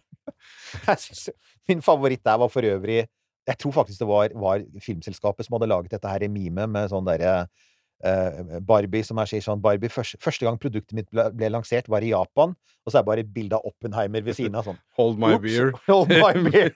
Jeg 0.90 1.00
synes, 1.00 1.30
Min 1.70 1.82
favoritt 1.82 2.26
der 2.28 2.38
var 2.38 2.52
for 2.52 2.62
øvrig 2.68 3.06
Jeg 3.48 3.58
tror 3.58 3.72
faktisk 3.72 4.02
det 4.04 4.08
var, 4.10 4.36
var 4.36 4.66
filmselskapet 4.84 5.48
som 5.48 5.56
hadde 5.56 5.72
laget 5.72 5.96
dette 5.96 6.12
her 6.12 6.26
i 6.26 6.30
mime 6.30 6.68
med 6.68 6.92
sånn 6.92 7.08
derre 7.08 7.46
Barbie 8.68 9.02
som 9.08 9.18
jeg 9.24 9.30
sier 9.32 9.44
sånn 9.46 9.62
Barbie 9.64 9.90
første, 9.90 10.18
første 10.22 10.46
gang 10.46 10.58
produktet 10.62 10.94
mitt 10.94 11.08
ble, 11.10 11.30
ble 11.34 11.50
lansert, 11.50 11.88
var 11.90 12.04
i 12.06 12.12
Japan. 12.12 12.54
Og 12.86 12.92
så 12.94 13.00
er 13.00 13.02
det 13.02 13.08
bare 13.08 13.24
bilde 13.34 13.58
av 13.58 13.66
Oppenheimer 13.66 14.22
ved 14.22 14.36
siden 14.38 14.56
av. 14.60 14.68
sånn 14.68 14.78
Hold 15.00 15.18
my 15.22 15.32
Oops, 15.34 15.46
beer. 15.46 15.72
Hold 15.88 16.12
my 16.14 16.34
beer. 16.52 16.76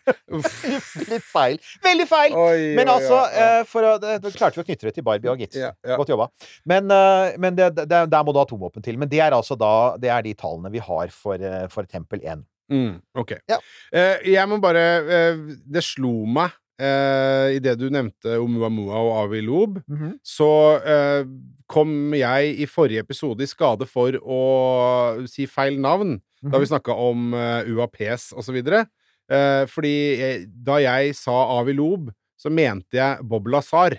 Litt 1.12 1.28
feil. 1.30 1.60
Veldig 1.86 2.08
feil! 2.10 2.34
Oi, 2.40 2.64
Men 2.80 2.90
altså, 2.96 3.20
ja, 3.20 3.28
oi. 3.28 3.44
eh, 3.60 3.68
for 3.70 3.86
å, 3.86 3.92
det, 4.02 4.16
klarte 4.40 4.58
vi 4.58 4.64
å 4.64 4.68
knytte 4.72 4.90
det 4.90 4.96
til 4.98 5.06
Barbie 5.06 5.30
òg, 5.30 5.44
gitt. 5.46 5.60
Ja, 5.60 5.70
ja. 5.86 6.00
Godt 6.00 6.10
jobba. 6.16 6.30
Men, 6.70 6.90
eh, 6.96 7.36
men 7.42 7.60
det, 7.60 7.70
det, 7.84 7.90
der 8.10 8.26
må 8.26 8.34
du 8.34 8.42
ha 8.42 8.48
atomvåpen 8.48 8.86
til. 8.86 8.98
Men 9.02 9.12
det 9.12 9.22
er 9.22 9.36
altså 9.38 9.58
da 9.60 9.74
Det 10.02 10.10
er 10.10 10.26
de 10.26 10.34
tallene 10.40 10.72
vi 10.74 10.82
har 10.82 11.14
for, 11.14 11.36
eh, 11.38 11.68
for 11.74 11.86
Tempel 11.90 12.24
1. 12.26 12.42
Mm, 12.74 12.98
ok. 13.18 13.36
Ja. 13.50 13.58
Eh, 13.94 14.26
jeg 14.30 14.46
må 14.50 14.60
bare 14.62 14.82
eh, 15.10 15.40
Det 15.66 15.82
slo 15.86 16.12
meg 16.30 16.54
uh, 16.80 17.50
idet 17.56 17.78
du 17.80 17.90
nevnte 17.90 18.38
Oumuamua 18.40 19.00
og 19.04 19.12
Avi 19.26 19.42
Lob, 19.42 19.80
så 20.24 20.50
eh, 20.84 21.26
kom 21.68 22.14
jeg 22.16 22.56
i 22.60 22.66
forrige 22.66 23.00
episode 23.04 23.44
i 23.44 23.48
skade 23.50 23.86
for 23.88 24.12
å 24.24 25.28
si 25.30 25.46
feil 25.46 25.80
navn 25.80 26.20
da 26.42 26.56
Mhm. 26.58 26.60
vi 26.62 26.66
snakka 26.72 26.94
om 26.96 27.34
eh, 27.34 27.68
UAPs 27.68 28.32
og 28.34 28.44
så 28.44 28.54
videre. 28.56 28.86
Eh, 29.30 29.66
fordi 29.68 29.92
jeg, 30.18 30.46
da 30.66 30.78
jeg 30.80 31.14
sa 31.16 31.60
Avi 31.60 31.74
Lob, 31.74 32.10
så 32.40 32.52
mente 32.54 32.96
jeg 32.96 33.28
Bob 33.28 33.48
Lazar. 33.52 33.98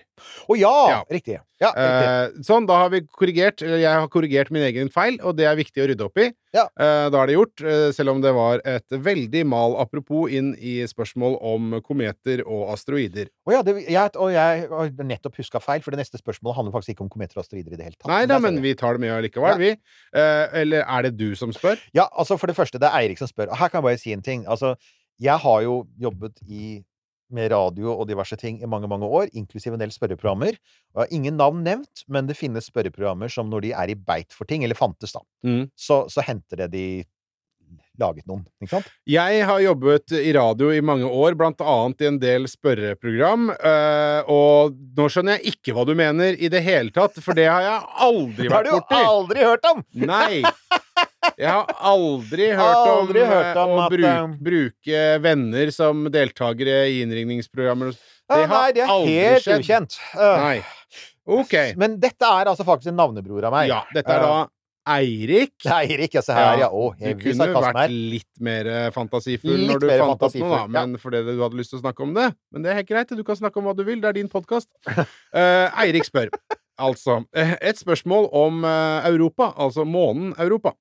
Å 0.48 0.56
ja! 0.56 0.74
Ja. 0.90 1.00
Riktig. 1.12 1.38
Ja, 1.60 1.70
riktig. 1.76 2.40
Eh, 2.40 2.44
sånn, 2.46 2.66
da 2.68 2.78
har 2.80 2.92
vi 2.92 3.02
korrigert. 3.04 3.60
Jeg 3.60 3.84
har 3.84 4.06
korrigert 4.12 4.48
min 4.54 4.64
egen 4.64 4.88
feil, 4.92 5.18
og 5.20 5.34
det 5.36 5.44
er 5.48 5.58
viktig 5.58 5.82
å 5.84 5.88
rydde 5.90 6.06
opp 6.06 6.20
i. 6.22 6.30
Ja. 6.56 6.64
Eh, 6.80 7.08
da 7.12 7.20
er 7.20 7.28
det 7.28 7.34
gjort, 7.36 7.60
eh, 7.60 7.90
selv 7.92 8.14
om 8.14 8.22
det 8.24 8.32
var 8.36 8.62
et 8.64 8.96
veldig 8.96 9.42
mal 9.48 9.76
apropos 9.82 10.32
inn 10.32 10.54
i 10.56 10.78
spørsmål 10.88 11.36
om 11.52 11.76
kometer 11.84 12.40
og 12.46 12.72
asteroider. 12.72 13.28
Å 13.44 13.58
ja, 13.58 13.60
det, 13.66 13.76
jeg, 13.84 14.14
og 14.16 14.32
jeg 14.32 14.64
har 14.72 14.94
nettopp 15.10 15.36
huska 15.42 15.60
feil, 15.60 15.84
for 15.84 15.92
det 15.92 16.00
neste 16.00 16.20
spørsmålet 16.20 16.56
handler 16.56 16.76
faktisk 16.78 16.96
ikke 16.96 17.04
om 17.04 17.12
kometer 17.12 17.36
og 17.36 17.44
asteroider 17.44 17.76
i 17.76 17.80
det 17.80 17.90
hele 17.90 17.98
tatt. 17.98 18.08
Nei 18.12 18.22
da, 18.30 18.40
men 18.40 18.62
vi 18.64 18.72
tar 18.78 18.96
det 18.96 19.04
med 19.04 19.12
allikevel, 19.18 19.60
vi. 19.60 19.74
Eh, 20.16 20.46
eller 20.64 20.88
er 20.88 21.10
det 21.10 21.18
du 21.20 21.28
som 21.36 21.52
spør? 21.52 21.76
Ja, 21.92 22.08
altså 22.08 22.40
for 22.40 22.48
det 22.48 22.56
første, 22.56 22.80
det 22.80 22.88
er 22.88 23.04
Eirik 23.04 23.20
som 23.20 23.28
spør. 23.28 23.52
Her 23.52 23.68
kan 23.68 23.82
jeg 23.82 23.90
bare 23.90 24.00
si 24.00 24.16
en 24.16 24.24
ting. 24.24 24.48
Altså, 24.48 24.78
jeg 25.20 25.36
har 25.44 25.60
jo 25.66 25.82
jobbet 26.00 26.40
i, 26.48 26.80
med 27.34 27.50
radio 27.52 27.92
og 27.94 28.06
diverse 28.10 28.36
ting 28.40 28.58
i 28.62 28.66
mange, 28.70 28.88
mange 28.90 29.06
år, 29.06 29.30
inklusiv 29.36 29.72
en 29.76 29.80
del 29.82 29.92
spørreprogrammer. 29.94 30.58
Og 30.94 31.02
jeg 31.04 31.08
har 31.08 31.14
ingen 31.20 31.36
navn 31.40 31.62
nevnt, 31.66 32.04
men 32.08 32.26
det 32.30 32.36
finnes 32.38 32.66
spørreprogrammer 32.70 33.30
som 33.32 33.50
når 33.50 33.60
de 33.68 33.72
er 33.72 33.90
i 33.94 33.94
beit 33.98 34.32
for 34.36 34.44
ting, 34.50 34.64
eller 34.64 34.78
fantes, 34.78 35.12
da, 35.16 35.20
Mm. 35.46 35.70
så, 35.78 36.04
så 36.10 36.22
henter 36.26 36.64
det 36.66 36.70
de 36.74 36.84
laget 38.00 38.24
noen, 38.26 38.42
ikke 38.62 38.72
sant? 38.78 38.86
Jeg 39.06 39.42
har 39.44 39.60
jobbet 39.60 40.12
i 40.16 40.32
radio 40.32 40.70
i 40.72 40.80
mange 40.80 41.04
år, 41.06 41.34
blant 41.38 41.60
annet 41.60 42.00
i 42.00 42.06
en 42.08 42.18
del 42.22 42.46
spørreprogram, 42.48 43.50
eh, 43.52 44.22
og 44.30 44.72
nå 44.96 45.06
skjønner 45.12 45.36
jeg 45.36 45.52
ikke 45.54 45.74
hva 45.76 45.84
du 45.86 45.92
mener 45.98 46.32
i 46.40 46.48
det 46.50 46.62
hele 46.64 46.90
tatt, 46.96 47.20
for 47.22 47.36
det 47.36 47.44
har 47.50 47.60
jeg 47.66 47.82
aldri 48.08 48.48
Det 48.48 48.54
har 48.56 48.64
du 48.64 48.70
jo 48.72 48.80
aldri 49.04 49.44
hørt 49.44 49.68
om! 49.74 49.84
Nei! 49.92 50.40
Jeg 51.40 51.48
har 51.48 51.70
aldri 51.90 52.50
hørt 52.52 52.84
om, 52.84 52.98
Aldri 53.00 53.24
hørt 53.24 53.60
om 53.62 53.70
eh, 53.70 53.74
å 53.74 53.82
at, 53.86 53.94
bruke, 53.94 54.12
eh, 54.12 54.38
bruke 54.50 55.02
venner 55.24 55.72
som 55.74 56.04
deltakere 56.12 56.82
i 56.90 57.00
innringningsprogrammer. 57.06 57.96
Ah, 58.30 58.44
nei, 58.44 58.66
det 58.76 58.84
er 58.84 58.92
aldri 58.92 59.16
helt 59.16 59.46
skjedd. 59.46 59.64
ukjent. 59.64 59.98
Nei. 60.20 60.56
Ok. 61.30 61.54
Men 61.80 61.96
dette 62.02 62.28
er 62.28 62.50
altså 62.50 62.66
faktisk 62.66 62.92
en 62.92 62.98
navnebror 63.00 63.48
av 63.48 63.54
meg. 63.56 63.70
Ja, 63.72 63.84
dette 63.94 64.16
er 64.16 64.26
da 64.26 64.40
Eirik. 64.90 65.54
Er 65.66 65.84
Eirik, 65.84 66.14
ja. 66.16 66.22
Se 66.24 66.34
her, 66.34 66.62
ja. 66.62 66.68
Å, 66.72 66.92
du 66.96 67.10
kunne 67.20 67.48
vært 67.52 67.92
litt 67.92 68.30
mer 68.42 68.68
eh, 68.70 68.86
fantasifull 68.94 69.58
Litt 69.58 69.70
når 69.74 69.82
du 69.82 69.88
fant 69.92 70.24
opp 70.26 70.38
noe, 70.40 70.52
da, 70.54 70.62
men 70.72 70.96
ja. 70.96 71.02
fordi 71.02 71.22
du 71.26 71.34
hadde 71.42 71.60
lyst 71.60 71.74
til 71.74 71.80
å 71.80 71.84
snakke 71.84 72.04
om 72.06 72.14
det. 72.16 72.30
Men 72.50 72.64
det 72.64 72.72
er 72.72 72.80
helt 72.80 72.90
greit, 72.90 73.12
du 73.16 73.24
kan 73.26 73.38
snakke 73.38 73.60
om 73.60 73.68
hva 73.68 73.76
du 73.76 73.84
vil, 73.86 74.00
det 74.02 74.10
er 74.10 74.16
din 74.16 74.30
podkast. 74.32 74.70
Eirik 75.84 76.08
spør, 76.08 76.32
altså, 76.80 77.20
eh, 77.36 77.56
et 77.60 77.80
spørsmål 77.80 78.30
om 78.36 78.64
eh, 78.64 79.10
Europa, 79.12 79.52
altså 79.60 79.84
månen 79.88 80.32
Europa. 80.40 80.74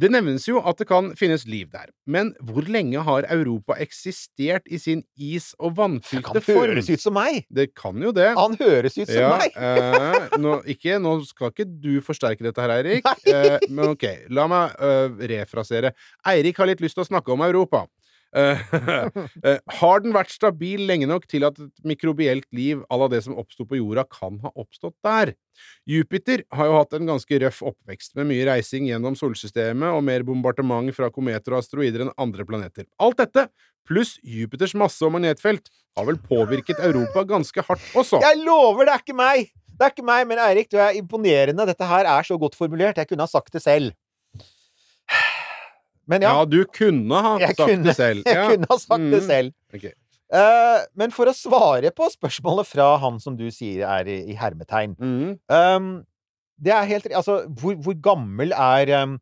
Det 0.00 0.08
nevnes 0.08 0.46
jo 0.48 0.56
at 0.64 0.78
det 0.80 0.86
kan 0.88 1.10
finnes 1.20 1.42
liv 1.44 1.66
der, 1.72 1.90
men 2.08 2.30
hvor 2.40 2.64
lenge 2.64 2.96
har 3.04 3.26
Europa 3.28 3.76
eksistert 3.76 4.64
i 4.72 4.78
sin 4.80 5.02
is- 5.20 5.50
og 5.60 5.74
vannfylte 5.76 6.32
Det 6.32 6.40
vannfylte 6.40 6.46
kan 6.46 6.56
form? 6.56 6.70
høres 6.72 6.88
ut 6.94 7.02
som 7.04 7.12
meg! 7.18 7.42
Det 7.52 7.66
kan 7.76 8.00
jo 8.00 8.12
det. 8.16 8.30
Han 8.38 8.56
høres 8.56 8.96
ut 8.96 9.06
som 9.10 9.20
Ja, 9.20 9.36
meg! 9.36 9.52
eh, 9.52 10.38
nå, 10.40 10.54
ikke, 10.64 10.96
nå 11.02 11.12
skal 11.28 11.52
ikke 11.52 11.68
du 11.68 12.00
forsterke 12.00 12.40
dette 12.46 12.64
her, 12.64 12.72
Eirik. 12.78 13.04
Eh, 13.28 13.58
men 13.68 13.92
ok, 13.92 14.06
la 14.32 14.46
meg 14.48 14.72
uh, 14.80 15.12
refrasere. 15.28 15.92
Eirik 16.26 16.56
har 16.56 16.66
litt 16.72 16.80
lyst 16.80 16.96
til 16.96 17.04
å 17.04 17.10
snakke 17.12 17.32
om 17.36 17.44
Europa. 17.44 17.84
Eh, 18.32 18.60
eh, 19.44 19.58
har 19.78 20.02
den 20.04 20.14
vært 20.14 20.32
stabil 20.32 20.86
lenge 20.88 21.08
nok 21.08 21.26
til 21.28 21.44
at 21.44 21.58
et 21.60 21.84
mikrobielt 21.84 22.48
liv 22.56 22.80
à 22.88 22.96
la 23.00 23.08
det 23.12 23.22
som 23.26 23.36
oppsto 23.36 23.66
på 23.68 23.76
jorda, 23.80 24.06
kan 24.08 24.38
ha 24.44 24.52
oppstått 24.56 24.96
der? 25.04 25.34
Jupiter 25.88 26.44
har 26.56 26.70
jo 26.70 26.78
hatt 26.78 26.96
en 26.96 27.10
ganske 27.10 27.40
røff 27.44 27.60
oppvekst, 27.72 28.14
med 28.16 28.30
mye 28.30 28.46
reising 28.48 28.88
gjennom 28.88 29.18
solsystemet 29.18 29.92
og 29.92 30.04
mer 30.06 30.24
bombardement 30.26 30.94
fra 30.96 31.12
kometer 31.12 31.52
og 31.52 31.60
asteroider 31.60 32.06
enn 32.06 32.14
andre 32.20 32.48
planeter. 32.48 32.88
Alt 33.02 33.20
dette, 33.20 33.48
pluss 33.88 34.16
Jupiters 34.24 34.76
masse- 34.78 35.04
og 35.04 35.12
magnetfelt, 35.16 35.68
har 35.98 36.08
vel 36.08 36.16
påvirket 36.16 36.80
Europa 36.80 37.26
ganske 37.28 37.66
hardt 37.68 37.90
også. 37.98 38.22
Jeg 38.24 38.40
lover, 38.46 38.86
det 38.88 38.96
er 38.96 39.04
ikke 39.04 39.18
meg! 39.18 39.52
Det 39.72 39.88
er 39.88 39.94
ikke 39.94 40.04
meg, 40.06 40.26
men 40.28 40.38
Eirik, 40.38 40.68
du 40.70 40.76
er 40.78 40.94
imponerende. 40.94 41.64
Dette 41.66 41.86
her 41.88 42.06
er 42.06 42.26
så 42.26 42.36
godt 42.38 42.54
formulert. 42.54 43.00
Jeg 43.00 43.08
kunne 43.08 43.24
ha 43.24 43.30
sagt 43.30 43.56
det 43.56 43.64
selv. 43.64 43.94
Men 46.10 46.24
ja, 46.24 46.32
Ja, 46.40 46.44
du 46.48 46.64
kunne 46.66 47.20
ha 47.22 47.34
sagt 47.38 47.60
kunne, 47.62 47.84
det 47.86 47.96
selv. 47.96 48.22
jeg 48.26 48.34
Ja. 48.36 48.46
kunne 48.50 48.66
ha 48.70 48.78
sagt 48.78 49.10
det 49.12 49.20
Mm. 49.22 49.26
selv. 49.28 49.52
Okay. 49.74 49.92
Uh, 50.32 50.80
men 50.96 51.10
for 51.12 51.28
å 51.28 51.34
svare 51.36 51.90
på 51.92 52.06
spørsmålet 52.08 52.64
fra 52.66 52.96
han 53.02 53.18
som 53.20 53.36
du 53.36 53.50
sier 53.52 53.84
er 53.84 54.08
i, 54.08 54.14
i 54.32 54.36
hermetegn 54.40 54.94
mm. 54.96 55.32
um, 55.52 55.88
Det 56.56 56.72
er 56.72 56.86
helt 56.88 57.04
Altså, 57.12 57.42
hvor, 57.60 57.74
hvor 57.84 57.92
gammel 58.00 58.54
er 58.56 58.94
um, 59.02 59.18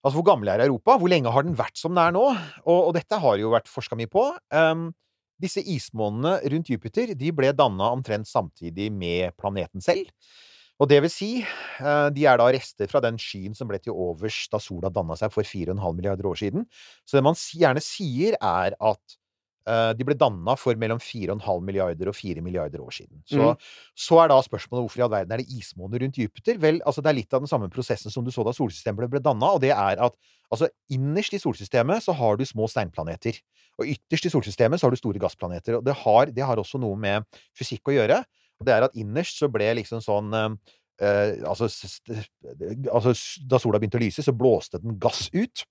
Altså, 0.00 0.14
hvor 0.16 0.24
gammel 0.30 0.48
er 0.48 0.64
Europa? 0.64 0.96
Hvor 0.96 1.10
lenge 1.12 1.28
har 1.34 1.42
den 1.44 1.56
vært 1.58 1.76
som 1.76 1.92
den 1.92 2.00
er 2.06 2.14
nå? 2.16 2.24
Og, 2.64 2.78
og 2.88 2.94
dette 2.96 3.18
har 3.20 3.36
jo 3.42 3.50
vært 3.52 3.68
forska 3.68 3.98
mye 3.98 4.08
på. 4.08 4.22
Um, 4.54 4.94
disse 5.42 5.60
ismånene 5.60 6.38
rundt 6.52 6.70
Jupiter 6.70 7.10
de 7.18 7.32
ble 7.36 7.50
danna 7.52 7.90
omtrent 7.92 8.24
samtidig 8.30 8.86
med 8.94 9.34
planeten 9.36 9.82
selv. 9.84 10.06
Og 10.76 10.88
det 10.90 10.98
vil 11.04 11.12
si, 11.12 11.30
eh, 11.40 12.08
de 12.12 12.26
er 12.28 12.40
da 12.40 12.48
rester 12.52 12.88
fra 12.90 13.00
den 13.04 13.16
skyen 13.20 13.56
som 13.56 13.68
ble 13.68 13.80
til 13.80 13.96
overs 13.96 14.44
da 14.52 14.60
sola 14.60 14.92
danna 14.92 15.16
seg 15.16 15.32
for 15.32 15.46
4,5 15.46 15.96
milliarder 15.96 16.28
år 16.28 16.36
siden. 16.40 16.66
Så 17.08 17.16
det 17.16 17.24
man 17.24 17.38
gjerne 17.38 17.80
sier, 17.84 18.36
er 18.36 18.76
at 18.76 19.16
eh, 19.66 19.92
de 19.96 20.04
ble 20.04 20.18
danna 20.20 20.56
for 20.60 20.76
mellom 20.76 21.00
4,5 21.00 21.64
milliarder 21.64 22.12
og 22.12 22.18
4 22.18 22.44
milliarder 22.44 22.84
år 22.84 22.92
siden. 22.92 23.24
Så, 23.24 23.40
mm. 23.40 23.72
så 23.96 24.20
er 24.20 24.32
da 24.34 24.38
spørsmålet 24.44 24.84
hvorfor 24.84 25.00
i 25.00 25.06
all 25.08 25.14
verden 25.16 25.32
er 25.32 25.42
det 25.42 25.48
ismåner 25.56 26.04
rundt 26.04 26.20
Jupiter? 26.20 26.60
Vel, 26.60 26.82
altså 26.84 27.00
det 27.00 27.12
er 27.12 27.20
litt 27.22 27.32
av 27.32 27.44
den 27.46 27.52
samme 27.52 27.72
prosessen 27.72 28.12
som 28.12 28.26
du 28.26 28.32
så 28.34 28.44
da 28.44 28.52
solsystemet 28.56 29.00
ble, 29.00 29.14
ble 29.16 29.24
danna, 29.24 29.56
og 29.56 29.64
det 29.64 29.72
er 29.72 29.96
at 29.96 30.20
altså 30.52 30.68
innerst 30.92 31.34
i 31.34 31.40
solsystemet 31.40 32.04
så 32.04 32.12
har 32.20 32.36
du 32.36 32.44
små 32.44 32.68
steinplaneter. 32.68 33.40
Og 33.80 33.88
ytterst 33.96 34.28
i 34.28 34.32
solsystemet 34.32 34.80
så 34.80 34.86
har 34.86 34.94
du 34.94 35.00
store 35.00 35.20
gassplaneter. 35.20 35.80
Og 35.80 35.88
det 35.88 35.96
har, 36.04 36.30
det 36.32 36.44
har 36.44 36.60
også 36.60 36.78
noe 36.80 37.00
med 37.00 37.24
fysikk 37.56 37.90
å 37.90 37.96
gjøre. 37.96 38.20
Og 38.60 38.68
det 38.68 38.74
er 38.74 38.86
at 38.86 38.98
innerst 38.98 39.40
så 39.40 39.48
ble 39.52 39.68
liksom 39.80 40.02
sånn 40.04 40.34
eh, 40.36 40.50
eh, 41.04 41.32
altså, 41.46 41.68
altså 42.90 43.14
Da 43.48 43.60
sola 43.62 43.80
begynte 43.80 44.00
å 44.00 44.04
lyse, 44.04 44.24
så 44.24 44.34
blåste 44.36 44.80
den 44.82 44.98
gass 45.02 45.26
ut. 45.34 45.66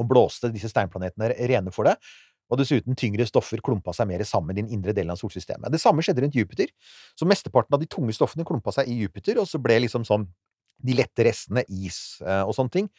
Og 0.00 0.08
blåste 0.10 0.50
disse 0.50 0.70
steinplanetene 0.72 1.30
rene 1.50 1.74
for 1.74 1.86
det. 1.86 1.98
Og 2.52 2.60
dessuten 2.60 2.96
tyngre 2.98 3.24
stoffer 3.28 3.62
klumpa 3.64 3.94
seg 3.96 4.08
mer 4.10 4.24
sammen 4.28 4.56
i 4.56 4.62
den 4.62 4.72
indre 4.76 4.92
delen 4.96 5.14
av 5.14 5.20
solsystemet. 5.20 5.72
Det 5.72 5.80
samme 5.80 6.04
skjedde 6.04 6.24
rundt 6.24 6.36
Jupiter. 6.36 6.72
Så 7.16 7.28
mesteparten 7.28 7.76
av 7.76 7.82
de 7.82 7.88
tunge 7.90 8.14
stoffene 8.16 8.46
klumpa 8.46 8.74
seg 8.74 8.90
i 8.90 8.98
Jupiter, 9.00 9.40
og 9.40 9.48
så 9.48 9.60
ble 9.62 9.80
liksom 9.86 10.04
sånn 10.06 10.26
de 10.84 10.96
lette 10.98 11.24
restene, 11.24 11.64
is 11.70 12.18
eh, 12.24 12.42
og 12.42 12.52
sånne 12.56 12.74
ting, 12.74 12.90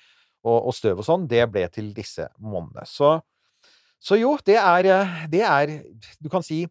og, 0.46 0.70
og 0.70 0.74
støv 0.74 1.02
og 1.02 1.06
sånn, 1.06 1.28
det 1.30 1.44
ble 1.52 1.66
til 1.74 1.92
disse 1.94 2.28
månedene. 2.42 2.86
Så, 2.90 3.12
så 4.02 4.18
jo, 4.18 4.34
det 4.48 4.58
er, 4.62 4.90
eh, 4.96 5.16
det 5.32 5.44
er 5.46 5.76
Du 6.24 6.32
kan 6.32 6.46
si 6.46 6.64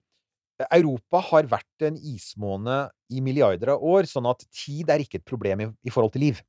Europa 0.62 1.20
har 1.32 1.48
vært 1.50 1.86
en 1.88 1.96
ismåne 1.98 2.84
i 3.10 3.22
milliarder 3.24 3.74
av 3.74 3.82
år, 3.82 4.06
sånn 4.06 4.28
at 4.30 4.44
tid 4.54 4.90
er 4.92 5.02
ikke 5.02 5.18
et 5.20 5.26
problem 5.26 5.64
i, 5.64 5.70
i 5.86 5.92
forhold 5.94 6.14
til 6.14 6.28
liv. 6.28 6.42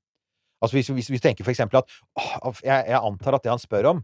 Altså 0.61 0.77
hvis, 0.77 0.91
hvis 0.93 1.11
vi 1.13 1.21
tenker 1.21 1.45
for 1.45 1.53
eksempel 1.53 1.81
at 1.81 1.89
å, 2.15 2.53
jeg, 2.63 2.85
jeg 2.91 2.99
antar 2.99 3.37
at 3.37 3.45
det 3.45 3.53
han 3.53 3.61
spør 3.61 3.89
om, 3.95 4.03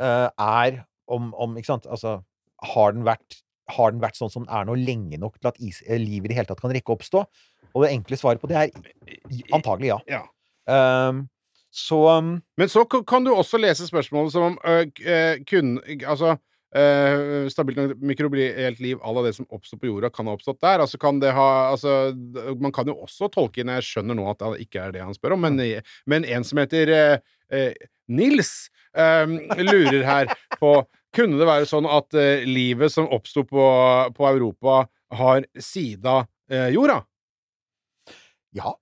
uh, 0.00 0.28
er 0.30 0.82
om, 1.12 1.32
om 1.34 1.56
Ikke 1.58 1.72
sant? 1.72 1.88
Altså, 1.90 2.20
har 2.74 2.94
den 2.94 3.04
vært 3.08 3.40
har 3.72 3.92
den 3.94 4.02
vært 4.02 4.18
sånn 4.18 4.30
som 4.32 4.44
den 4.44 4.52
er 4.52 4.66
nå, 4.66 4.74
lenge 4.76 5.18
nok 5.20 5.38
til 5.38 5.48
at 5.52 5.60
is, 5.62 5.80
eh, 5.86 6.00
liv 6.00 6.24
i 6.24 6.30
det 6.30 6.36
hele 6.36 6.48
tatt 6.48 6.60
kan 6.60 6.72
rekke 6.74 6.92
å 6.92 6.96
oppstå? 6.98 7.22
Og 7.72 7.84
det 7.84 7.92
enkle 7.94 8.18
svaret 8.20 8.42
på 8.42 8.50
det 8.50 8.58
er 8.58 8.72
antagelig 9.54 9.92
ja. 9.92 9.98
Ja. 10.10 10.22
Um, 10.68 11.24
så 11.72 11.98
um, 12.18 12.34
Men 12.60 12.68
så 12.68 12.84
kan 12.84 13.24
du 13.24 13.32
også 13.32 13.58
lese 13.62 13.86
spørsmålet 13.88 14.34
som 14.34 14.50
om 14.50 14.58
uh, 14.60 14.84
kun 15.48 15.78
Altså 16.04 16.36
øh, 16.76 17.50
Stabilt 17.50 18.00
mikrobielt 18.00 18.80
liv 18.80 18.98
à 19.02 19.12
la 19.14 19.22
det 19.26 19.34
som 19.36 19.46
oppstår 19.50 19.78
på 19.78 19.88
jorda, 19.90 20.10
kan 20.10 20.26
ha 20.26 20.36
oppstått 20.36 20.60
der. 20.60 20.80
Altså 20.84 20.98
kan 20.98 21.20
det 21.20 21.32
ha 21.36 21.70
Altså, 21.72 22.14
man 22.60 22.72
kan 22.72 22.86
jo 22.86 22.98
også 23.02 23.28
tolke 23.32 23.62
inn 23.62 23.72
Jeg 23.72 23.86
skjønner 23.86 24.18
nå 24.18 24.26
at 24.30 24.42
det 24.42 24.66
ikke 24.66 24.86
er 24.86 24.92
det 24.92 25.04
han 25.04 25.14
spør 25.14 25.36
om, 25.36 25.46
men, 25.46 25.60
men 26.06 26.24
en 26.24 26.44
som 26.44 26.60
heter 26.62 26.92
uh, 26.92 27.16
uh, 27.54 27.72
Nils 28.08 28.70
lurer 28.92 30.02
her 30.04 30.32
på 30.60 30.82
Kunne 31.16 31.38
det 31.40 31.48
være 31.48 31.68
sånn 31.68 31.86
at 31.88 32.12
livet 32.48 32.92
som 32.92 33.08
oppsto 33.12 33.42
på, 33.44 33.64
på 34.16 34.26
Europa, 34.30 34.86
har 35.12 35.44
sida 35.60 36.22
jorda? 36.72 37.02
Ja. 38.56 38.72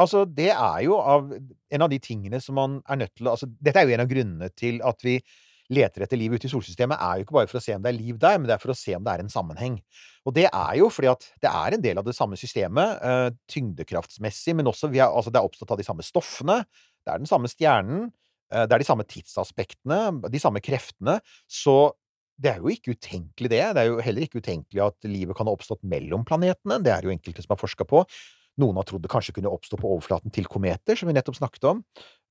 Altså, 0.00 0.24
det 0.24 0.50
er 0.54 0.80
jo 0.86 0.98
av 0.98 1.32
en 1.34 1.84
av 1.84 1.90
de 1.92 1.98
tingene 2.02 2.40
som 2.40 2.56
man 2.58 2.78
er 2.88 3.02
nødt 3.02 3.14
til 3.18 3.28
å 3.28 3.34
altså, 3.34 3.48
Dette 3.60 3.82
er 3.82 3.88
jo 3.88 3.96
en 3.96 4.04
av 4.04 4.10
grunnene 4.10 4.50
til 4.56 4.80
at 4.86 5.02
vi 5.04 5.18
leter 5.70 6.04
etter 6.04 6.18
liv 6.18 6.34
ute 6.34 6.48
i 6.48 6.50
solsystemet, 6.52 6.98
er 7.00 7.20
jo 7.20 7.26
ikke 7.26 7.36
bare 7.38 7.50
for 7.50 7.60
å 7.60 7.64
se 7.64 7.74
om 7.76 7.82
det 7.84 7.92
er 7.92 7.98
liv 7.98 8.18
der, 8.20 8.38
men 8.38 8.48
det 8.50 8.56
er 8.56 8.62
for 8.62 8.74
å 8.74 8.78
se 8.78 8.94
om 8.96 9.04
det 9.06 9.12
er 9.14 9.24
en 9.24 9.32
sammenheng. 9.32 9.78
Og 10.26 10.34
det 10.36 10.46
er 10.50 10.72
jo 10.80 10.88
fordi 10.92 11.10
at 11.12 11.26
det 11.42 11.50
er 11.50 11.76
en 11.76 11.84
del 11.84 12.00
av 12.02 12.06
det 12.06 12.16
samme 12.18 12.38
systemet, 12.40 12.98
eh, 13.06 13.28
tyngdekraftsmessig, 13.50 14.56
men 14.58 14.70
også 14.70 14.90
er, 14.92 15.06
altså, 15.06 15.32
det 15.32 15.40
er 15.40 15.48
oppstått 15.48 15.70
av 15.74 15.80
de 15.80 15.86
samme 15.86 16.06
stoffene, 16.06 16.60
det 17.06 17.14
er 17.14 17.22
den 17.22 17.30
samme 17.30 17.48
stjernen, 17.48 18.10
eh, 18.52 18.66
det 18.66 18.76
er 18.76 18.84
de 18.84 18.90
samme 18.90 19.06
tidsaspektene, 19.08 20.02
de 20.30 20.42
samme 20.42 20.60
kreftene, 20.64 21.20
så 21.48 21.92
det 22.40 22.54
er 22.54 22.62
jo 22.62 22.72
ikke 22.72 22.94
utenkelig, 22.96 23.50
det. 23.52 23.64
Det 23.76 23.80
er 23.82 23.88
jo 23.90 23.98
heller 24.00 24.24
ikke 24.24 24.40
utenkelig 24.40 24.80
at 24.86 25.08
livet 25.08 25.36
kan 25.36 25.48
ha 25.48 25.52
oppstått 25.52 25.82
mellom 25.84 26.24
planetene. 26.24 26.78
Det 26.80 26.92
er 26.94 27.04
jo 27.04 27.12
enkelte 27.12 27.44
som 27.44 27.52
har 27.52 27.60
forska 27.60 27.84
på. 27.84 28.00
Noen 28.60 28.78
har 28.80 28.86
trodd 28.88 29.04
det 29.04 29.10
kanskje 29.12 29.34
kunne 29.36 29.52
oppstå 29.52 29.76
på 29.80 29.90
overflaten 29.92 30.32
til 30.32 30.48
kometer, 30.48 30.96
som 30.96 31.10
vi 31.10 31.16
nettopp 31.16 31.36
snakket 31.36 31.68
om. 31.68 31.82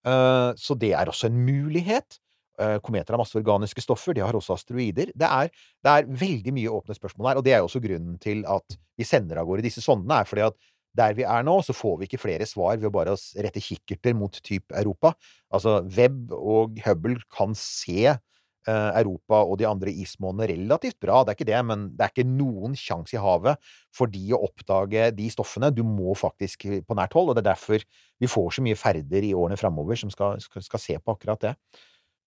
Eh, 0.06 0.52
Så 0.58 0.78
det 0.82 0.94
er 0.98 1.06
også 1.12 1.30
en 1.30 1.38
mulighet. 1.46 2.18
Eh, 2.60 2.78
Kometer 2.84 3.16
har 3.16 3.22
masse 3.22 3.38
organiske 3.40 3.84
stoffer, 3.84 4.16
de 4.18 4.24
har 4.26 4.36
også 4.36 4.58
asteroider. 4.58 5.14
Det 5.16 5.30
er, 5.30 5.52
det 5.86 5.94
er 5.94 6.10
veldig 6.26 6.56
mye 6.58 6.74
åpne 6.80 6.98
spørsmål 6.98 7.32
her, 7.32 7.40
og 7.40 7.46
det 7.48 7.56
er 7.56 7.64
også 7.64 7.82
grunnen 7.84 8.20
til 8.22 8.44
at 8.50 8.80
vi 9.00 9.08
sender 9.08 9.40
av 9.40 9.48
gårde 9.48 9.64
disse 9.64 9.84
sondene, 9.86 10.20
er 10.20 10.30
fordi 10.30 10.48
at 10.50 10.60
der 11.00 11.14
vi 11.16 11.24
er 11.24 11.46
nå, 11.46 11.60
så 11.64 11.76
får 11.76 12.00
vi 12.00 12.10
ikke 12.10 12.20
flere 12.20 12.48
svar 12.50 12.80
ved 12.80 12.90
å 12.90 12.94
bare 12.94 13.14
rette 13.46 13.62
kikkerter 13.64 14.16
mot 14.18 14.34
type 14.44 14.74
Europa. 14.76 15.14
Altså, 15.54 15.80
Webb 15.96 16.34
og 16.36 16.80
Hubble 16.84 17.22
kan 17.32 17.54
se 17.56 18.10
eh, 18.10 18.90
Europa 19.00 19.44
og 19.46 19.60
de 19.62 19.68
andre 19.70 19.94
ismånene 19.94 20.50
relativt 20.52 20.98
bra, 21.00 21.22
det 21.24 21.34
er 21.34 21.40
ikke 21.40 21.50
det, 21.52 21.62
men 21.70 21.86
det 21.94 22.06
er 22.06 22.14
ikke 22.14 22.28
noen 22.28 22.76
sjanse 22.80 23.16
i 23.16 23.22
havet 23.22 23.62
for 23.96 24.12
de 24.12 24.26
å 24.36 24.42
oppdage 24.50 25.12
de 25.16 25.30
stoffene. 25.32 25.72
Du 25.72 25.86
må 25.88 26.18
faktisk 26.18 26.68
på 26.84 26.98
nært 26.98 27.16
hold, 27.16 27.32
og 27.32 27.38
det 27.38 27.46
er 27.46 27.52
derfor 27.54 27.86
vi 28.20 28.32
får 28.32 28.58
så 28.58 28.66
mye 28.66 28.80
ferder 28.80 29.30
i 29.30 29.36
årene 29.38 29.60
framover 29.62 30.02
som 30.02 30.12
skal, 30.14 30.42
skal, 30.44 30.66
skal 30.66 30.84
se 30.84 31.00
på 31.00 31.16
akkurat 31.16 31.48
det. 31.48 31.56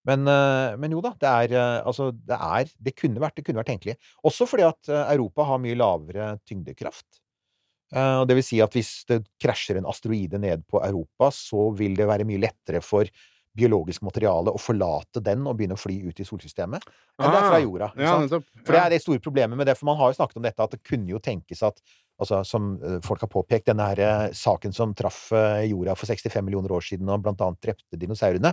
Men, 0.08 0.26
eh, 0.26 0.76
men 0.82 0.94
jo 0.94 1.02
da, 1.04 1.12
det 1.18 1.30
er 1.30 1.56
eh, 1.56 1.80
altså 1.86 2.10
det 2.12 2.34
er 2.36 2.70
Det 2.74 2.94
kunne 2.98 3.22
vært, 3.22 3.36
det 3.38 3.46
kunne 3.46 3.62
vært 3.62 3.70
tenkelig. 3.70 3.96
Også 4.26 4.48
fordi 4.50 4.66
at 4.66 4.90
eh, 4.90 5.12
Europa 5.14 5.46
har 5.46 5.60
mye 5.62 5.78
lavere 5.78 6.32
tyngdekraft. 6.48 7.20
Og 7.92 8.22
det 8.24 8.38
vil 8.38 8.44
si 8.46 8.56
at 8.64 8.72
hvis 8.72 9.02
det 9.04 9.18
krasjer 9.36 9.76
en 9.76 9.84
asteroide 9.90 10.38
ned 10.40 10.62
på 10.64 10.80
Europa, 10.80 11.26
så 11.36 11.66
vil 11.76 11.92
det 11.98 12.06
være 12.08 12.24
mye 12.24 12.40
lettere 12.40 12.78
for 12.80 13.04
biologisk 13.52 14.00
materiale 14.06 14.48
å 14.48 14.60
forlate 14.64 15.20
den 15.20 15.42
og 15.44 15.58
begynne 15.58 15.76
å 15.76 15.80
fly 15.80 15.98
ut 16.06 16.22
i 16.22 16.24
solsystemet 16.24 16.86
enn 16.86 17.26
det 17.26 17.36
er 17.36 17.44
fra 17.50 17.58
Ah, 17.58 17.60
jorda. 17.60 17.88
Ja? 18.00 18.14
For 18.30 18.72
det 18.72 18.80
er 18.80 18.94
det 18.94 19.02
store 19.04 19.20
problemet 19.20 19.60
med 19.60 19.68
det, 19.68 19.74
for 19.76 19.90
man 19.90 19.98
har 20.00 20.08
jo 20.08 20.16
snakket 20.16 20.40
om 20.40 20.46
dette, 20.46 20.64
at 20.64 20.72
det 20.72 20.80
kunne 20.88 21.12
jo 21.12 21.20
tenkes 21.20 21.62
at 21.68 21.84
Altså, 22.22 22.42
som 22.46 22.76
folk 23.02 23.22
har 23.24 23.30
påpekt, 23.32 23.64
denne 23.66 23.82
her 23.88 24.34
saken 24.36 24.70
som 24.76 24.92
traff 24.94 25.32
jorda 25.66 25.96
for 25.98 26.06
65 26.06 26.44
millioner 26.44 26.70
år 26.76 26.84
siden 26.86 27.08
og 27.10 27.24
blant 27.24 27.40
annet 27.42 27.58
drepte 27.64 27.98
dinosaurene, 27.98 28.52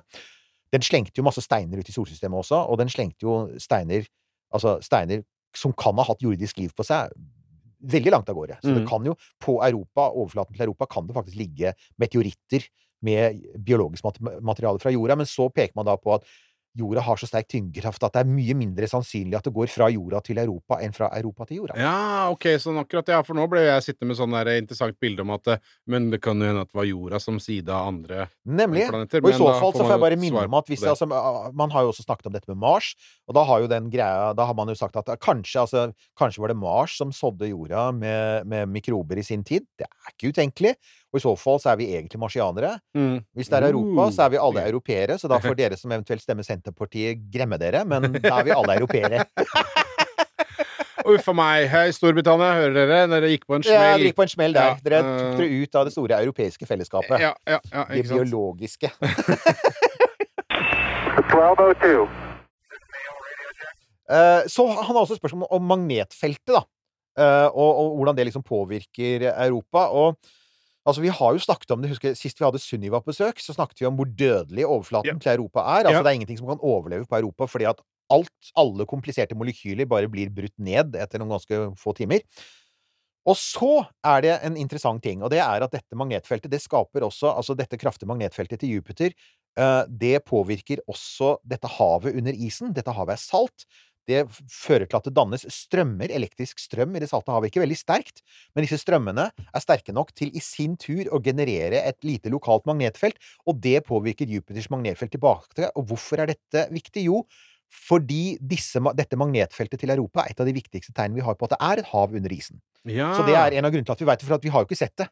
den 0.72 0.82
slengte 0.86 1.18
jo 1.18 1.24
masse 1.26 1.42
steiner 1.42 1.80
ut 1.80 1.90
i 1.90 1.96
solsystemet 1.96 2.40
også, 2.44 2.60
og 2.70 2.78
den 2.82 2.90
slengte 2.90 3.26
jo 3.28 3.42
steiner 3.60 4.08
Altså 4.50 4.80
steiner 4.82 5.22
som 5.54 5.70
kan 5.78 5.94
ha 6.02 6.04
hatt 6.08 6.24
jordisk 6.26 6.58
liv 6.58 6.72
på 6.74 6.82
seg, 6.82 7.12
veldig 7.86 8.12
langt 8.16 8.30
av 8.30 8.36
gårde. 8.36 8.56
Så 8.64 8.74
det 8.74 8.82
Mm. 8.82 8.88
kan 8.90 9.06
jo, 9.06 9.14
på 9.40 9.62
Europa, 9.62 10.10
overflaten 10.10 10.56
til 10.56 10.66
Europa, 10.66 10.88
kan 10.88 11.06
det 11.06 11.14
faktisk 11.14 11.38
ligge 11.38 11.74
meteoritter 12.00 12.66
med 13.04 13.38
biologisk 13.64 14.04
materiale 14.42 14.80
fra 14.80 14.90
jorda, 14.90 15.16
men 15.16 15.26
så 15.26 15.54
peker 15.54 15.76
man 15.76 15.86
da 15.86 15.96
på 15.98 16.16
at 16.16 16.24
jorda 16.78 17.02
har 17.02 17.18
så 17.18 17.28
sterk 17.30 17.48
tyngdekraft 17.50 18.04
at 18.06 18.14
det 18.16 18.22
er 18.22 18.30
mye 18.30 18.56
mindre 18.58 18.88
sannsynlig 18.90 19.38
at 19.40 19.48
det 19.48 19.54
går 19.56 19.72
fra 19.72 19.88
jorda 19.92 20.22
til 20.26 20.38
Europa 20.42 20.80
enn 20.84 20.94
fra 20.96 21.10
Europa 21.18 21.48
til 21.50 21.62
jorda. 21.62 21.78
Ja, 21.80 22.30
ok, 22.34 22.46
sånn 22.62 22.78
akkurat, 22.82 23.10
ja, 23.10 23.22
for 23.26 23.38
nå 23.38 23.48
ble 23.52 23.64
jeg 23.66 23.86
sittende 23.88 24.12
med 24.12 24.20
sånn 24.20 24.36
der 24.38 24.52
interessant 24.56 25.00
bilde 25.02 25.26
om 25.26 25.34
at 25.36 25.50
eh, 25.56 25.64
Men 25.90 26.10
det 26.14 26.22
kan 26.24 26.40
jo 26.40 26.50
hende 26.50 26.64
at 26.66 26.72
det 26.72 26.78
var 26.78 26.88
jorda 26.90 27.22
som 27.24 27.40
side 27.42 27.74
av 27.74 27.90
andre 27.90 28.28
Nemlig. 28.46 28.86
planeter. 28.92 29.24
Og 29.24 29.32
i 29.32 29.38
så 29.38 29.50
fall 29.58 29.74
så 29.74 29.84
får 29.84 29.96
jeg 29.96 30.04
bare 30.06 30.20
minne 30.22 30.46
om 30.46 30.60
at 30.60 30.70
hvis 30.70 30.86
det. 30.86 30.94
altså, 30.94 31.10
ah, 31.10 31.50
Man 31.56 31.74
har 31.74 31.88
jo 31.88 31.94
også 31.94 32.06
snakket 32.06 32.30
om 32.30 32.38
dette 32.38 32.52
med 32.52 32.62
Mars, 32.62 32.94
og 33.28 33.38
da 33.38 33.46
har 33.50 33.64
jo 33.64 33.72
den 33.72 33.90
greia 33.90 34.34
Da 34.38 34.46
har 34.46 34.58
man 34.58 34.70
jo 34.70 34.78
sagt 34.78 34.98
at 35.00 35.10
eh, 35.10 35.20
kanskje, 35.20 35.66
altså, 35.66 35.88
kanskje 36.20 36.44
var 36.44 36.54
det 36.54 36.60
Mars 36.62 36.98
som 37.00 37.14
sådde 37.16 37.50
jorda 37.50 37.90
med, 37.96 38.46
med 38.46 38.70
mikrober 38.70 39.18
i 39.18 39.26
sin 39.26 39.44
tid. 39.44 39.66
Det 39.78 39.88
er 39.90 40.14
ikke 40.14 40.34
utenkelig. 40.34 40.76
Og 41.10 41.18
i 41.18 41.24
så 41.24 41.32
fall 41.42 41.58
så 41.62 41.72
er 41.72 41.78
vi 41.80 41.88
egentlig 41.98 42.20
marsianere. 42.22 42.76
Mm. 42.94 43.20
Hvis 43.34 43.50
det 43.50 43.58
er 43.58 43.70
Europa, 43.72 44.12
så 44.14 44.26
er 44.28 44.30
vi 44.36 44.38
alle 44.38 44.62
Uh, 44.62 44.68
europeere, 44.70 45.16
så 45.18 45.28
da 45.32 45.40
får 45.42 45.56
dere 45.58 45.78
som 45.80 45.92
eventuelt 45.92 46.22
stemmer 46.22 46.46
Senterpartiet, 46.46 47.18
gremme 47.34 47.58
dere, 47.58 47.82
men 47.86 48.12
da 48.22 48.36
er 48.40 48.46
vi 48.46 48.52
alle 48.54 48.76
europeere. 48.78 49.26
Uff 51.10 51.30
a 51.32 51.34
meg. 51.34 51.66
Hei, 51.72 51.88
Storbritannia, 51.96 52.52
hører 52.60 52.76
dere? 52.76 52.98
Dere 53.10 53.30
gikk 53.32 53.46
på 53.50 53.56
en 53.58 53.64
smell. 53.66 53.74
Ja, 53.80 53.96
dere 53.98 54.06
gikk 54.12 54.18
på 54.20 54.26
en 54.28 54.34
smell 54.36 54.54
der. 54.54 54.68
Ja, 54.76 54.78
Dere 54.86 54.98
eh, 55.00 55.04
tok 55.10 55.40
dere 55.40 55.62
ut 55.64 55.78
av 55.80 55.88
det 55.88 55.94
store 55.96 56.20
europeiske 56.26 56.68
fellesskapet. 56.70 57.18
Ja, 57.24 57.32
ja, 57.50 57.58
ja, 57.74 57.86
Det 57.90 58.04
ikke 58.04 58.12
sant. 58.12 58.20
biologiske. 58.20 58.92
1202. 61.30 62.04
Eh, 64.10 64.42
Så 64.50 64.66
han 64.68 64.84
har 64.90 65.02
også 65.04 65.18
spørsmål 65.20 65.48
om 65.56 65.66
magnetfeltet, 65.70 66.54
da. 66.60 66.64
Eh, 67.20 67.48
Og, 67.54 67.70
og 67.82 67.96
hvordan 67.98 68.16
det 68.18 68.26
liksom 68.30 68.44
påvirker 68.46 69.30
Europa. 69.32 69.88
Og 69.90 70.18
altså, 70.90 71.02
vi 71.06 71.14
har 71.14 71.36
jo 71.38 71.42
snakket 71.44 71.72
om 71.76 71.82
det, 71.84 71.92
husker 71.94 72.16
Sist 72.18 72.40
vi 72.42 72.46
hadde 72.48 72.60
Sunniva 72.62 73.00
på 73.02 73.12
besøk, 73.14 73.40
så 73.42 73.56
snakket 73.56 73.80
vi 73.84 73.88
om 73.90 73.96
hvor 74.00 74.10
dødelig 74.10 74.66
overflaten 74.68 75.14
Ja. 75.16 75.20
til 75.22 75.36
Europa 75.38 75.62
er. 75.64 75.86
Altså, 75.88 76.00
Ja. 76.00 76.04
Det 76.04 76.12
er 76.12 76.18
ingenting 76.20 76.38
som 76.42 76.48
kan 76.52 76.60
overleve 76.62 77.06
på 77.08 77.18
Europa, 77.22 77.46
fordi 77.48 77.70
at 77.70 77.82
alt, 78.10 78.52
alle 78.58 78.86
kompliserte 78.90 79.38
molekyler 79.38 79.86
bare 79.88 80.10
blir 80.10 80.30
brutt 80.34 80.58
ned 80.58 80.96
etter 80.98 81.20
noen 81.22 81.38
ganske 81.38 81.78
få 81.78 81.94
timer. 81.96 82.22
Og 83.30 83.36
så 83.38 83.86
er 84.04 84.22
det 84.26 84.40
en 84.48 84.56
interessant 84.58 85.04
ting, 85.04 85.22
og 85.22 85.30
det 85.30 85.40
er 85.44 85.62
at 85.62 85.72
dette 85.76 85.98
magnetfeltet, 85.98 86.50
det 86.50 86.62
skaper 86.64 87.04
også 87.06 87.36
Altså 87.36 87.56
dette 87.56 87.78
kraftige 87.78 88.08
magnetfeltet 88.10 88.62
til 88.62 88.70
Jupiter, 88.80 89.12
eh, 89.58 89.84
det 89.86 90.24
påvirker 90.26 90.80
også 90.90 91.38
dette 91.46 91.68
havet 91.68 92.16
under 92.16 92.34
isen. 92.34 92.74
Dette 92.74 92.92
havet 92.96 93.14
er 93.14 93.22
salt. 93.22 93.66
Det 94.10 94.24
fører 94.50 94.90
til 94.90 94.98
at 94.98 95.08
det 95.08 95.14
dannes 95.18 95.46
strømmer, 95.54 96.10
elektrisk 96.16 96.62
strøm 96.62 96.96
i 96.98 97.04
det 97.04 97.12
salte 97.12 97.34
havet. 97.34 97.52
Ikke 97.52 97.62
veldig 97.62 97.78
sterkt, 97.78 98.24
men 98.56 98.66
disse 98.66 98.80
strømmene 98.82 99.28
er 99.30 99.64
sterke 99.64 99.94
nok 99.96 100.16
til 100.18 100.34
i 100.34 100.42
sin 100.44 100.74
tur 100.82 101.12
å 101.14 101.22
generere 101.24 101.84
et 101.86 102.00
lite 102.08 102.32
lokalt 102.34 102.66
magnetfelt, 102.70 103.22
og 103.46 103.62
det 103.62 103.84
påvirker 103.88 104.30
Jupiters 104.30 104.72
magnetfelt 104.74 105.14
tilbake. 105.14 105.70
Og 105.76 105.92
hvorfor 105.92 106.24
er 106.24 106.34
dette 106.34 106.66
viktig? 106.74 107.06
Jo, 107.10 107.24
fordi 107.70 108.40
disse, 108.42 108.82
dette 108.98 109.18
magnetfeltet 109.20 109.84
til 109.84 109.94
Europa 109.94 110.24
er 110.24 110.34
et 110.34 110.42
av 110.42 110.50
de 110.50 110.56
viktigste 110.58 110.94
tegnene 110.96 111.22
vi 111.22 111.26
har 111.26 111.38
på 111.38 111.46
at 111.46 111.54
det 111.54 111.62
er 111.70 111.82
et 111.82 111.92
hav 111.92 112.16
under 112.18 112.34
isen. 112.34 112.62
Ja. 112.90 113.12
Så 113.14 113.26
det 113.28 113.38
er 113.38 113.60
en 113.60 113.68
av 113.68 113.74
grunnene 113.74 113.86
til 113.86 113.94
at 113.94 114.02
vi 114.02 114.10
vet 114.10 114.22
det, 114.22 114.30
for 114.30 114.40
at 114.40 114.46
vi 114.48 114.54
har 114.54 114.64
jo 114.64 114.70
ikke 114.70 114.80
sett 114.80 114.96
det. 114.98 115.10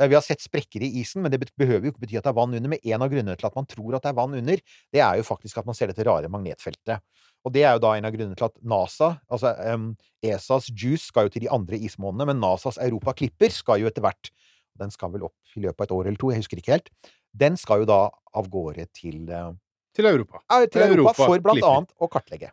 Eh, 0.00 0.08
Vi 0.08 0.14
har 0.14 0.22
sett 0.24 0.42
sprekker 0.44 0.82
i 0.82 0.90
isen, 1.00 1.22
men 1.22 1.32
det 1.32 1.40
behøver 1.56 1.86
jo 1.88 1.92
ikke 1.94 2.04
bety 2.04 2.18
at 2.18 2.24
det 2.26 2.32
er 2.32 2.36
vann 2.36 2.54
under. 2.54 2.68
Men 2.68 2.78
en 2.82 3.02
av 3.02 3.10
grunnene 3.12 3.36
til 3.38 3.46
at 3.48 3.56
man 3.56 3.66
tror 3.66 3.96
at 3.96 4.02
det 4.04 4.10
er 4.12 4.18
vann 4.18 4.34
under, 4.36 4.60
det 4.92 5.00
er 5.00 5.16
jo 5.20 5.22
faktisk 5.24 5.58
at 5.58 5.66
man 5.66 5.74
ser 5.78 5.88
dette 5.92 6.04
rare 6.06 6.28
magnetfeltet. 6.28 7.00
Og 7.46 7.52
det 7.54 7.62
er 7.62 7.76
jo 7.76 7.82
da 7.84 7.94
en 7.96 8.04
av 8.08 8.12
grunnene 8.12 8.36
til 8.36 8.48
at 8.48 8.56
NASA, 8.66 9.12
altså 9.30 9.52
um, 9.72 9.96
ESAs 10.24 10.68
Juice, 10.74 11.06
skal 11.06 11.28
jo 11.28 11.34
til 11.36 11.44
de 11.46 11.50
andre 11.54 11.78
ismånene, 11.78 12.26
men 12.26 12.40
NASAs 12.42 12.78
Europa 12.82 13.14
Clipper 13.14 13.52
skal 13.54 13.80
jo 13.80 13.86
etter 13.90 14.02
hvert 14.04 14.32
Den 14.76 14.90
skal 14.92 15.08
vel 15.14 15.22
opp 15.24 15.54
i 15.56 15.60
løpet 15.64 15.78
av 15.80 15.86
et 15.86 15.92
år 15.96 16.08
eller 16.10 16.18
to, 16.20 16.28
jeg 16.34 16.42
husker 16.42 16.58
ikke 16.60 16.74
helt. 16.74 16.90
Den 17.32 17.54
skal 17.56 17.80
jo 17.80 17.86
da 17.88 18.10
av 18.36 18.48
gårde 18.52 18.84
til, 18.92 19.22
uh, 19.30 19.54
Til 19.96 20.04
Europa. 20.10 20.42
Ja, 20.50 20.66
til 20.66 20.82
Europa, 20.82 21.14
Europa 21.14 21.14
for 21.24 21.40
blant 21.40 21.56
Clipper. 21.56 21.76
annet 21.78 21.94
å 21.96 22.08
kartlegge. 22.12 22.50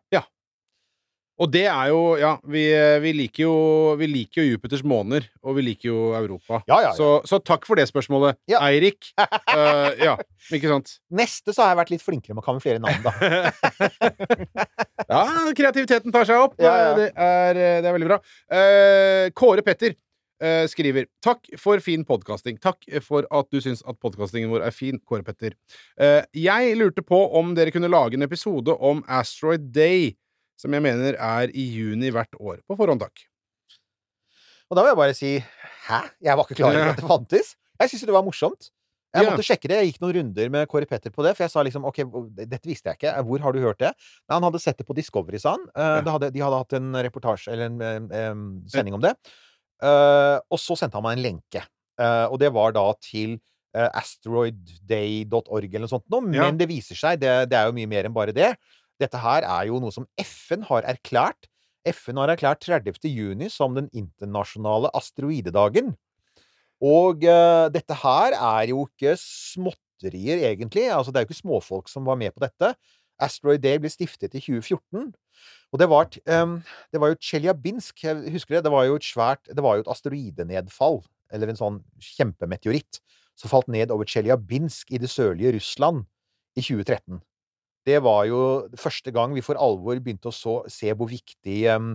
Og 1.42 1.50
det 1.50 1.64
er 1.66 1.90
jo 1.90 2.02
Ja, 2.20 2.36
vi, 2.46 2.64
vi, 3.02 3.14
liker 3.18 3.46
jo, 3.46 3.56
vi 4.00 4.10
liker 4.10 4.44
jo 4.44 4.54
Jupiters 4.54 4.84
måner, 4.86 5.26
og 5.42 5.58
vi 5.58 5.66
liker 5.66 5.90
jo 5.90 6.00
Europa. 6.18 6.62
Ja, 6.68 6.78
ja, 6.78 6.92
ja. 6.92 6.94
Så, 6.98 7.10
så 7.30 7.40
takk 7.42 7.66
for 7.68 7.80
det 7.80 7.88
spørsmålet. 7.90 8.38
Eirik. 8.60 9.10
Uh, 9.18 9.90
ja, 10.08 10.16
ikke 10.54 10.70
sant? 10.70 10.98
Neste 11.14 11.56
så 11.56 11.66
har 11.66 11.74
jeg 11.74 11.82
vært 11.82 11.94
litt 11.96 12.06
flinkere 12.06 12.38
med 12.38 12.44
å 12.44 12.48
kamuflere 12.48 12.84
navn, 12.84 13.02
da. 13.04 13.14
Ja, 15.14 15.26
kreativiteten 15.54 16.14
tar 16.14 16.26
seg 16.26 16.40
opp. 16.40 16.56
Ja, 16.62 16.74
ja. 16.80 16.94
Det, 16.98 17.10
er, 17.20 17.58
det 17.84 17.90
er 17.90 17.96
veldig 17.98 18.10
bra. 18.14 18.22
Uh, 18.50 19.28
Kåre 19.38 19.66
Petter 19.66 19.94
uh, 20.44 20.66
skriver 20.70 21.08
Takk 21.24 21.48
for 21.60 21.82
fin 21.84 22.06
podkasting. 22.08 22.60
Takk 22.62 22.86
for 23.06 23.28
at 23.34 23.50
du 23.54 23.62
syns 23.64 23.84
at 23.90 24.00
podkastingen 24.02 24.52
vår 24.54 24.68
er 24.68 24.76
fin, 24.76 25.00
Kåre 25.08 25.26
Petter. 25.26 25.56
Eh, 26.00 26.22
jeg 26.38 26.76
lurte 26.80 27.04
på 27.06 27.20
om 27.38 27.54
dere 27.58 27.74
kunne 27.74 27.92
lage 27.92 28.18
en 28.18 28.26
episode 28.26 28.76
om 28.80 29.04
Asteroid 29.08 29.70
Day, 29.76 30.14
som 30.60 30.74
jeg 30.76 30.84
mener 30.86 31.18
er 31.18 31.54
i 31.54 31.66
juni 31.76 32.12
hvert 32.14 32.38
år. 32.40 32.62
På 32.68 32.78
forhånd, 32.80 33.04
takk. 33.04 33.26
Og 34.70 34.78
da 34.78 34.86
vil 34.86 34.94
jeg 34.94 35.02
bare 35.02 35.18
si 35.18 35.34
Hæ? 35.84 36.00
Jeg 36.24 36.40
var 36.40 36.48
ikke 36.48 36.56
klar 36.62 36.78
over 36.78 36.94
at 36.94 37.02
det 37.02 37.10
fantes. 37.10 37.54
Jeg 37.82 37.92
syntes 37.92 38.08
det 38.08 38.16
var 38.16 38.24
morsomt. 38.26 38.70
Jeg 39.14 39.28
måtte 39.28 39.46
sjekke 39.46 39.70
det. 39.70 39.78
Jeg 39.78 39.92
gikk 39.92 40.02
noen 40.02 40.16
runder 40.18 40.52
med 40.54 40.70
Kåre 40.72 40.88
Petter 40.90 41.14
på 41.14 41.22
det, 41.26 41.36
for 41.38 41.46
jeg 41.46 41.54
sa 41.54 41.62
liksom 41.66 41.84
OK, 41.86 42.00
dette 42.40 42.66
visste 42.66 42.90
jeg 42.90 42.98
ikke. 42.98 43.12
Hvor 43.28 43.44
har 43.46 43.54
du 43.54 43.60
hørt 43.62 43.82
det? 43.84 43.92
Nei, 44.26 44.34
han 44.34 44.48
hadde 44.48 44.62
sett 44.64 44.80
det 44.80 44.88
på 44.88 44.96
Discovery, 44.98 45.42
sa 45.42 45.54
han. 45.58 45.68
Eh, 45.76 46.08
hadde, 46.08 46.32
de 46.34 46.42
hadde 46.42 46.62
hatt 46.64 46.76
en 46.80 46.98
reportasje, 47.06 47.54
eller 47.54 47.70
en 47.70 48.08
em, 48.10 48.46
sending 48.74 48.98
om 48.98 49.04
det. 49.04 49.14
Uh, 49.84 50.40
og 50.48 50.58
så 50.62 50.78
sendte 50.80 50.98
han 50.98 51.06
meg 51.06 51.18
en 51.20 51.26
lenke. 51.28 51.62
Uh, 52.00 52.26
og 52.32 52.40
det 52.42 52.50
var 52.56 52.74
da 52.74 52.88
til 53.04 53.36
uh, 53.76 53.90
asteroidday.org 54.00 55.68
eller 55.68 55.86
noe 55.86 55.94
sånt 55.94 56.08
noe. 56.14 56.24
Men 56.26 56.40
Ja. 56.40 56.52
det 56.64 56.70
viser 56.72 56.98
seg, 56.98 57.20
det, 57.22 57.34
det 57.52 57.60
er 57.60 57.70
jo 57.70 57.78
mye 57.78 57.92
mer 57.92 58.08
enn 58.10 58.16
bare 58.16 58.34
det. 58.34 58.54
Dette 59.04 59.20
her 59.20 59.46
er 59.46 59.68
jo 59.70 59.82
noe 59.84 59.94
som 59.96 60.08
FN 60.22 60.64
har 60.70 60.88
erklært. 60.88 61.50
FN 61.90 62.22
har 62.22 62.32
erklært 62.32 62.64
30. 62.64 63.04
juni 63.12 63.50
som 63.52 63.76
den 63.76 63.90
internasjonale 63.92 64.92
asteroidedagen. 64.96 65.94
Og 66.84 67.24
uh, 67.28 67.68
dette 67.72 67.96
her 68.02 68.36
er 68.36 68.70
jo 68.72 68.86
ikke 68.88 69.16
småtterier, 69.20 70.44
egentlig. 70.50 70.90
Altså, 70.92 71.12
det 71.12 71.22
er 71.22 71.26
jo 71.26 71.32
ikke 71.32 71.44
småfolk 71.44 71.92
som 71.92 72.08
var 72.08 72.20
med 72.20 72.36
på 72.36 72.44
dette. 72.44 72.74
Asteroid 73.24 73.62
Day 73.64 73.80
ble 73.80 73.92
stiftet 73.92 74.36
i 74.36 74.42
2014. 74.42 75.12
Og 75.74 75.82
det 75.82 75.90
var, 75.90 76.08
um, 76.44 76.60
det 76.94 77.02
var 77.02 77.12
jo 77.12 77.20
Tsjeljabinsk, 77.20 78.04
jeg 78.04 78.34
husker 78.36 78.58
det, 78.58 78.66
det 78.68 78.74
var 78.74 78.86
jo 78.86 78.98
et 79.00 79.08
svært 79.08 79.50
Det 79.50 79.64
var 79.64 79.76
jo 79.76 79.84
et 79.84 79.92
asteroidenedfall, 79.92 81.02
eller 81.34 81.50
en 81.50 81.60
sånn 81.60 81.80
kjempemeteoritt, 82.14 83.00
som 83.40 83.52
falt 83.52 83.72
ned 83.74 83.92
over 83.92 84.08
Tsjeljabinsk 84.08 84.94
i 84.94 85.02
det 85.02 85.10
sørlige 85.10 85.56
Russland 85.58 86.06
i 86.56 86.62
2013. 86.62 87.24
Det 87.86 88.00
var 88.04 88.26
jo 88.30 88.42
første 88.80 89.12
gang 89.12 89.36
vi 89.36 89.44
for 89.46 89.60
alvor 89.60 90.00
begynte 90.00 90.32
å 90.32 90.36
så, 90.36 90.62
se 90.72 90.94
hvor 90.96 91.12
viktig 91.12 91.62
um, 91.76 91.94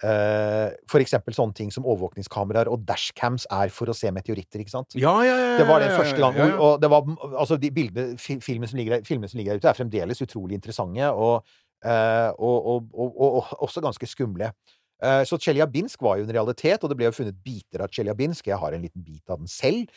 Uh, 0.00 0.72
for 0.88 0.96
eksempel 1.04 1.34
sånne 1.36 1.52
ting 1.52 1.68
som 1.68 1.84
overvåkningskameraer 1.84 2.70
og 2.72 2.86
dashcams 2.88 3.44
er 3.52 3.68
for 3.68 3.92
å 3.92 3.92
se 3.92 4.08
meteoritter, 4.16 4.62
ikke 4.62 4.72
sant? 4.72 4.96
Ja, 4.96 5.12
ja, 5.26 5.34
ja. 5.36 5.50
Det 5.58 5.66
var 5.68 5.84
den 5.84 5.92
første 5.92 6.16
gang. 6.16 6.38
ja. 6.40 6.54
Og 6.56 6.78
det 6.80 6.88
var, 6.88 7.04
altså, 7.34 7.58
de 7.60 7.68
bildene, 7.68 8.14
filmene 8.16 8.70
som 8.70 8.80
ligger 8.80 9.04
filmene 9.04 9.28
som 9.28 9.36
ligger 9.36 9.58
der 9.58 9.60
ute, 9.60 9.68
er 9.68 9.76
fremdeles 9.76 10.24
utrolig 10.24 10.56
interessante, 10.56 11.10
og, 11.12 11.52
uh, 11.84 12.30
og, 12.32 12.56
og, 12.72 12.88
og, 12.96 13.10
og, 13.12 13.28
og 13.42 13.66
også 13.68 13.84
ganske 13.84 14.08
skumle. 14.08 14.48
Eh, 15.00 15.22
så 15.24 15.38
Tsjeljabinsk 15.40 16.02
var 16.04 16.18
jo 16.20 16.26
en 16.26 16.34
realitet, 16.36 16.82
og 16.82 16.92
det 16.92 16.98
ble 16.98 17.08
jo 17.08 17.16
funnet 17.16 17.36
biter 17.44 17.84
av 17.84 17.92
Tsjeljabinsk. 17.92 18.50
Jeg 18.50 18.60
har 18.60 18.76
en 18.76 18.84
liten 18.84 19.04
bit 19.04 19.32
av 19.32 19.40
den 19.40 19.50
selv. 19.50 19.92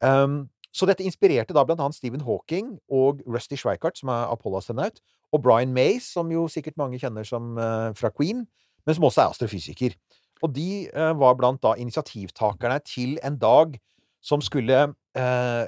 Um, 0.00 0.46
så 0.76 0.84
dette 0.88 1.04
inspirerte 1.06 1.54
da 1.56 1.64
blant 1.64 1.80
annet 1.80 1.96
Stephen 1.96 2.24
Hawking 2.26 2.74
og 2.92 3.22
Rusty 3.24 3.56
Schweikart, 3.56 3.96
som 3.96 4.10
er 4.12 4.28
Apollo-astronaut, 4.28 5.00
og 5.32 5.42
Brian 5.42 5.72
Mays, 5.72 6.10
som 6.12 6.28
jo 6.32 6.44
sikkert 6.52 6.76
mange 6.76 7.00
kjenner 7.00 7.24
som, 7.26 7.54
uh, 7.56 7.94
fra 7.96 8.10
Queen, 8.12 8.44
men 8.84 8.96
som 8.96 9.06
også 9.08 9.24
er 9.24 9.32
astrofysiker. 9.32 9.96
Og 10.44 10.52
de 10.52 10.86
uh, 10.92 11.14
var 11.16 11.38
blant 11.38 11.62
da 11.64 11.72
initiativtakerne 11.80 12.78
til 12.84 13.16
en 13.24 13.38
dag 13.40 13.78
som 14.24 14.42
skulle 14.44 14.82
uh, 14.92 15.64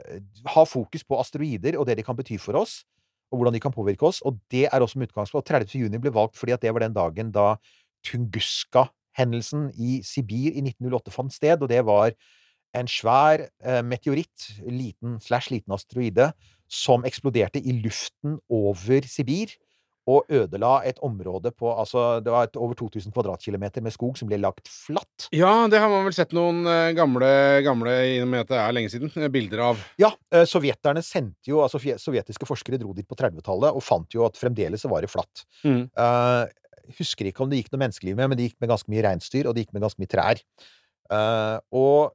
ha 0.53 0.65
fokus 0.69 1.07
på 1.09 1.19
asteroider 1.23 1.79
og 1.79 1.89
det 1.89 1.99
de 1.99 2.05
kan 2.05 2.17
bety 2.19 2.37
for 2.43 2.61
oss, 2.61 2.83
og 3.33 3.41
hvordan 3.41 3.57
de 3.57 3.65
kan 3.65 3.73
påvirke 3.73 4.05
oss. 4.09 4.21
Og 4.29 4.37
det 4.53 4.67
er 4.69 4.85
også 4.85 5.01
med 5.01 5.09
utgangspunkt. 5.09 5.49
30. 5.49 5.73
juni 5.81 6.01
ble 6.01 6.13
valgt 6.13 6.37
fordi 6.37 6.53
at 6.57 6.65
det 6.65 6.73
var 6.75 6.85
den 6.85 6.97
dagen 6.97 7.33
da 7.33 7.55
Tunguska-hendelsen 8.05 9.71
i 9.75 10.03
Sibir 10.05 10.53
i 10.53 10.65
1908 10.69 11.17
fant 11.17 11.33
sted, 11.35 11.65
og 11.65 11.73
det 11.73 11.81
var 11.89 12.13
en 12.79 12.91
svær 12.91 13.47
eh, 13.47 13.81
meteoritt, 13.87 14.51
liten 14.65 15.19
slash 15.25 15.53
liten 15.53 15.75
asteroide, 15.77 16.33
som 16.69 17.07
eksploderte 17.09 17.63
i 17.63 17.79
luften 17.83 18.39
over 18.53 19.09
Sibir. 19.09 19.57
Og 20.09 20.25
ødela 20.33 20.79
et 20.89 20.97
område 21.05 21.51
på 21.53 21.69
altså 21.69 22.23
Det 22.25 22.33
var 22.33 22.47
et 22.47 22.55
over 22.57 22.73
2000 22.81 23.13
kvadratkilometer 23.13 23.83
med 23.85 23.93
skog 23.93 24.17
som 24.17 24.31
ble 24.31 24.39
lagt 24.41 24.65
flatt. 24.73 25.27
Ja, 25.37 25.67
det 25.69 25.83
har 25.83 25.91
man 25.93 26.07
vel 26.07 26.17
sett 26.17 26.33
noen 26.33 26.63
eh, 26.65 26.95
gamle, 26.97 27.29
gamle 27.67 27.93
i 28.09 28.15
og 28.23 28.31
med 28.33 28.47
at 28.47 28.55
det 28.55 28.63
er 28.63 28.73
lenge 28.73 28.93
siden, 28.95 29.13
eh, 29.21 29.29
bilder 29.33 29.67
av. 29.67 29.83
Ja, 30.01 30.15
sovjeterne 30.49 31.05
sendte 31.05 31.53
jo 31.53 31.61
Altså 31.61 31.81
sovjetiske 32.01 32.49
forskere 32.49 32.81
dro 32.81 32.95
dit 32.97 33.09
på 33.09 33.19
30-tallet 33.21 33.77
og 33.77 33.85
fant 33.85 34.17
jo 34.17 34.25
at 34.25 34.41
fremdeles 34.41 34.89
var 34.89 35.05
det 35.05 35.13
flatt. 35.13 35.45
Mm. 35.61 35.91
Uh, 35.93 36.49
husker 36.97 37.29
ikke 37.29 37.45
om 37.45 37.51
det 37.51 37.61
gikk 37.63 37.73
noe 37.75 37.85
menneskeliv 37.85 38.17
med, 38.17 38.31
men 38.31 38.39
det 38.39 38.49
gikk 38.49 38.63
med 38.63 38.73
ganske 38.73 38.93
mye 38.93 39.05
reinsdyr, 39.05 39.49
og 39.49 39.57
det 39.57 39.67
gikk 39.67 39.75
med 39.77 39.85
ganske 39.85 40.03
mye 40.03 40.13
trær. 40.13 40.41
Uh, 41.09 41.59
og 41.73 42.15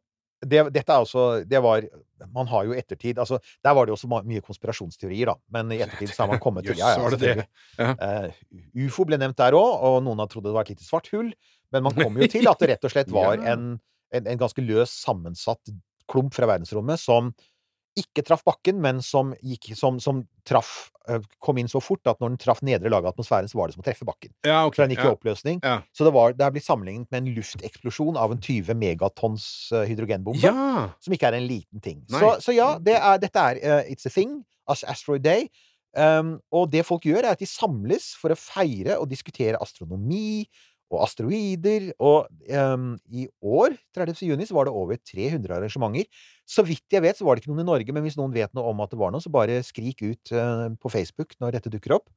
det, 0.49 0.65
dette 0.73 0.93
er 0.93 1.03
også 1.05 1.43
Det 1.49 1.59
var 1.63 1.85
man 2.31 2.47
har 2.47 2.67
jo 2.67 2.75
ettertid 2.77 3.19
altså, 3.19 3.39
Der 3.63 3.75
var 3.75 3.85
det 3.85 3.93
jo 3.93 3.97
også 3.97 4.21
mye 4.27 4.43
konspirasjonsteorier, 4.43 5.33
da. 5.33 5.35
Men 5.51 5.71
i 5.75 5.81
ettertid 5.83 6.13
så 6.13 6.23
har 6.23 6.31
man 6.31 6.41
kommet 6.43 6.67
til 6.67 6.79
ja, 6.79 6.93
ja, 6.95 7.01
var 7.03 7.15
det 7.15 7.19
det? 7.19 7.47
selvfølgelig. 7.77 7.97
Eh, 8.07 8.85
UFO 8.85 9.07
ble 9.09 9.19
nevnt 9.19 9.39
der 9.39 9.57
òg, 9.57 9.71
og 9.89 9.97
noen 10.05 10.23
har 10.23 10.29
trodd 10.31 10.47
det 10.47 10.53
var 10.55 10.67
et 10.67 10.75
lite 10.75 10.85
svart 10.87 11.09
hull. 11.13 11.33
Men 11.73 11.87
man 11.87 11.97
kom 11.97 12.19
jo 12.19 12.29
til 12.35 12.47
at 12.49 12.61
det 12.61 12.69
rett 12.73 12.87
og 12.87 12.93
slett 12.93 13.11
var 13.13 13.41
en, 13.41 13.73
en, 14.13 14.29
en 14.35 14.39
ganske 14.39 14.63
løs 14.63 14.93
sammensatt 15.03 15.73
klump 16.09 16.35
fra 16.35 16.49
verdensrommet 16.49 17.01
som 17.01 17.31
ikke 17.99 18.23
traff 18.25 18.43
bakken, 18.45 18.79
men 18.81 19.01
som, 19.05 19.33
gikk, 19.43 19.73
som, 19.77 19.99
som 20.01 20.23
traff 20.47 20.89
kom 21.43 21.57
inn 21.59 21.67
så 21.67 21.81
fort 21.83 22.07
at 22.07 22.21
når 22.23 22.31
den 22.31 22.39
traff 22.39 22.61
nedre 22.63 22.89
lag 22.91 23.03
av 23.03 23.11
atmosfæren, 23.11 23.49
så 23.51 23.59
var 23.59 23.67
det 23.67 23.75
som 23.75 23.83
å 23.83 23.85
treffe 23.85 24.07
bakken. 24.07 24.31
Ja, 24.47 24.61
okay. 24.63 24.77
Så 24.77 24.85
den 24.85 24.93
gikk 24.95 25.03
i 25.03 25.09
ja. 25.09 25.17
oppløsning. 25.17 25.59
Ja. 25.59 25.75
Så 25.91 26.07
det, 26.07 26.13
var, 26.15 26.35
det 26.37 26.45
er 26.45 26.55
blitt 26.55 26.65
sammenlignet 26.65 27.09
med 27.11 27.19
en 27.21 27.35
lufteksplosjon 27.35 28.17
av 28.19 28.33
en 28.33 28.39
20 28.39 28.79
megatons 28.79 29.45
hydrogenbombe. 29.89 30.55
Som 31.03 31.17
ikke 31.17 31.29
er 31.29 31.37
en 31.41 31.49
liten 31.49 31.83
ting. 31.83 31.99
Så, 32.11 32.37
så 32.45 32.55
ja, 32.55 32.71
det 32.81 32.95
er, 33.01 33.19
dette 33.21 33.45
er 33.51 33.61
uh, 33.61 33.91
It's 33.91 34.07
a 34.07 34.13
thing. 34.13 34.41
As 34.69 34.85
Asteroid 34.87 35.25
Day. 35.25 35.49
Um, 35.93 36.37
og 36.55 36.71
det 36.73 36.85
folk 36.87 37.03
gjør, 37.05 37.21
er 37.21 37.35
at 37.35 37.41
de 37.43 37.49
samles 37.49 38.13
for 38.17 38.33
å 38.33 38.39
feire 38.39 38.95
og 38.97 39.11
diskutere 39.11 39.59
astronomi 39.61 40.47
og 40.97 41.03
asteroider. 41.07 41.89
Og 42.03 42.27
um, 42.53 42.87
i 43.11 43.25
år, 43.41 43.75
30. 43.97 44.21
juni, 44.29 44.47
så 44.49 44.55
var 44.57 44.69
det 44.69 44.73
over 44.77 44.97
300 44.99 45.57
arrangementer. 45.57 46.07
Så 46.49 46.65
vidt 46.67 46.85
jeg 46.93 47.03
vet, 47.05 47.17
så 47.19 47.25
var 47.27 47.35
det 47.35 47.43
ikke 47.43 47.53
noen 47.53 47.63
i 47.65 47.69
Norge, 47.71 47.95
men 47.95 48.03
hvis 48.05 48.17
noen 48.19 48.33
vet 48.35 48.53
noe 48.57 48.71
om 48.73 48.81
at 48.85 48.91
det 48.93 48.99
var 49.01 49.13
noe, 49.15 49.23
så 49.23 49.31
bare 49.33 49.61
skrik 49.65 50.01
ut 50.05 50.33
uh, 50.35 50.67
på 50.81 50.91
Facebook 50.93 51.35
når 51.43 51.57
dette 51.59 51.71
dukker 51.73 51.97
opp. 51.99 52.09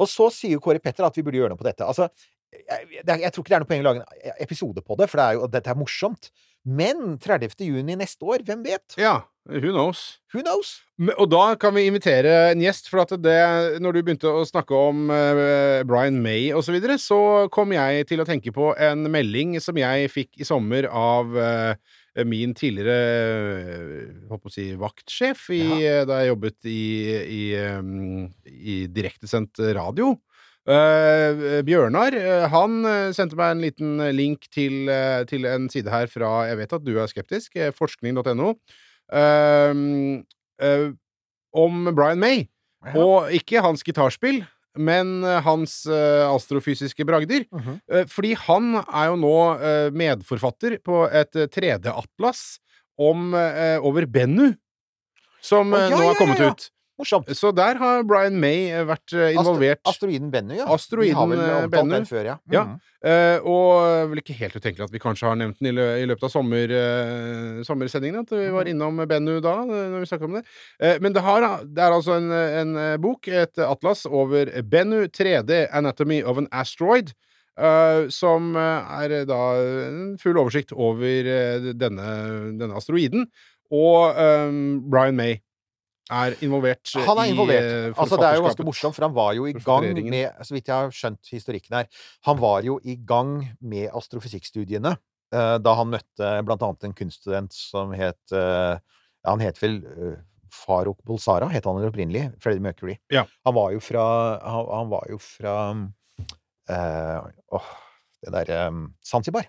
Og 0.00 0.08
så 0.08 0.30
sier 0.32 0.54
jo 0.56 0.62
Kåre 0.64 0.80
Petter 0.80 1.04
at 1.04 1.16
vi 1.18 1.24
burde 1.26 1.36
gjøre 1.40 1.52
noe 1.52 1.60
på 1.60 1.66
dette. 1.68 1.84
Altså, 1.84 2.06
jeg, 2.50 3.02
er- 3.04 3.20
jeg 3.26 3.32
tror 3.34 3.44
ikke 3.44 3.52
det 3.52 3.56
er 3.58 3.62
noe 3.64 3.68
poeng 3.70 3.82
å 3.84 3.88
lage 3.90 4.04
en 4.24 4.38
episode 4.46 4.82
på 4.86 4.96
det, 4.98 5.10
for 5.12 5.20
det 5.20 5.26
er 5.26 5.36
jo, 5.38 5.50
dette 5.52 5.70
er 5.74 5.78
morsomt. 5.78 6.30
Men 6.64 7.18
30. 7.20 7.54
juni 7.68 7.94
neste 8.00 8.24
år, 8.26 8.42
hvem 8.48 8.64
vet? 8.66 8.96
ja. 9.00 9.18
Who 9.50 9.72
knows? 9.74 10.20
Who 10.32 10.42
knows? 10.44 10.78
Og 11.18 11.26
da 11.32 11.56
kan 11.58 11.74
vi 11.74 11.88
invitere 11.88 12.52
en 12.52 12.62
gjest, 12.62 12.86
for 12.90 13.02
at 13.02 13.14
det, 13.18 13.38
når 13.82 13.96
du 13.96 14.00
begynte 14.04 14.30
å 14.30 14.44
snakke 14.46 14.76
om 14.76 15.10
eh, 15.10 15.82
Brian 15.88 16.20
May 16.22 16.52
og 16.54 16.62
så 16.66 16.74
videre, 16.74 16.98
så 17.02 17.48
kom 17.52 17.74
jeg 17.74 18.06
til 18.10 18.22
å 18.22 18.28
tenke 18.28 18.54
på 18.54 18.70
en 18.78 19.08
melding 19.10 19.56
som 19.64 19.78
jeg 19.80 20.12
fikk 20.12 20.40
i 20.40 20.46
sommer 20.46 20.86
av 20.86 21.34
eh, 21.34 21.74
min 22.26 22.54
tidligere 22.54 22.98
eh, 23.74 24.08
holdt 24.30 24.50
å 24.50 24.54
si, 24.54 24.70
vaktsjef 24.78 25.48
i, 25.56 25.62
ja. 25.82 26.02
da 26.06 26.22
jeg 26.22 26.34
jobbet 26.34 26.70
i, 26.70 26.82
i, 27.40 27.44
i 28.46 28.82
direktesendt 28.92 29.62
radio. 29.74 30.14
Uh, 30.68 31.62
Bjørnar 31.64 32.12
eh, 32.14 32.44
han 32.52 32.84
eh, 32.84 33.14
sendte 33.16 33.38
meg 33.38 33.54
en 33.54 33.62
liten 33.64 34.02
link 34.12 34.44
til, 34.52 34.90
uh, 34.92 35.24
til 35.26 35.48
en 35.48 35.70
side 35.72 35.88
her 35.88 36.04
fra 36.12 36.44
Jeg 36.50 36.58
vet 36.60 36.74
at 36.76 36.84
du 36.84 36.92
er 37.00 37.08
skeptisk, 37.08 37.56
eh, 37.56 37.72
forskning.no. 37.72 38.52
ehm, 39.12 40.22
eh, 40.62 40.88
om 41.52 41.90
Brian 41.94 42.20
May. 42.22 42.46
Og 42.96 43.28
ikke 43.36 43.60
hans 43.60 43.84
gitarspill, 43.84 44.40
men 44.80 45.20
hans 45.44 45.82
eh, 45.90 46.24
astrofysiske 46.30 47.04
bragder. 47.04 47.44
Eh, 47.90 48.06
fordi 48.08 48.32
han 48.46 48.78
er 48.80 49.10
jo 49.10 49.18
nå 49.20 49.36
medforfatter 49.92 50.78
på 50.86 51.04
et 51.10 51.32
tredje 51.34 51.80
3D-atlas 51.82 52.44
om, 53.00 53.32
over 53.84 54.04
Bennu, 54.08 54.54
som 55.40 55.74
eh, 55.74 55.88
ja, 55.88 55.96
nå 55.96 56.02
ja, 56.02 56.10
har 56.12 56.20
kommet 56.20 56.40
ja, 56.40 56.50
ja. 56.50 56.54
ut. 56.54 56.68
Morsomt. 57.00 57.30
Så 57.36 57.50
der 57.56 57.78
har 57.80 58.02
Brian 58.04 58.36
May 58.40 58.68
eh, 58.68 58.84
vært 58.88 59.14
eh, 59.16 59.32
involvert. 59.34 59.80
Asteroiden 59.88 60.28
Bennu, 60.32 60.52
ja. 60.58 60.66
Asteroiden, 60.74 61.14
Vi 61.14 61.16
har 61.16 61.28
vel 61.32 61.40
eh, 61.40 61.54
omtalt 61.64 61.72
Bennu. 61.72 61.94
den 61.96 62.06
før, 62.10 62.24
ja. 62.28 62.36
Ja. 62.52 62.64
Mhm. 62.68 62.78
Eh, 63.00 63.46
og 63.48 64.10
vel 64.10 64.20
ikke 64.20 64.34
helt 64.36 64.58
utenkelig 64.60 64.84
at 64.84 64.92
vi 64.92 65.00
kanskje 65.00 65.30
har 65.30 65.38
nevnt 65.40 65.56
den 65.62 65.70
i, 65.70 65.72
lø 65.72 65.86
i 66.02 66.04
løpet 66.10 66.26
av 66.28 66.32
sommer, 66.34 66.74
uh, 66.76 67.62
sommersendingen. 67.64 68.20
At 68.26 68.34
vi 68.36 68.50
var 68.52 68.68
Mhm. 68.68 68.74
innom 68.74 69.00
Bennu 69.08 69.40
da, 69.40 69.54
når 69.64 69.98
vi 70.04 70.10
snakket 70.10 70.28
om 70.28 70.36
det. 70.36 70.44
Uh, 70.82 70.98
men 71.00 71.12
det, 71.16 71.22
har, 71.24 71.46
det 71.64 71.80
er 71.86 71.96
altså 71.96 72.18
en, 72.20 72.30
en 72.30 73.00
bok, 73.00 73.28
et 73.28 73.56
atlas, 73.64 74.04
over 74.06 74.52
Bennu 74.62 75.06
3D 75.08 75.66
Anatomy 75.72 76.22
of 76.22 76.36
an 76.38 76.48
Asteroid. 76.52 77.14
Uh, 77.60 78.06
som 78.08 78.54
er 78.56 79.24
da 79.28 79.38
en 79.88 80.14
full 80.20 80.38
oversikt 80.40 80.70
over 80.72 81.26
denne, 81.76 82.06
denne 82.56 82.76
asteroiden. 82.78 83.26
Og 83.70 84.16
um, 84.16 84.80
Brian 84.90 85.16
May 85.16 85.40
er 86.10 86.36
involvert 86.44 86.92
eh, 86.96 87.04
Han 87.06 87.20
er 87.22 87.30
involvert. 87.32 87.66
i 87.66 87.74
eh, 87.90 87.94
altså, 87.96 88.18
det 88.20 88.28
er 88.28 88.38
jo 88.38 88.46
ganske 88.48 88.66
morsomt, 88.66 88.96
for 88.96 89.06
han 89.06 89.14
var 89.16 89.34
jo 89.38 89.46
i 89.50 89.54
gang 89.54 89.86
med 90.02 90.42
Så 90.46 90.56
vidt 90.56 90.68
jeg 90.70 90.74
har 90.76 90.94
skjønt 90.94 91.30
historikken 91.32 91.76
her, 91.80 91.86
han 92.28 92.40
var 92.40 92.66
jo 92.66 92.78
i 92.84 92.96
gang 92.96 93.36
med 93.60 93.90
astrofysikkstudiene 93.96 94.96
eh, 94.96 95.56
da 95.62 95.76
han 95.78 95.92
møtte 95.92 96.32
blant 96.46 96.66
annet 96.66 96.88
en 96.90 96.96
kunststudent 97.02 97.54
som 97.56 97.94
het 97.96 98.36
Han 99.26 99.40
het 99.44 99.58
vel 99.60 99.82
Farouk 100.50 100.98
Bolsara, 101.06 101.46
het 101.52 101.64
han 101.68 101.84
opprinnelig. 101.86 102.32
Freddie 102.42 102.62
Mercury. 102.64 102.96
Ja. 103.12 103.22
Han 103.46 103.54
var 103.54 103.70
jo 103.70 103.80
fra 103.84 104.04
Han, 104.42 104.66
han 104.66 104.90
var 104.90 105.06
jo 105.12 105.18
fra 105.22 105.54
eh, 106.70 107.30
Åh, 107.54 107.70
det 108.24 108.34
derre 108.34 108.60
Zanzibar. 109.06 109.48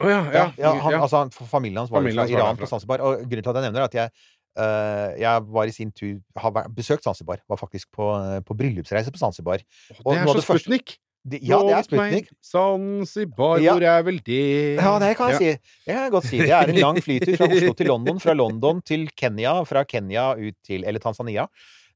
Å 0.00 0.08
ja, 0.08 0.20
ja, 0.32 0.44
Ja, 0.56 0.72
han. 0.80 0.96
Altså, 0.96 1.26
familien 1.50 1.82
hans 1.82 1.90
var 1.92 2.00
Familien 2.00 2.24
fra 2.24 2.32
Iran 2.32 2.56
fra. 2.56 2.64
på 2.64 2.70
Zanzibar. 2.70 3.02
Og 3.04 3.24
grunnen 3.28 3.44
til 3.44 3.52
at 3.52 3.58
jeg 3.60 3.66
nevner 3.66 3.80
det, 3.80 3.82
er 3.82 3.90
at 3.90 3.98
jeg, 3.98 4.28
jeg 4.56 5.44
var 5.54 5.68
i 5.70 5.74
sin 5.74 5.92
tur 5.92 6.18
har 6.36 6.66
besøkt 6.74 7.04
Zanzibar. 7.04 7.38
Var 7.48 7.56
faktisk 7.56 7.90
på, 7.92 8.08
eh, 8.18 8.40
på 8.40 8.56
bryllupsreise 8.56 9.12
på 9.12 9.18
Zanzibar. 9.18 9.62
og 10.04 10.14
Det 10.14 10.20
er 10.20 10.40
så 10.40 10.58
Sputnik! 10.58 10.98
Det, 11.20 11.38
ja, 11.44 11.58
det 11.60 11.74
er 11.76 11.82
Sputnik. 11.84 12.28
Zanzibar, 12.40 13.58
Ja. 13.60 13.74
hvor 13.74 13.82
er 13.84 14.02
vel 14.02 14.18
det 14.24 14.76
Ja, 14.80 14.98
det 14.98 15.16
kan 15.16 15.30
jeg 15.30 15.36
si. 15.36 15.50
Det 15.84 15.92
kan 15.94 16.02
jeg 16.02 16.10
godt 16.10 16.24
si. 16.24 16.38
Det 16.38 16.50
er 16.50 16.68
en 16.68 16.80
lang 16.80 16.96
flytur 16.96 17.36
fra 17.36 17.46
Oslo 17.46 17.72
til 17.74 17.86
London, 17.86 18.20
fra 18.20 18.32
London 18.32 18.80
til 18.82 19.08
Kenya, 19.16 19.62
fra 19.64 19.84
Kenya 19.84 20.32
ut 20.32 20.54
til 20.64 20.84
Eller 20.84 20.98
Tanzania. 21.00 21.46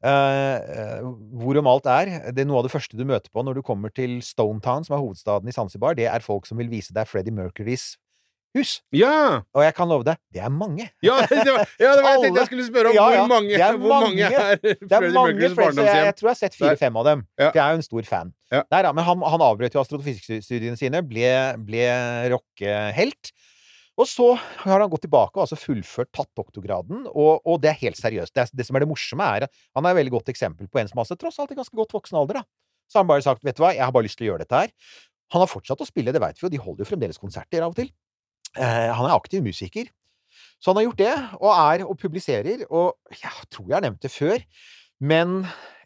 Uh, 0.04 0.60
eh, 0.60 1.00
hvorom 1.32 1.66
alt 1.66 1.86
er. 1.86 2.32
Det 2.32 2.42
er 2.42 2.44
noe 2.44 2.58
av 2.60 2.66
det 2.66 2.72
første 2.74 2.92
du 2.92 3.06
møter 3.08 3.30
på 3.32 3.40
når 3.40 3.54
du 3.54 3.62
kommer 3.62 3.88
til 3.88 4.20
Stonetown, 4.20 4.84
som 4.84 4.98
er 4.98 5.00
hovedstaden 5.00 5.48
i 5.48 5.52
Zanzibar. 5.52 5.94
Det 5.96 6.04
er 6.04 6.20
folk 6.20 6.44
som 6.44 6.58
vil 6.58 6.68
vise 6.68 6.92
deg 6.92 7.08
Freddie 7.08 7.32
Mercurys 7.32 7.94
hus. 8.54 8.72
Ja! 8.94 9.42
Og 9.54 9.64
jeg 9.64 9.74
kan 9.76 9.90
love 9.90 10.06
deg, 10.06 10.18
det 10.34 10.42
er 10.44 10.52
mange. 10.52 10.86
Ja, 11.04 11.16
det 11.30 11.54
var, 11.54 11.64
ja, 11.80 11.94
det 11.94 12.04
var 12.04 12.10
jeg 12.14 12.24
tenkte 12.24 12.42
jeg 12.42 12.50
skulle 12.50 12.66
spørre 12.68 12.92
om. 12.92 12.98
Ja, 12.98 13.06
ja. 13.14 13.22
Hvor 13.24 13.32
mange, 13.34 13.54
Det 13.54 13.64
er 13.66 13.80
hvor 13.80 13.96
mange 13.96 14.28
er 14.28 14.60
Freddie 14.60 15.14
Mercurys 15.16 15.56
barndomshjem? 15.58 15.88
jeg, 15.90 16.04
jeg 16.10 16.18
tror 16.18 16.30
jeg 16.30 16.34
har 16.34 16.42
sett 16.42 16.58
fire-fem 16.58 17.00
av 17.00 17.08
dem. 17.10 17.24
Ja. 17.38 17.48
For 17.48 17.60
jeg 17.60 17.64
er 17.64 17.74
jo 17.74 17.80
en 17.82 17.88
stor 17.88 18.10
fan. 18.10 18.34
Ja. 18.54 18.62
Nei 18.70 18.84
da, 18.86 18.92
men 18.94 19.08
han, 19.08 19.24
han 19.34 19.48
avbrøt 19.48 19.74
jo 19.74 19.82
astrofysikkstudiene 19.82 20.78
sine, 20.80 21.02
ble, 21.06 21.32
ble 21.66 21.88
rockehelt. 22.34 23.34
Og 23.94 24.08
så 24.10 24.32
har 24.64 24.82
han 24.82 24.90
gått 24.90 25.04
tilbake 25.06 25.38
og 25.38 25.44
altså 25.44 25.58
fullført, 25.58 26.10
tatt 26.14 26.30
doktorgraden, 26.34 27.04
og, 27.12 27.44
og 27.46 27.60
det 27.62 27.70
er 27.70 27.80
helt 27.84 27.98
seriøst. 28.00 28.34
Det, 28.34 28.42
er, 28.42 28.50
det 28.58 28.66
som 28.66 28.74
er 28.74 28.82
det 28.82 28.90
morsomme, 28.90 29.26
er 29.36 29.46
at 29.46 29.54
han 29.78 29.86
er 29.86 29.94
et 29.94 30.00
veldig 30.00 30.16
godt 30.16 30.32
eksempel 30.32 30.66
på 30.66 30.80
en 30.82 30.90
som 30.90 31.02
altså 31.02 31.14
tross 31.18 31.38
alt 31.38 31.54
i 31.54 31.58
ganske 31.58 31.78
godt 31.78 31.94
voksen 31.94 32.18
alder, 32.18 32.42
da. 32.42 32.46
Så 32.90 32.98
har 32.98 33.06
han 33.06 33.12
bare 33.12 33.24
sagt, 33.24 33.44
vet 33.46 33.56
du 33.56 33.62
hva, 33.62 33.70
jeg 33.72 33.84
har 33.86 33.94
bare 33.94 34.06
lyst 34.08 34.18
til 34.18 34.26
å 34.26 34.32
gjøre 34.32 34.44
dette 34.44 34.64
her. 34.64 34.72
Han 35.32 35.44
har 35.44 35.50
fortsatt 35.50 35.80
å 35.80 35.86
spille, 35.88 36.12
det 36.14 36.20
veit 36.22 36.40
vi 36.40 36.44
jo, 36.44 36.50
de 36.52 36.60
holder 36.60 36.84
jo 36.84 36.88
fremdeles 36.90 37.22
konserter 37.22 37.62
av 37.64 37.72
og 37.72 37.78
til. 37.78 37.88
Eh, 38.54 38.90
han 38.94 39.06
er 39.08 39.14
aktiv 39.14 39.42
musiker. 39.44 39.90
Så 40.62 40.72
han 40.72 40.80
har 40.80 40.88
gjort 40.88 41.02
det, 41.02 41.14
og 41.40 41.50
er 41.52 41.84
og 41.84 41.98
publiserer, 42.00 42.64
og 42.70 42.94
jeg 43.12 43.48
tror 43.52 43.68
jeg 43.68 43.76
har 43.76 43.84
nevnt 43.84 44.02
det 44.02 44.10
før, 44.14 44.44
men 45.00 45.44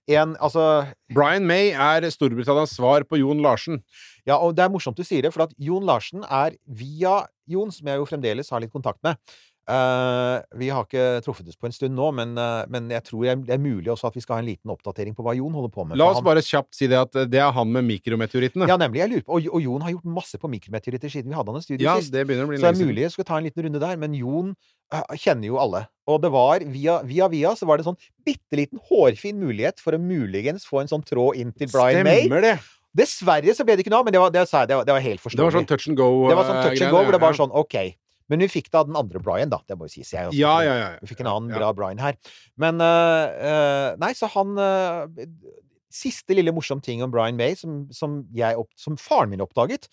en 0.08 0.36
Altså, 0.40 0.86
Brian 1.12 1.44
May 1.44 1.72
er 1.74 2.06
Storbritannias 2.08 2.76
svar 2.78 3.04
på 3.04 3.18
Jon 3.20 3.42
Larsen. 3.44 3.82
ja, 4.26 4.36
og 4.36 4.56
det 4.56 4.64
er 4.64 4.70
morsomt 4.72 4.96
du 4.96 5.04
sier 5.04 5.22
det, 5.22 5.32
for 5.34 5.42
at 5.44 5.52
Jon 5.58 5.84
Larsen 5.84 6.24
er 6.24 6.56
via 6.66 7.26
Jon, 7.46 7.72
som 7.72 7.86
jeg 7.86 7.96
jo 7.96 8.06
fremdeles 8.08 8.50
har 8.50 8.60
litt 8.60 8.72
kontakt 8.72 9.02
med. 9.02 9.16
Eh, 9.68 10.40
vi 10.56 10.70
har 10.72 10.86
ikke 10.86 11.20
truffet 11.26 11.48
oss 11.50 11.58
på 11.60 11.68
en 11.68 11.74
stund 11.76 11.92
nå, 11.92 12.06
men, 12.16 12.30
uh, 12.40 12.64
men 12.72 12.86
jeg 12.88 13.04
tror 13.04 13.26
det 13.44 13.52
er 13.52 13.60
mulig 13.60 13.90
også 13.92 14.08
at 14.08 14.14
vi 14.16 14.22
skal 14.24 14.38
ha 14.38 14.40
en 14.40 14.48
liten 14.48 14.72
oppdatering 14.72 15.12
på 15.16 15.26
hva 15.26 15.34
Jon 15.36 15.52
holder 15.52 15.72
på 15.74 15.84
med. 15.84 15.98
La 16.00 16.06
oss 16.08 16.22
han- 16.22 16.24
bare 16.24 16.40
kjapt 16.40 16.72
si 16.78 16.88
det 16.88 16.96
at 16.96 17.12
det 17.28 17.42
er 17.42 17.52
han 17.52 17.68
med 17.70 17.84
mikrometeorittene. 17.84 18.66
Ja, 18.70 18.78
nemlig. 18.80 19.02
Jeg 19.02 19.10
lurer 19.12 19.26
på, 19.26 19.36
og, 19.36 19.50
og 19.52 19.60
Jon 19.60 19.84
har 19.84 19.92
gjort 19.92 20.08
masse 20.08 20.40
på 20.40 20.48
mikrometeoritter 20.48 21.12
siden 21.12 21.28
vi 21.28 21.36
hadde 21.36 21.52
han 21.52 21.60
i 21.60 21.66
studio 21.66 21.84
Ja, 21.84 21.98
sist. 22.00 22.14
det 22.16 22.24
begynner 22.26 22.48
å 22.48 22.52
bli 22.54 22.56
Så 22.62 22.64
det 22.64 22.80
er 22.80 22.86
mulig 22.86 23.04
jeg 23.04 23.12
skal 23.12 23.28
ta 23.28 23.36
en 23.36 23.44
liten 23.44 23.68
runde 23.68 23.84
der, 23.84 24.00
men 24.00 24.16
Jon 24.16 24.56
uh, 24.94 25.04
kjenner 25.12 25.50
jo 25.50 25.60
alle. 25.60 25.84
Og 26.08 26.22
det 26.24 26.32
var 26.32 26.64
via 26.64 27.02
via, 27.04 27.28
via 27.28 27.52
så 27.52 27.68
var 27.68 27.76
det 27.76 27.84
en 27.84 27.92
sånn 27.92 28.00
bitte 28.24 28.56
liten 28.56 28.80
hårfin 28.88 29.36
mulighet 29.36 29.84
for 29.84 29.92
å 29.92 30.00
muligens 30.00 30.64
få 30.64 30.80
en 30.80 30.88
sånn 30.88 31.04
tråd 31.04 31.36
inn 31.36 31.52
til 31.52 31.68
Brian 31.68 32.08
May. 32.08 32.24
Stemmer 32.24 32.40
det! 32.40 32.56
Dessverre 32.96 33.52
så 33.52 33.68
ble 33.68 33.76
det 33.76 33.84
ikke 33.84 33.92
noe 33.92 34.00
av, 34.00 34.08
men 34.08 34.16
det 34.16 34.20
var, 34.22 34.32
det, 34.32 34.48
det 34.48 34.76
var, 34.80 34.84
det 34.88 34.94
var 34.96 35.04
helt 35.04 35.20
Det 35.20 35.44
var 35.44 35.52
sånn 35.52 35.68
touch 35.68 35.88
and 35.92 35.98
go. 36.00 36.24
Det 36.24 36.38
var 36.40 36.48
sånn 36.48 36.62
touch 36.64 36.80
and 36.80 36.90
go, 36.90 37.02
hvor 37.04 37.12
det 37.12 37.20
var 37.20 37.36
sånn 37.36 37.52
OK. 37.52 37.76
Men 38.28 38.44
vi 38.44 38.50
fikk 38.52 38.70
da 38.74 38.84
den 38.86 38.98
andre 38.98 39.20
Brian, 39.22 39.50
da. 39.52 39.60
Det 39.68 39.76
må 39.78 39.88
jo 39.88 39.94
sies. 39.96 40.12
Jeg, 40.12 40.30
også, 40.30 40.38
Ja, 40.38 40.58
ja, 40.64 40.74
ja. 40.78 40.88
Vi 41.02 41.10
fikk 41.10 41.22
en 41.24 41.30
annen 41.32 41.54
bra 41.54 41.72
Brian 41.76 42.00
her. 42.02 42.18
Men 42.60 42.82
uh, 42.82 43.96
Nei, 44.00 44.12
så 44.18 44.30
han 44.34 44.54
uh, 44.60 45.26
Siste 45.88 46.36
lille 46.36 46.52
morsom 46.52 46.82
ting 46.84 47.00
om 47.04 47.12
Brian 47.12 47.38
May, 47.38 47.56
som, 47.56 47.86
som, 47.96 48.20
jeg 48.36 48.60
opp, 48.60 48.68
som 48.76 48.98
faren 49.00 49.32
min 49.32 49.40
oppdaget, 49.40 49.86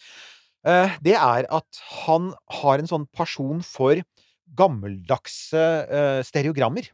eh, 0.68 0.98
det 1.02 1.14
er 1.16 1.48
at 1.48 1.80
han 2.04 2.34
har 2.60 2.84
en 2.84 2.90
sånn 2.92 3.06
person 3.16 3.64
for 3.64 4.02
gammeldagse 4.60 5.64
stereogrammer. 6.28 6.92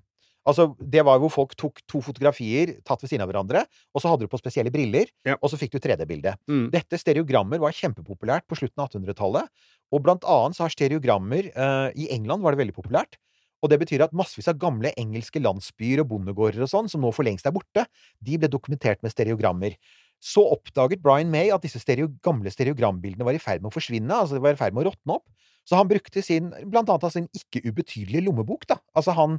Altså, 0.47 0.71
det 0.79 1.03
var 1.05 1.19
hvor 1.21 1.29
folk 1.33 1.53
tok 1.59 1.83
to 1.89 2.01
fotografier 2.01 2.73
tatt 2.87 3.03
ved 3.03 3.11
siden 3.11 3.23
av 3.25 3.29
hverandre, 3.29 3.61
og 3.93 4.01
så 4.01 4.09
hadde 4.09 4.25
du 4.25 4.31
på 4.31 4.39
spesielle 4.41 4.73
briller, 4.73 5.11
Ja. 5.25 5.35
og 5.37 5.51
så 5.51 5.57
fikk 5.59 5.75
du 5.75 5.79
3D-bilde. 5.79 6.33
Mm. 6.49 6.71
Dette 6.73 6.97
stereogrammer 6.97 7.61
var 7.61 7.75
kjempepopulært 7.77 8.47
på 8.49 8.57
slutten 8.57 8.81
av 8.81 8.89
1800-tallet, 8.89 9.45
og 9.91 10.05
blant 10.05 10.25
annet 10.27 10.57
så 10.57 10.65
har 10.65 10.73
stereogrammer 10.73 11.51
eh, 11.51 11.89
I 11.99 12.07
England 12.15 12.43
var 12.45 12.55
det 12.55 12.63
veldig 12.63 12.77
populært. 12.77 13.19
Og 13.61 13.69
det 13.69 13.77
betyr 13.83 14.01
at 14.07 14.15
massevis 14.17 14.49
av 14.49 14.57
gamle 14.61 14.89
engelske 14.97 15.41
landsbyer 15.41 16.01
og 16.01 16.09
bondegårder 16.15 16.63
og 16.65 16.71
sånn, 16.71 16.87
som 16.89 17.03
nå 17.03 17.11
for 17.13 17.27
lengst 17.27 17.45
er 17.45 17.53
borte, 17.53 17.85
de 18.17 18.39
ble 18.41 18.49
dokumentert 18.49 19.03
med 19.05 19.13
stereogrammer. 19.13 19.75
Så 20.21 20.41
oppdaget 20.53 21.01
Brian 21.01 21.29
May 21.33 21.51
at 21.53 21.61
disse 21.65 21.81
stereo, 21.81 22.09
gamle 22.25 22.49
stereogrambildene 22.53 23.25
var 23.25 23.37
i 23.37 23.41
ferd 23.41 23.61
med 23.61 23.69
å 23.69 23.75
forsvinne, 23.75 24.17
altså 24.17 24.37
de 24.37 24.43
var 24.43 24.57
i 24.57 24.59
ferd 24.59 24.73
med 24.73 24.85
å 24.85 24.91
råtne 24.91 25.17
opp. 25.19 25.27
Så 25.67 25.77
han 25.77 25.89
brukte 25.89 26.23
sin, 26.25 26.49
blant 26.69 26.89
annet 26.89 27.05
av 27.05 27.13
sin 27.13 27.27
ikke 27.37 27.61
ubetydelige 27.67 28.25
lommebok, 28.25 28.65
da. 28.69 28.79
Altså 28.97 29.13
han, 29.17 29.37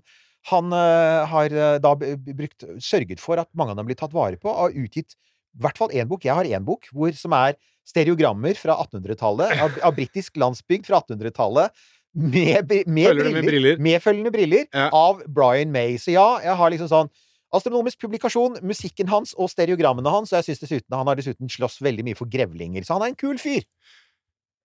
han 0.53 0.71
øh, 0.75 1.23
har 1.33 1.59
øh, 1.65 1.77
da 1.83 1.95
brukt, 1.99 2.67
sørget 2.79 3.23
for 3.23 3.43
at 3.43 3.51
mange 3.59 3.75
av 3.75 3.81
dem 3.81 3.91
blir 3.91 3.99
tatt 3.99 4.15
vare 4.15 4.39
på, 4.39 4.51
og 4.51 4.69
har 4.69 4.79
utgitt 4.85 5.17
i 5.17 5.65
hvert 5.65 5.79
fall 5.79 5.95
én 5.95 6.07
bok. 6.09 6.23
Jeg 6.27 6.39
har 6.39 6.47
én 6.47 6.67
bok 6.67 6.87
hvor, 6.95 7.11
som 7.19 7.35
er 7.37 7.59
stereogrammer 7.89 8.55
fra 8.59 8.77
1800-tallet, 8.85 9.57
av, 9.65 9.81
av 9.89 9.97
britisk 9.97 10.39
landsbygd 10.41 10.87
fra 10.89 11.03
1800-tallet. 11.03 11.75
Med, 12.13 12.69
med, 12.87 13.07
Følger 13.09 13.33
med 13.33 13.47
briller? 13.49 13.79
Medfølgende 13.81 14.33
briller 14.35 14.67
Ja. 14.69 14.91
av 14.93 15.23
Brian 15.33 15.73
May. 15.73 15.97
Så 15.97 16.13
ja, 16.13 16.27
jeg 16.45 16.57
har 16.61 16.75
liksom 16.75 16.91
sånn 16.93 17.13
Astronomisk 17.53 18.01
publikasjon, 18.01 18.55
musikken 18.65 19.11
hans 19.13 19.35
og 19.37 19.51
stereogrammene 19.53 20.09
hans. 20.09 20.31
Og 20.33 20.39
jeg 20.39 20.47
synes 20.47 20.63
dessuten 20.63 20.97
han 20.97 21.09
har 21.11 21.19
dessuten 21.19 21.51
slåss 21.53 21.83
veldig 21.85 22.07
mye 22.07 22.17
for 22.17 22.31
grevlinger, 22.33 22.81
så 22.81 22.97
han 22.97 23.05
er 23.05 23.13
en 23.13 23.19
kul 23.21 23.37
fyr. 23.41 23.67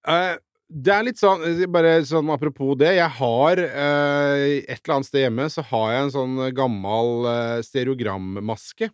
Uh, 0.08 0.38
det 0.68 0.92
er 0.94 1.06
litt 1.08 1.20
sånn, 1.20 1.44
eh, 1.48 1.66
bare 1.72 1.98
sånn 2.08 2.28
apropos 2.34 2.76
det, 2.80 2.94
jeg 2.98 3.12
har 3.20 3.60
eh, 3.64 4.64
et 4.68 4.82
eller 4.82 4.96
annet 4.98 5.08
sted 5.08 5.24
hjemme 5.24 5.46
så 5.52 5.64
har 5.70 5.94
jeg 5.94 6.06
en 6.06 6.14
sånn 6.16 6.40
gammel 6.56 7.28
eh, 7.32 7.60
stereogrammaske. 7.64 8.90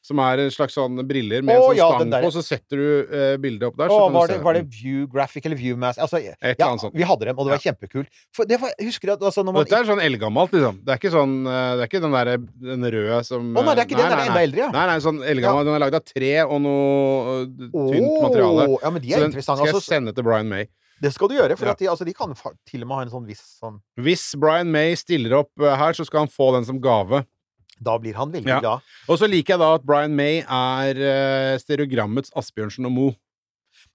Som 0.00 0.20
er 0.22 0.38
en 0.44 0.50
slags 0.54 0.72
sånn 0.78 0.94
briller 1.08 1.42
med 1.42 1.58
Å, 1.58 1.58
en 1.58 1.64
sånn 1.68 1.76
ja, 1.76 1.86
stang 1.90 2.00
den 2.04 2.12
der. 2.14 2.22
på, 2.22 2.28
så 2.32 2.42
setter 2.46 2.78
du 2.80 2.86
eh, 3.12 3.32
bildet 3.42 3.64
opp 3.66 3.76
der. 3.76 3.90
Så 3.90 3.96
du 3.98 4.14
var, 4.14 4.30
det, 4.30 4.36
var 4.46 4.54
det 4.56 4.62
den. 4.62 4.70
View 4.72 5.08
Graphic 5.10 5.44
eller 5.44 5.58
View 5.58 5.76
Mass? 5.76 5.98
Altså, 5.98 6.20
ja, 6.22 6.32
vi 6.94 7.02
hadde 7.08 7.26
dem, 7.28 7.36
og 7.38 7.48
det 7.48 7.52
var 7.56 7.64
kjempekult. 7.64 8.08
For 8.32 8.48
det 8.48 8.60
var, 8.62 8.72
husker 8.80 9.12
at 9.16 9.24
altså, 9.26 9.44
man 9.44 9.58
dette 9.58 9.74
er 9.82 9.88
sånn 9.90 10.00
eldgammelt, 10.00 10.54
liksom. 10.54 10.78
Det 10.86 10.94
er 10.94 11.00
ikke 11.02 11.12
sånn 11.12 11.34
eh, 11.44 11.72
Det 11.76 11.84
er 11.84 11.90
ikke 11.90 12.02
den 12.06 12.14
derre 12.16 12.36
den 12.38 12.88
røde 12.94 13.20
som 13.26 13.50
Å, 13.52 13.64
nei, 13.66 13.74
det 13.74 13.82
er 13.84 13.88
ikke 13.90 13.98
den, 13.98 14.08
den 14.08 14.18
er 14.22 14.30
enda 14.30 14.42
eldre, 14.46 14.62
ja. 14.64 14.70
Nei, 14.78 14.86
nei, 14.92 14.98
sånn 15.04 15.20
eldgammel. 15.34 15.66
Den 15.68 15.76
er 15.76 15.84
lagd 15.84 15.98
av 16.00 16.04
tre 16.08 16.32
og 16.46 16.58
noe 16.64 17.38
eh, 17.42 17.46
tynt 17.74 18.20
materiale. 18.24 18.68
Ja, 18.78 18.92
men 18.94 19.02
de 19.04 19.12
Så 19.12 19.18
er 19.18 19.24
den 19.26 19.32
interessante. 19.34 19.58
skal 19.58 19.72
jeg 19.72 19.76
Altså, 19.82 19.94
sende 19.98 20.14
til 20.16 20.24
Brian 20.30 20.48
May. 20.48 20.68
det 21.02 21.12
skal 21.14 21.28
du 21.30 21.34
gjøre, 21.36 21.56
for 21.58 21.66
Ja. 21.68 21.74
de, 21.78 21.86
altså, 21.92 22.04
de 22.08 22.14
kan 22.14 22.32
til 22.66 22.82
og 22.82 22.88
med 22.88 22.94
ha 22.96 23.02
en 23.02 23.10
sånn 23.12 23.26
viss 23.28 23.42
sånn 23.60 23.76
Hvis 24.00 24.24
Brian 24.40 24.70
May 24.72 24.94
stiller 24.98 25.36
opp 25.42 25.50
eh, 25.60 25.76
her, 25.76 25.92
så 25.92 26.06
skal 26.06 26.24
han 26.24 26.32
få 26.32 26.54
den 26.56 26.64
som 26.64 26.80
gave. 26.80 27.26
Da 27.80 27.96
blir 27.98 28.14
han 28.18 28.32
veldig 28.32 28.48
Ja. 28.48 28.60
glad. 28.60 28.80
Og 29.08 29.18
så 29.20 29.28
liker 29.30 29.54
jeg 29.54 29.60
da 29.62 29.74
at 29.78 29.84
Brian 29.86 30.14
May 30.16 30.40
er 30.42 30.98
uh, 30.98 31.58
stereogrammets 31.62 32.30
Asbjørnsen 32.34 32.86
og 32.86 32.92
Mo. 32.92 33.08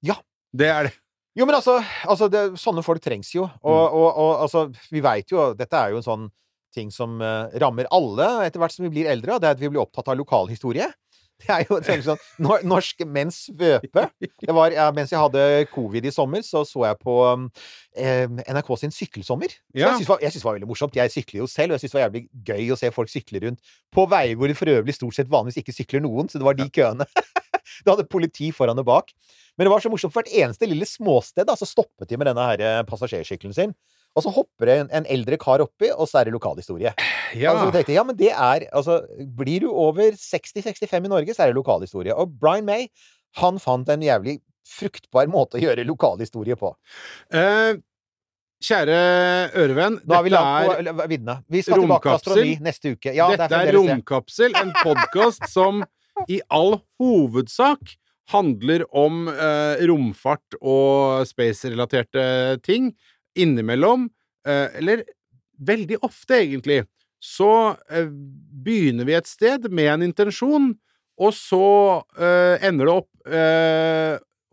Ja. 0.01 0.15
Det 0.55 0.67
er 0.69 0.83
det. 0.89 0.93
Jo, 1.35 1.47
men 1.49 1.55
altså, 1.57 1.79
altså 2.05 2.27
det, 2.29 2.43
sånne 2.61 2.83
folk 2.85 3.01
trengs 3.01 3.31
jo. 3.33 3.47
Og, 3.63 3.89
Mm. 3.89 3.95
og, 3.97 4.17
og 4.17 4.41
altså, 4.45 4.67
vi 4.91 5.01
veit 5.01 5.31
jo 5.33 5.53
Dette 5.57 5.73
er 5.73 5.89
jo 5.95 5.97
en 5.97 6.05
sånn 6.05 6.27
ting 6.73 6.91
som 6.93 7.19
uh, 7.21 7.49
rammer 7.61 7.85
alle 7.91 8.45
etter 8.47 8.59
hvert 8.61 8.71
som 8.73 8.83
vi 8.85 8.89
blir 8.93 9.09
eldre, 9.09 9.35
og 9.35 9.41
det 9.41 9.47
er 9.49 9.55
at 9.57 9.59
vi 9.61 9.69
blir 9.69 9.81
opptatt 9.81 10.07
av 10.09 10.17
lokalhistorie. 10.17 10.87
Det 11.43 11.53
er 11.55 11.65
jo 11.67 12.05
sånn 12.05 12.21
nor 12.43 12.63
Norsk 12.67 13.03
menns 13.09 13.43
svøpe. 13.49 14.05
Det 14.21 14.55
var, 14.55 14.73
ja, 14.75 14.87
mens 14.95 15.11
jeg 15.13 15.19
hadde 15.19 15.43
covid 15.73 16.07
i 16.07 16.13
sommer, 16.13 16.43
så 16.45 16.63
så 16.67 16.85
jeg 16.87 16.99
på 17.01 17.17
eh, 17.99 18.25
NRK 18.27 18.71
sin 18.79 18.93
Sykkelsommer. 18.95 19.51
Som 19.51 19.79
Ja. 19.79 19.93
Jeg 19.93 20.05
syntes 20.05 20.39
det 20.39 20.47
var 20.47 20.57
veldig 20.57 20.69
morsomt. 20.69 20.95
Jeg 20.97 21.11
sykler 21.13 21.43
jo 21.43 21.49
selv, 21.51 21.73
og 21.73 21.77
jeg 21.77 21.83
syntes 21.83 21.95
det 21.95 21.99
var 21.99 22.07
jævlig 22.07 22.23
gøy 22.51 22.73
å 22.75 22.79
se 22.79 22.91
folk 22.95 23.11
sykle 23.11 23.43
rundt 23.45 23.73
på 23.93 24.05
veier 24.09 24.37
hvor 24.39 24.49
det 24.49 24.57
for 24.57 24.71
øvrig 24.71 24.95
stort 24.95 25.17
sett 25.17 25.31
vanligvis 25.31 25.61
ikke 25.61 25.75
sykler 25.75 26.03
noen, 26.05 26.31
så 26.31 26.41
det 26.41 26.47
var 26.47 26.57
de 26.59 26.69
køene. 26.73 27.07
Det 27.63 27.87
hadde 27.87 28.03
politi 28.11 28.49
foran 28.53 28.79
og 28.81 28.85
bak. 28.85 29.13
Men 29.57 29.65
det 29.65 29.71
var 29.71 29.81
så 29.81 29.89
morsomt, 29.89 30.11
for 30.13 30.21
hvert 30.21 30.33
eneste 30.35 30.67
lille 30.67 30.85
småsted 30.87 31.47
da, 31.47 31.55
så 31.57 31.67
stoppet 31.67 32.09
de 32.09 32.17
med 32.19 32.27
denne 32.27 32.43
her 32.49 32.63
eh, 32.63 32.79
passasjersykkelen 32.89 33.55
sin. 33.55 33.71
Og 34.13 34.25
så 34.25 34.33
hopper 34.33 34.69
det 34.69 34.75
en, 34.83 34.89
en 35.01 35.07
eldre 35.09 35.39
kar 35.41 35.63
oppi, 35.63 35.89
og 35.89 36.05
så 36.09 36.19
er 36.21 36.29
det 36.29 36.35
lokalhistorie. 36.35 36.93
Ja. 37.33 37.53
Altså, 37.53 37.71
tenkte, 37.73 37.95
ja, 37.95 38.03
men 38.05 38.17
det 38.19 38.29
er, 38.29 38.67
altså, 38.75 38.99
Blir 39.37 39.65
du 39.65 39.71
over 39.71 40.13
60-65 40.19 40.85
i 40.99 41.09
Norge, 41.09 41.33
så 41.33 41.45
er 41.45 41.53
det 41.53 41.57
lokalhistorie. 41.57 42.13
Og 42.13 42.35
Brian 42.37 42.67
May 42.67 42.89
han 43.41 43.57
fant 43.61 43.89
en 43.89 44.03
jævlig 44.05 44.37
fruktbar 44.67 45.29
måte 45.31 45.57
å 45.57 45.63
gjøre 45.63 45.85
lokalhistorie 45.87 46.55
på. 46.59 46.69
Eh, 47.33 47.79
kjære 48.63 48.99
ørevenn, 49.59 49.97
Nå 50.05 50.21
dette 50.27 50.43
er, 50.43 50.91
på. 50.93 51.39
Vi 51.49 51.63
skal 51.65 51.81
tilbake 51.81 51.81
til 51.81 51.81
Romkapsel. 51.81 52.13
astronomi 52.13 52.53
neste 52.63 52.93
uke. 52.93 53.15
Ja, 53.17 53.27
dette 53.33 53.59
er. 53.59 53.73
Romkapsel, 53.75 54.55
en 54.61 54.71
podkast 54.85 55.49
som 55.51 55.83
i 56.29 56.39
all 56.53 56.77
hovedsak 57.01 57.97
handler 58.31 58.85
om 58.95 59.25
eh, 59.27 59.81
romfart 59.89 60.55
og 60.61 61.25
space-relaterte 61.27 62.61
ting. 62.63 62.93
Innimellom, 63.35 64.09
eh, 64.47 64.67
eller 64.79 65.03
veldig 65.63 65.99
ofte 66.05 66.37
egentlig, 66.41 66.83
så 67.23 67.75
eh, 67.89 68.09
begynner 68.63 69.07
vi 69.07 69.15
et 69.17 69.29
sted 69.29 69.69
med 69.71 69.91
en 69.93 70.07
intensjon, 70.09 70.73
og 71.21 71.35
så 71.37 71.65
eh, 72.17 72.65
ender 72.65 72.89
det 72.89 72.99
opp 73.01 73.09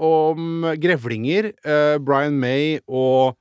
om 0.01 0.63
grevlinger, 0.79 1.49
Brian 2.07 2.37
May 2.39 2.77
og 2.87 3.35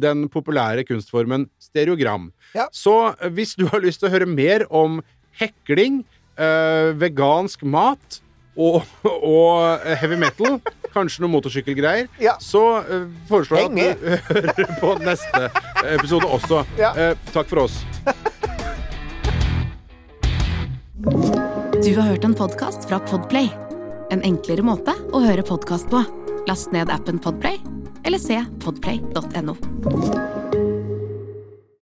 den 0.00 0.22
populære 0.32 0.86
kunstformen 0.88 1.44
stereogram. 1.60 2.30
Ja. 2.56 2.64
Så 2.72 3.12
hvis 3.36 3.52
du 3.60 3.66
har 3.68 3.84
lyst 3.84 4.00
til 4.00 4.08
å 4.08 4.14
høre 4.14 4.26
mer 4.26 4.64
om 4.72 5.02
hekling, 5.36 6.00
vegansk 6.96 7.62
mat 7.68 8.22
og, 8.56 8.80
og 9.36 9.84
heavy 10.00 10.16
metal, 10.24 10.56
kanskje 10.94 11.22
noen 11.24 11.34
motorsykkelgreier, 11.36 12.08
Ja. 12.22 12.36
så 12.42 12.62
uh, 12.84 13.06
foreslår 13.28 13.58
jeg 13.58 13.66
at 13.66 14.00
du 14.00 14.34
hører 14.34 14.76
på 14.82 14.94
neste 15.04 15.50
episode 15.96 16.26
også. 16.26 16.64
Ja. 16.80 16.92
Uh, 16.96 17.32
takk 17.34 17.48
for 17.50 17.64
oss. 17.66 17.80
Du 21.80 21.94
har 21.96 22.02
hørt 22.10 22.24
en 22.24 22.34
podkast 22.36 22.88
fra 22.88 22.98
Podplay. 23.08 23.48
En 24.12 24.22
enklere 24.26 24.62
måte 24.66 24.92
å 25.14 25.22
høre 25.24 25.42
podkast 25.46 25.88
på. 25.92 26.02
Last 26.48 26.72
ned 26.74 26.90
appen 26.92 27.18
Podplay, 27.22 27.60
eller 28.04 28.18
se 28.20 28.42
podplay.no. 28.64 30.49